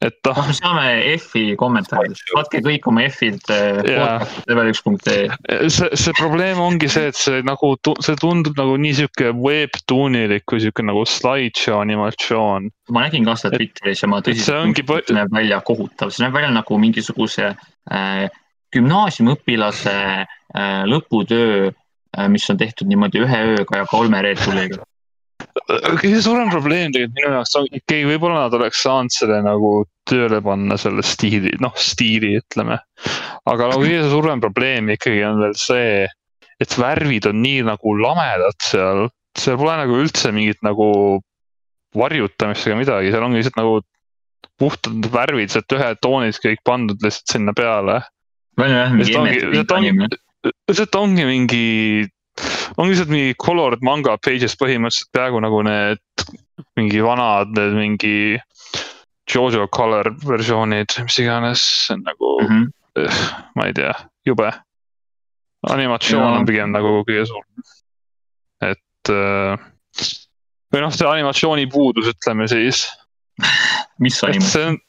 [0.00, 0.84] Et noh noh, me saame
[1.18, 4.16] F-i kommentaarides, saatke kõik oma F-id Jaa.
[4.48, 5.68] level1.ee.
[5.68, 7.72] see, see probleem ongi see, et see nagu,
[8.04, 12.70] see tundub nagu nii sihuke webtoonilik kui sihuke nagu slideshow animatsioon.
[12.94, 16.38] ma nägin ka seda Twitteris ja ma see tõsiselt see näeb välja kohutav, see näeb
[16.38, 18.24] välja nagu mingisuguse äh,
[18.74, 24.84] gümnaasiumiõpilase äh, lõputöö äh,, mis on tehtud niimoodi ühe ööga ja kolme Red Bulliga.
[26.00, 29.72] Kõige suurem probleem tegelikult minu jaoks on, okei okay,, võib-olla nad oleks saanud selle nagu
[30.10, 32.78] tööle panna selle stiili, noh stiili ütleme.
[33.50, 36.04] aga nagu kõige suurem probleem ikkagi on veel see,
[36.60, 39.08] et värvid on nii nagu lamedad seal,
[39.38, 40.90] seal pole nagu üldse mingit nagu
[41.96, 43.80] varjutamist ega midagi, seal ongi lihtsalt nagu
[44.60, 48.00] puhtad värvid, lihtsalt ühed toonid kõik pandud lihtsalt sinna peale.
[50.68, 51.64] lihtsalt ongi mingi,
[52.76, 56.24] ongi lihtsalt mingi colored manga pages põhimõtteliselt peaaegu nagu need
[56.78, 58.16] mingi vanad, need mingi
[59.30, 62.48] Jojo color versioonid, mis iganes, see on nagu mm.
[62.48, 63.10] -hmm.
[63.54, 63.92] ma ei tea,
[64.26, 64.50] jube.
[65.70, 66.38] animatsioon Jaa.
[66.38, 67.68] on pigem nagu kõige suurem.
[68.60, 69.54] et äh,
[70.72, 72.88] või noh, see animatsiooni puudus, ütleme siis,
[73.98, 74.50] mis et anime?
[74.50, 74.80] see on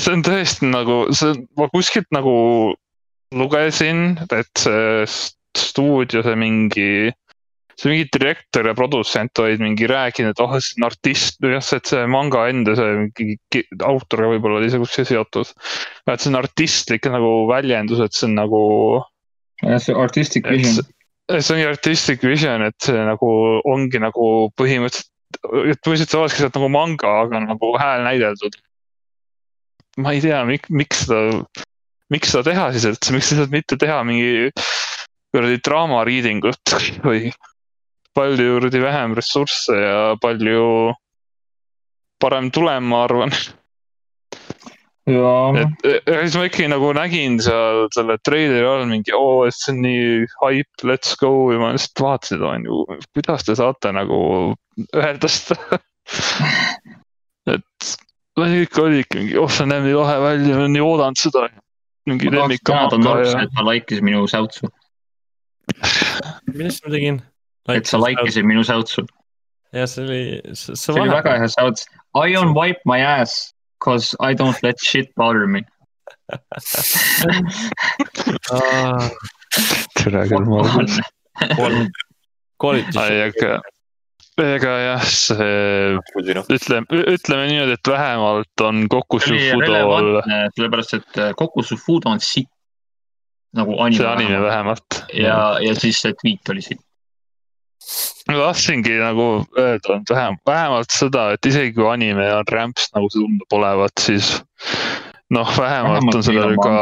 [0.00, 2.34] see on tõesti nagu, see, ma kuskilt nagu
[3.36, 5.04] lugesin, et see
[5.58, 6.88] stuudio, see mingi,
[7.76, 11.92] see mingi direktor ja produtsent olid mingi rääkinud, et oh, see on artist, jah, et
[11.92, 15.54] see manga enda, see mingi autoriga võib-olla oli see kuskil seotud.
[16.06, 18.64] et see on artistlik nagu väljendus, et see on nagu
[19.78, 20.98] see artistic et vision see-
[21.30, 23.30] et see ongi artistic vision, et see nagu
[23.68, 25.08] ongi nagu põhimõtteliselt,
[25.70, 28.58] et põhimõtteliselt olekski sealt nagu manga, aga nagu hääl näideldud.
[30.02, 31.42] ma ei tea, miks, miks seda,
[32.12, 34.50] miks seda teha siis üldse, miks lihtsalt mitte teha mingi
[35.32, 36.76] kuradi draama reading ut
[37.08, 37.32] või
[38.16, 40.92] palju kuradi vähem ressursse ja palju
[42.22, 43.56] parem tulem, ma arvan et
[45.06, 49.80] ja siis ma ikkagi nagu nägin seal selle treileri all mingi, oo, et see on
[49.82, 50.04] nii
[50.44, 51.50] hype, let's go.
[51.50, 54.20] Ja ma lihtsalt vaatasin, et on ju, kuidas te saate nagu
[55.26, 55.58] seda
[57.56, 57.90] et
[58.38, 61.48] kõik oli ikka mingi, oh see näeb nii lahe välja, ma olen nii oodanud seda.
[62.08, 64.70] mingi ma tahaks tänada lemmik ja et ta like'is minu säutsu,
[66.56, 67.22] millest ma tegin?
[67.70, 69.06] et sa like'isid minu säutsu.
[69.72, 70.22] ja see oli,
[70.54, 71.86] see see oli väga hea säuts.
[72.14, 75.62] I don't wipe my ass cause I don't let shit bother me.
[79.98, 81.90] tere küll, ma olen.
[82.62, 83.60] ei, aga,
[84.40, 85.98] ega jah, see
[86.56, 86.86] ütleme,
[87.16, 92.08] ütleme niimoodi, et vähemalt on Kokusu see oli Fudol relevantne, sellepärast et äh, Kokusu Food
[92.08, 92.51] on sitt.
[93.56, 93.98] Nagu anime.
[93.98, 94.40] see anime.
[94.42, 95.02] vähemalt.
[95.14, 96.80] ja, ja siis see tweet oli sitt.
[98.30, 99.26] ma tahtsingi nagu
[99.58, 103.92] öelda, et vähem, vähemalt seda, et isegi kui anime on rämps, nagu see tundub olevat,
[104.00, 104.36] siis
[105.32, 106.72] noh, vähemalt on sellel ka,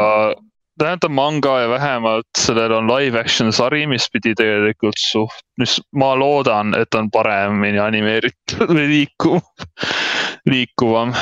[0.81, 6.13] tähendab manga ja vähemalt sellel on live action sari, mis pidi tegelikult suht, mis ma
[6.17, 9.41] loodan, et on paremini animeeritud või liikuv,
[10.49, 11.13] liikuvam.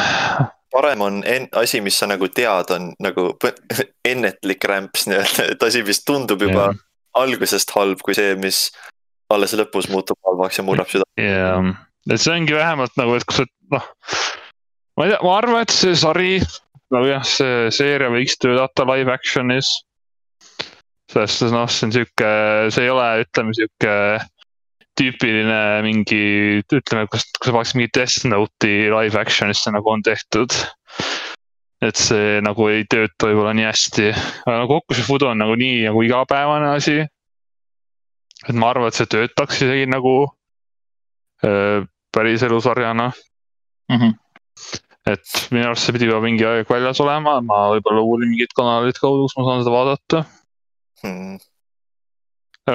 [0.72, 3.32] Parem on en- asi, mis sa nagu tead, on nagu
[4.12, 6.80] ennetlik rämps nii-öelda, et asi, mis tundub juba Jah.
[7.24, 8.68] algusest halb, kui see, mis
[9.34, 11.10] alles lõpus muutub halvaks ja murrab südant.
[11.22, 11.74] jah,
[12.10, 13.86] et see ongi vähemalt nagu, et kui sa noh,
[14.98, 16.40] ma ei tea, ma arvan, et see sari,
[16.94, 19.70] nagu jah, see seeria võiks töötada live action'is.
[21.10, 22.32] sest noh, see on sihuke,
[22.74, 23.94] see ei ole, ütleme sihuke
[25.00, 26.20] tüüpiline mingi,
[26.76, 30.54] ütleme, kus, kui sa paneks mingi Death Note'i live action'isse nagu on tehtud.
[31.82, 34.10] et see nagu ei tööta võib-olla nii hästi,
[34.44, 39.08] aga no Kokusu Fudo on nagu nii nagu igapäevane asi et ma arvan, et see
[39.08, 40.16] töötaks isegi nagu
[41.48, 41.86] äh,
[42.16, 43.10] päriselu sarjana,
[43.90, 44.12] Mhm.
[45.08, 49.00] et minu arust see pidi juba mingi aeg väljas olema, ma võib-olla uurin mingeid kanaleid
[49.00, 50.22] kaudu, kus ma saan seda vaadata.
[51.02, 51.40] Hmm.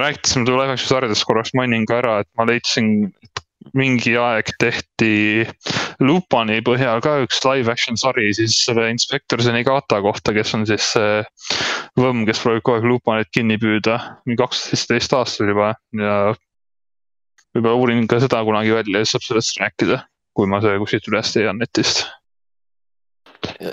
[0.01, 5.45] Rääkisime live action sarjadest korraks mainin ka ära, et ma leidsin, et mingi aeg tehti
[6.05, 10.91] Lupani põhjal ka üks live action sari siis selle inspektor Senigata kohta, kes on siis
[10.95, 11.23] see
[12.01, 16.19] võmm, kes proovib kogu aeg Lupanit kinni püüda, mingi kaksteist aastat juba ja
[17.55, 20.01] võib-olla uurin ka seda kunagi välja ja siis saab sellest rääkida,
[20.37, 22.05] kui ma selle kuskilt üles leian netist.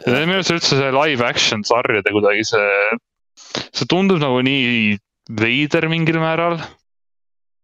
[0.07, 2.99] minu arust üldse see live action sarjade kuidagi see,
[3.71, 4.99] see tundub nagu nii
[5.29, 6.59] veider mingil määral.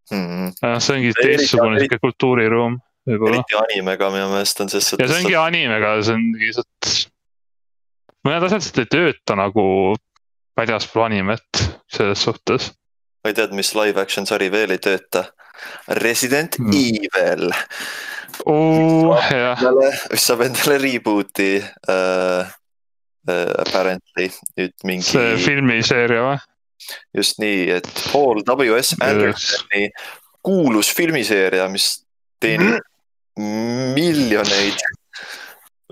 [0.08, 0.54] Hmm.
[0.80, 2.78] see ongi teistsugune sihuke kultuuriruum
[3.08, 3.42] võib-olla.
[3.42, 6.92] eriti animega minu meelest on ses ja see ongi animega, see on lihtsalt,
[8.28, 9.66] mõned asjad lihtsalt ei tööta nagu
[10.58, 12.72] väljaspool animet selles suhtes.
[13.24, 15.28] ma ei tea, mis live action sari veel ei tööta.
[16.04, 16.70] Resident Hmm.
[16.78, 17.50] Evil,
[19.34, 19.64] jah,
[20.14, 22.56] mis saab endale reboot'i uh,.
[23.28, 26.38] Uh, apparently nüüd mingi see filmiseeria või?
[27.16, 29.90] Just nii, et Paul W S Andersoni
[30.46, 31.90] kuulus filmiseeria, mis
[32.42, 32.80] teenib
[33.98, 34.80] miljoneid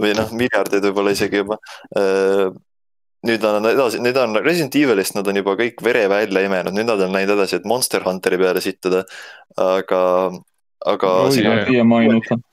[0.01, 1.57] või noh, miljardeid võib-olla isegi juba.
[3.25, 6.75] nüüd nad on edasi, nüüd on Resident Evilist, nad on juba kõik vere välja imenud,
[6.75, 9.05] nüüd nad on läinud edasi, et Monster Hunteri peale sittuda.
[9.61, 10.01] aga,
[10.85, 12.43] aga on, siiamaani nutan.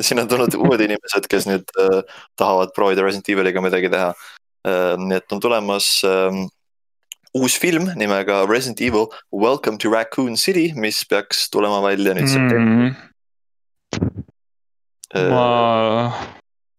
[0.00, 2.02] siin on tulnud uued inimesed, kes nüüd uh,
[2.38, 4.94] tahavad proovida Resident Eviliga midagi teha uh,.
[5.00, 6.44] nii et on tulemas uh,
[7.36, 12.96] uus film nimega Resident Evil Welcome to Raccoon City, mis peaks tulema välja nüüd septembris
[14.00, 15.30] mm,.
[15.30, 15.48] ma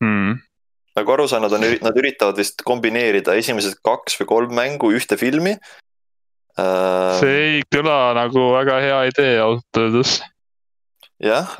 [0.01, 0.37] mm.,
[0.97, 5.19] nagu aru saan, nad on, nad üritavad vist kombineerida esimesed kaks või kolm mängu ühte
[5.19, 7.13] filmi uh,.
[7.21, 10.19] see ei kõla nagu väga hea idee ausalt öeldes.
[11.23, 11.57] jah,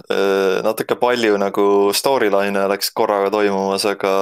[0.65, 4.13] natuke palju nagu storyline'e läks korraga toimumas, aga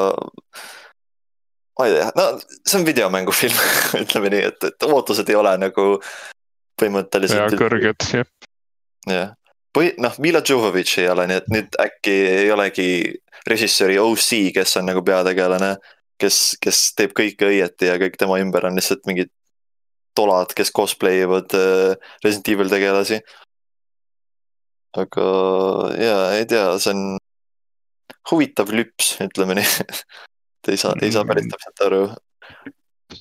[1.79, 3.63] ma ei tea, no see on videomängufilm,
[4.03, 5.87] ütleme nii, et, et ootused ei ole nagu
[6.79, 7.57] põhimõtteliselt.
[7.59, 8.29] kõrged, jah.
[9.11, 9.33] jah,
[9.75, 12.89] põhi, noh, Mila Jovovitš ei ole, nii et nüüd äkki ei olegi
[13.47, 15.75] režissööri OC, kes on nagu peategelane.
[16.15, 19.33] kes, kes teeb kõike õieti ja kõik tema ümber on lihtsalt mingid
[20.15, 23.19] tolad, kes cosplay ivad äh, Resident Evil tegelasi.
[24.95, 25.25] aga
[25.99, 27.17] jaa, ei tea, see on
[28.31, 29.67] huvitav lüps, ütleme nii.
[30.65, 32.01] et ei saa, ei saa päris täpselt aru.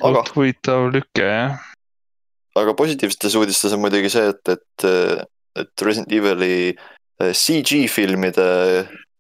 [0.08, 1.60] aga, huvitav lüke jah.
[2.56, 4.88] aga positiivsetes uudistes on muidugi see, et, et,
[5.60, 8.48] et Resident Evil'i äh, CG filmide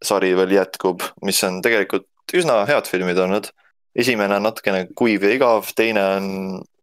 [0.04, 3.50] sari veel jätkub, mis on tegelikult üsna head filmid olnud.
[3.94, 6.26] esimene on natukene kuiv ja igav, teine on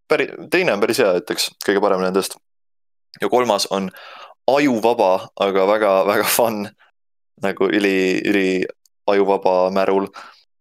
[0.08, 2.38] päris, teine on päris hea, ütleks, kõige parem nendest.
[3.22, 3.90] ja kolmas on
[4.48, 6.68] ajuvaba, aga väga-väga fun.
[7.42, 8.48] nagu üli, üli
[9.10, 10.08] ajuvaba märul.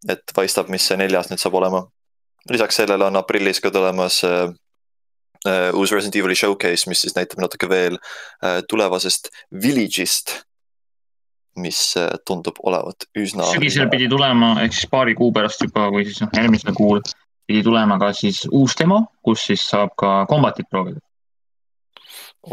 [0.08, 1.86] Et paistab, mis see neljas nüüd saab olema.
[2.50, 4.52] lisaks sellele on aprillis ka tulemas äh,
[5.46, 10.40] äh, uus Resident Evil'i showcase, mis siis näitab natuke veel äh, tulevasest Village'ist,
[11.60, 13.50] mis äh, tundub olevat üsna.
[13.52, 17.02] sügisel pidi tulema, ehk siis paari kuu pärast juba või siis noh, järgmisel kuul
[17.50, 21.02] pidi tulema ka siis uus demo, kus siis saab ka kombatit proovida,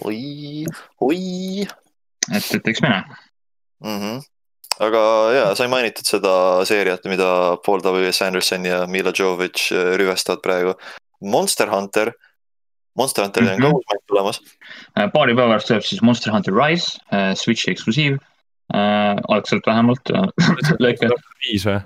[0.04, 0.66] oi,
[1.00, 1.22] oi
[1.64, 3.04] et, et eks me näe.
[3.84, 4.00] mm.
[4.02, 4.26] -hmm.
[4.80, 5.02] Aga
[5.36, 6.32] jaa, sai mainitud seda
[6.68, 10.76] seeriat, mida Paul W S Anderson ja Mila Jovovitš äh, rüvestavad praegu.
[11.22, 12.12] Monster Hunter,
[12.98, 13.76] Monster Hunteril on ka Mhm.
[13.76, 14.40] uus mäng tulemas.
[15.14, 16.98] paari päeva pärast tuleb siis Monster Hunter Rise,
[17.38, 18.18] Switch'i eksklusiiv
[18.74, 20.10] äh,, algselt vähemalt
[20.84, 21.10] lõike.
[21.46, 21.82] viis või?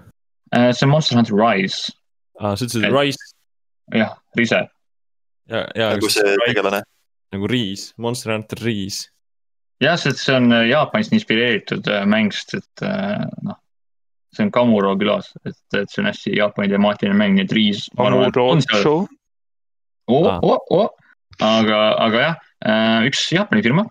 [0.74, 1.92] see on Monster Hunter Rise,
[2.40, 3.32] aa, sa ütlesid Rise
[3.96, 4.62] jah, Rise.
[5.48, 6.82] ja, ja nagu see tegelane.
[7.32, 9.06] nagu Riis, Monster Hunter Riis.
[9.82, 13.58] jah, see, see on äh, Jaapanist inspireeritud äh, mäng, sest et äh, noh,
[14.36, 17.56] see on Kamuro külas, et, et see on hästi Jaapani temaatiline mäng, nii et
[20.12, 20.40] oh, Ah.
[20.44, 20.90] oh, oh.
[21.46, 22.40] aga, aga jah,
[23.08, 23.86] üks Jaapani firma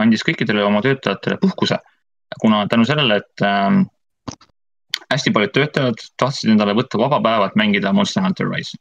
[0.00, 1.76] andis kõikidele oma töötajatele puhkuse,
[2.40, 3.82] kuna tänu sellele, et ähm,
[5.12, 8.78] hästi paljud töötajad tahtsid endale võtta vaba päeva, et mängida Monster Hunter Rise.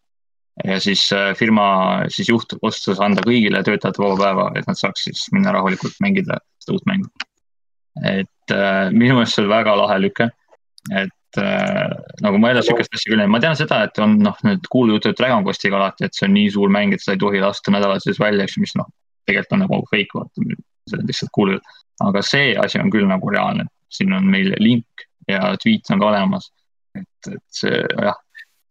[0.66, 1.66] Ja siis äh, firma
[2.10, 6.40] siis juht otsustas anda kõigile töötajatele vaba päeva, et nad saaks siis minna rahulikult mängida
[6.62, 7.10] seda uut mängu.
[8.08, 10.30] et äh, minu meelest see oli väga lahe lüke,
[10.96, 14.68] et äh, nagu ma jälle sihukest asja küll, ma tean seda, et on noh, need
[14.72, 17.74] kuulujutud Dragon Questiga alati, et see on nii suur mäng, et seda ei tohi lasta
[17.74, 18.90] nädala sees välja, eks ju, mis noh,
[19.28, 20.48] tegelikult on nagu fake, vaata,
[20.90, 21.78] see on lihtsalt kuulujutt.
[22.02, 26.12] aga see asi on küll nagu reaalne, siin on meil link ja tweet on ka
[26.12, 26.52] olemas.
[26.96, 28.18] et, et see jah,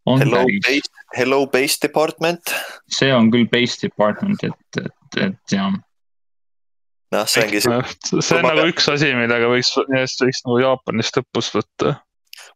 [0.08, 2.54] Hello base, hello base department.
[2.88, 5.74] see on küll base department, et, et, et jah,
[7.14, 7.80] noh, see ongi see,
[8.22, 11.94] see on nagu pean- üks asi, millega võiks, millest võiks nagu Jaapanist õppust võtta.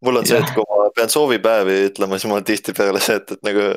[0.04, 3.36] mul on see, et kui ma pean soovipäevi ütlema, siis mul on tihtipeale see, et,
[3.36, 3.68] et nagu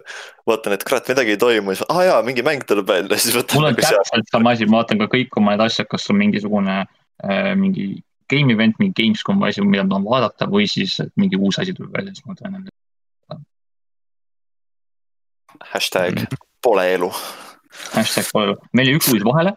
[0.49, 3.35] vaatan, et kurat, midagi ei toimu, siis aa ah, jaa, mingi mäng tuleb välja, siis
[3.37, 6.07] võtan mul on nagu täpselt sama asi, ma vaatan ka kõik oma need asjad, kas
[6.13, 7.97] on mingisugune äh, mingi
[8.31, 11.75] game event, mingi Gamescom või asi, mida ma tahan vaadata või siis, mingi uus asi
[11.75, 12.73] tuleb välja, siis ma teen enda.
[15.73, 16.25] Hashtag
[16.63, 17.09] pole elu.
[17.93, 19.53] hashtag pole, meil jäi üks uudis vahele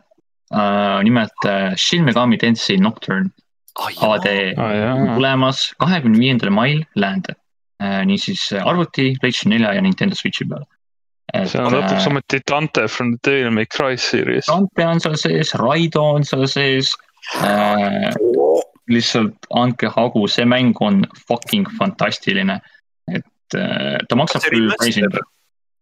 [0.55, 1.03] uh,.
[1.07, 3.31] nimelt uh, Shin Megami Tensei Nocturne
[3.79, 8.03] HD aa jaa, tulemas kahekümne viiendal mail läände uh,.
[8.07, 10.67] niisiis äh, arvuti, PlayStation nelja ja Nintendo Switchi peal.
[11.47, 14.49] see on lõpuks ometi Dante from the Devil May Cry series.
[14.51, 16.91] Dante on seal sees, Raido on seal sees
[17.39, 18.11] uh,.
[18.91, 22.61] lihtsalt andke hagu, see mäng on fucking fantastiline.
[23.11, 24.71] et äh, ta maksab küll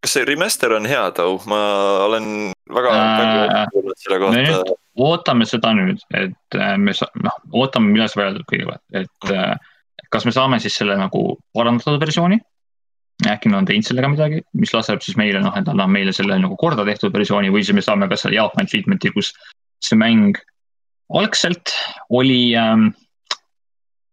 [0.02, 1.60] kas see remaster on hea too, ma
[2.06, 4.76] olen väga Äh, väga kuulnud selle me kohta.
[4.98, 6.94] ootame seda nüüd, et äh, me
[7.24, 9.56] noh, ootame, millal see välja tuleb kõigepealt, et äh,
[10.14, 11.24] kas me saame siis selle nagu
[11.56, 12.40] parandatud versiooni.
[13.26, 16.36] äkki nad on teinud sellega midagi, mis laseb siis meile, noh, et annab meile selle
[16.38, 19.32] nagu korda tehtud versiooni või siis me saame ka selle Jaapani treatment'i, kus
[19.82, 20.38] see mäng
[21.10, 21.72] algselt
[22.14, 22.92] oli ähm,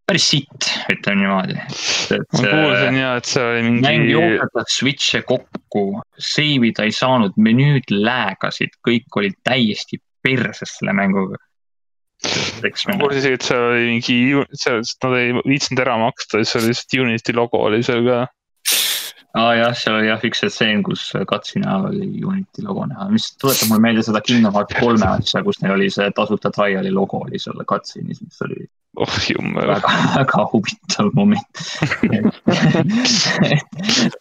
[0.06, 1.56] päris sitt, ütleme niimoodi.
[1.58, 5.86] ma kuulsin ja, et see oli mäng mingi, jooksetas switch'e kokku,
[6.22, 11.42] save ida ei saanud, menüüd läägasid, kõik olid täiesti perses selle mänguga.
[12.26, 14.20] ma kuulsin isegi, et seal oli mingi,
[14.62, 18.22] sellest nad ei viitsinud ära maksta, siis oli lihtsalt Unity logo oli seal ka.
[19.42, 23.34] aa jah, seal oli jah üks stseen, kus Katsi näol oli Unity logo näha, mis
[23.42, 27.26] tuletab mulle meelde seda Kingdom Hearts kolme asja, kus neil oli see tasuta trial'i logo
[27.26, 29.72] oli seal Katsinis, mis oli oh jummel,
[30.16, 31.64] väga, huvitav moment.
[33.52, 33.66] et,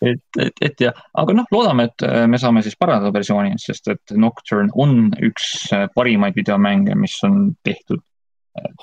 [0.00, 4.16] et, et, et jah, aga noh, loodame, et me saame siis parandada versiooni, sest et
[4.18, 8.02] Nocturne on üks parimaid videomänge, mis on tehtud.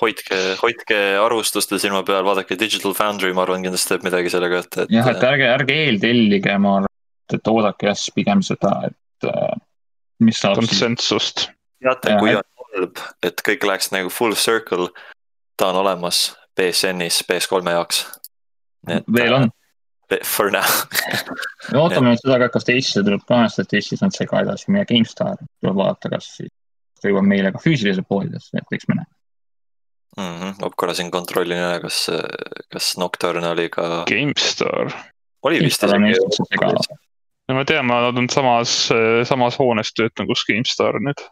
[0.01, 4.85] hoidke, hoidke arvustuste silma peal, vaadake Digital Foundry, ma arvan, kindlasti teeb midagi selle kohta,
[4.85, 4.95] et.
[4.97, 6.91] jah, et ärge, ärge eeltellige, ma arvan,
[7.31, 9.53] et oodake jah siis pigem seda, et äh,
[10.21, 11.47] mis saab siis konsentsust.
[11.81, 12.43] teate, kui on
[12.75, 14.89] halb, et kõik läheks nagu full circle.
[15.61, 18.05] Ta on olemas BSN-is PS3-e jaoks.
[19.13, 19.51] veel on,
[20.27, 20.67] For now.
[21.71, 24.73] me ootame nüüd seda ka, kas ta Eestisse tuleb ka, sest Eestis nad sega edasi
[24.75, 26.51] meie GameStar, tuleb vaadata, kas siis
[26.99, 29.07] ta jõuab meile ka füüsilise poodidesse, et eks me näe.
[30.17, 30.33] mm.
[30.41, 30.57] -hmm.
[30.59, 32.01] ma korra siin kontrollin üle, kas,
[32.73, 34.91] kas Nocturne oli ka, GameStar.
[35.47, 36.99] oli vist isegi
[37.47, 38.89] no ma tean, nad on samas,
[39.27, 41.23] samas hoones töötanud, kus GameStar nüüd.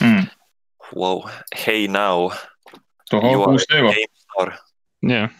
[0.00, 0.26] Mm.
[0.96, 1.28] wow..
[1.66, 2.32] Hey now,
[3.20, 4.54] tohoh, uus GameStar.
[5.10, 5.30] jah,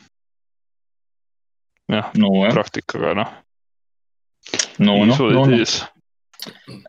[1.92, 2.12] jah,
[2.52, 3.34] praktikaga noh.
[4.78, 5.66] no noh, no noh,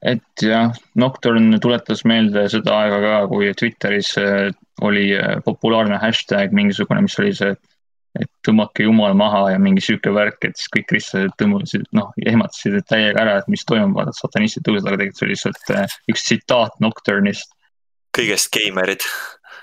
[0.03, 4.49] et jah, Nocturne tuletas meelde seda aega ka, kui Twitteris äh,
[4.85, 7.55] oli äh, populaarne hashtag mingisugune, mis oli see,
[8.19, 12.77] et tõmmake jumal maha ja mingi sihuke värk, et siis kõik kristlased tõmbasid, noh, ehmatasid
[12.89, 16.27] täiega ära, et mis toimub, vaata satanistid tõusevad, aga tegelikult see oli lihtsalt äh, üks
[16.27, 17.51] tsitaat Nocturne'ist,
[18.15, 19.03] kõigest geimerid,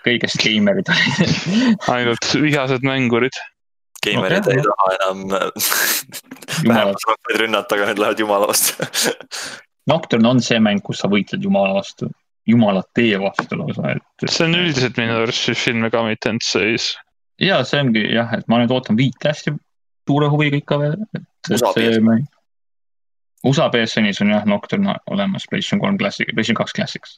[0.07, 1.35] kõigest geimerid olid.
[1.93, 3.39] ainult vihased mängurid.
[4.05, 8.89] geimerid Okei, ei taha enam Jumala, vähemusrahvaid rünnata, aga nüüd lähevad jumala vastu.
[9.91, 12.11] Nocturne on see mäng, kus sa võitled jumala vastu,
[12.47, 14.29] jumalat teie vastu lausa, et.
[14.29, 16.93] see on üldiselt minu arust see Shin Megami Tensei's.
[17.43, 19.55] ja see ongi jah, et ma nüüd ootan viite hästi
[20.09, 22.29] suure huviga ikka veel, et USA see mäng.
[23.47, 27.17] USA BSN-is on jah Nocturne olemas PlayStation kolm Classic, PlayStation kaks Classics.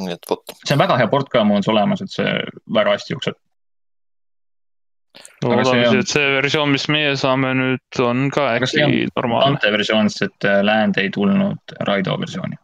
[0.00, 2.32] Nii et vot, see on väga hea port ka mul on see olemas, et see
[2.74, 3.38] väga hästi jookseb.
[5.18, 9.56] See loodame on- siis, et see versioon, mis meie saame nüüd, on ka äkki normaalne.
[9.56, 12.58] Dante versioon, sest et äh, Land ei tulnud Raido versiooni.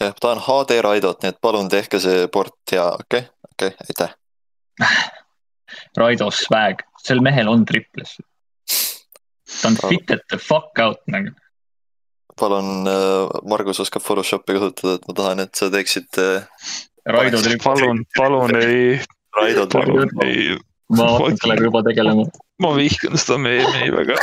[0.00, 3.68] jah, ma tahan HD Raidot, nii et palun tehke see port ja okei okay,, okei
[3.68, 4.14] okay,, aitäh.
[6.02, 8.18] Raido swag, sel mehel on triples.
[9.60, 11.30] ta on fitted the fuck out nagu.
[12.38, 12.88] palun,
[13.50, 16.46] Margus oskab Photoshopi kasutada, et ma tahan, et sa teeksid äh,
[17.04, 18.98] Raido triples, palun, palun ei,
[19.36, 20.56] Raido palun ei,
[20.96, 22.24] ma hakkan sellega juba tegelema.
[22.64, 24.16] ma vihkan seda meemi väga.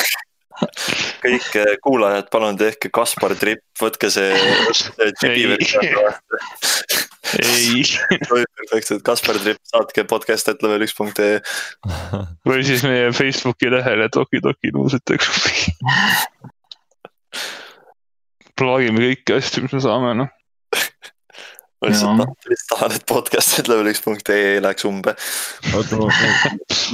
[1.22, 4.34] kõik äh, kuulajad, palun tehke Kaspar Tripp, võtke see,
[5.22, 5.56] see
[7.40, 7.84] Ei.
[8.58, 11.40] perfektselt, Kaspar Tripp, saatke podcast et level üks punkt ee.
[12.50, 15.30] või siis meie Facebooki lehele Toki Toki luusiteks.
[18.62, 20.30] Plaagime kõiki asju, mis me saame, noh.
[21.82, 22.62] ma lihtsalt Jaa.
[22.70, 25.16] tahan- et podcast et level üks punkt ee läheks umbe.
[25.74, 26.10] oota, ma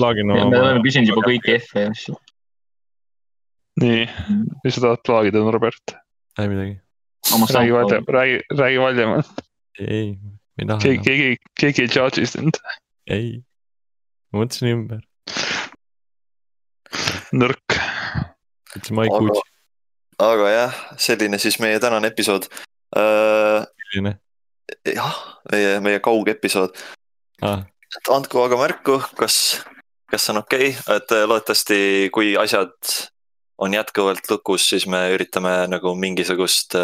[0.03, 0.84] laagin me oma oleme.
[0.85, 2.15] küsinud juba kõiki F-e ja asju.
[3.84, 4.06] nii,
[4.64, 5.98] mis sa tahad plaagida, Norbert?
[6.39, 6.77] ei midagi,
[7.35, 9.44] oma räägi valjemalt, räägi, räägi valjemalt.
[9.84, 10.15] ei,
[10.61, 12.61] ei taha keegi, keegi, keegi ei charge'i sind.
[13.11, 13.35] ei.
[14.31, 15.03] ma mõtlesin ümber,
[17.35, 17.80] nõrk.
[18.72, 19.15] ütlesin ma ei
[20.18, 22.48] Aga- jah, selline siis meie tänane episood
[22.98, 23.65] äh,.
[23.88, 24.18] selline
[24.95, 25.18] jah,
[25.52, 26.77] meie, meie kaugepisood,
[27.45, 27.64] ah,.
[28.14, 29.61] andku aga märku, kas,
[30.11, 31.80] kas on okei okay?, et loodetavasti,
[32.14, 32.73] kui asjad
[33.57, 36.76] on jätkuvalt lukus, siis me üritame nagu mingisugust,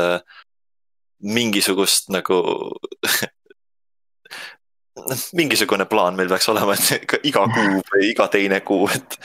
[1.21, 2.39] mingisugust nagu
[5.39, 9.19] mingisugune plaan meil peaks olema, et iga kuu või iga teine kuu, et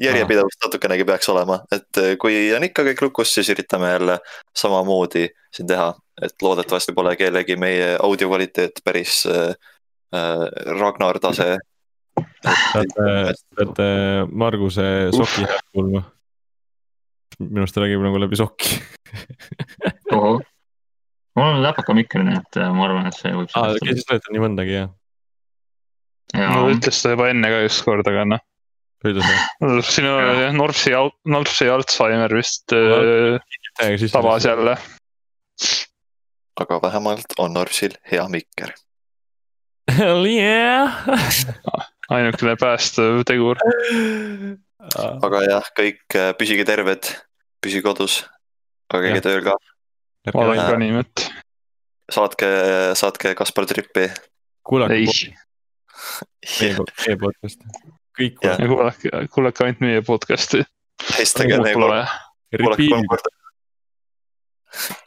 [0.00, 4.18] järjepidevust natukenegi peaks olema, et kui on ikka kõik lukus, siis üritame jälle
[4.56, 5.88] samamoodi siin teha,
[6.22, 9.54] et loodetavasti pole kellegi meie audio kvaliteet päris äh,
[10.80, 11.56] Ragnar tase.
[12.46, 13.06] peate,
[13.56, 13.88] peate
[14.32, 16.02] Marguse soki häält kuulma.
[17.38, 18.78] minu arust ta räägib nagu läbi sokki.
[20.12, 20.40] ohoh.
[21.36, 24.12] mul on läpaka mikker, nii et ma arvan, et see võib aa, sellest okei, siis
[24.12, 24.92] olete nii mõndagi jah,
[26.34, 28.44] no ütles ta juba enne ka ükskord, aga noh.
[29.94, 30.92] sinu jah, Norpsi,
[31.24, 33.38] Norpsi Alzheimer vist äh,
[34.12, 34.76] tabas jälle.
[36.56, 38.72] aga vähemalt on Norpsil hea mikker.
[39.92, 41.04] Hell yeah.
[42.10, 43.60] ainukene päästev tegur.
[44.96, 47.10] aga jah, kõik äh, püsige terved,
[47.62, 48.22] püsige kodus,
[48.90, 49.56] aga käige tööl ka,
[50.32, 51.26] ma olen Äh, ka niimoodi.
[52.12, 52.48] saatke,
[52.94, 54.08] saatke Kaspar Trippi.
[54.66, 55.02] kuulake
[56.60, 57.66] meie podcast'i,
[58.20, 59.10] kõik kuulake.
[59.34, 60.64] kuulake, ainult meie podcast'i.
[61.06, 61.92] tähistage meie kolm,
[62.58, 63.34] kuulake kolm Repeat, korda.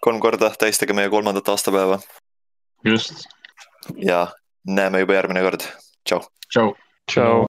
[0.02, 2.00] kolm korda tähistage meie kolmandat aastapäeva
[2.86, 3.26] just,
[3.98, 4.28] ja
[4.68, 5.70] näeme juba järgmine kord,
[6.06, 6.26] tšau.
[6.50, 6.76] tšau.
[7.12, 7.49] tšau.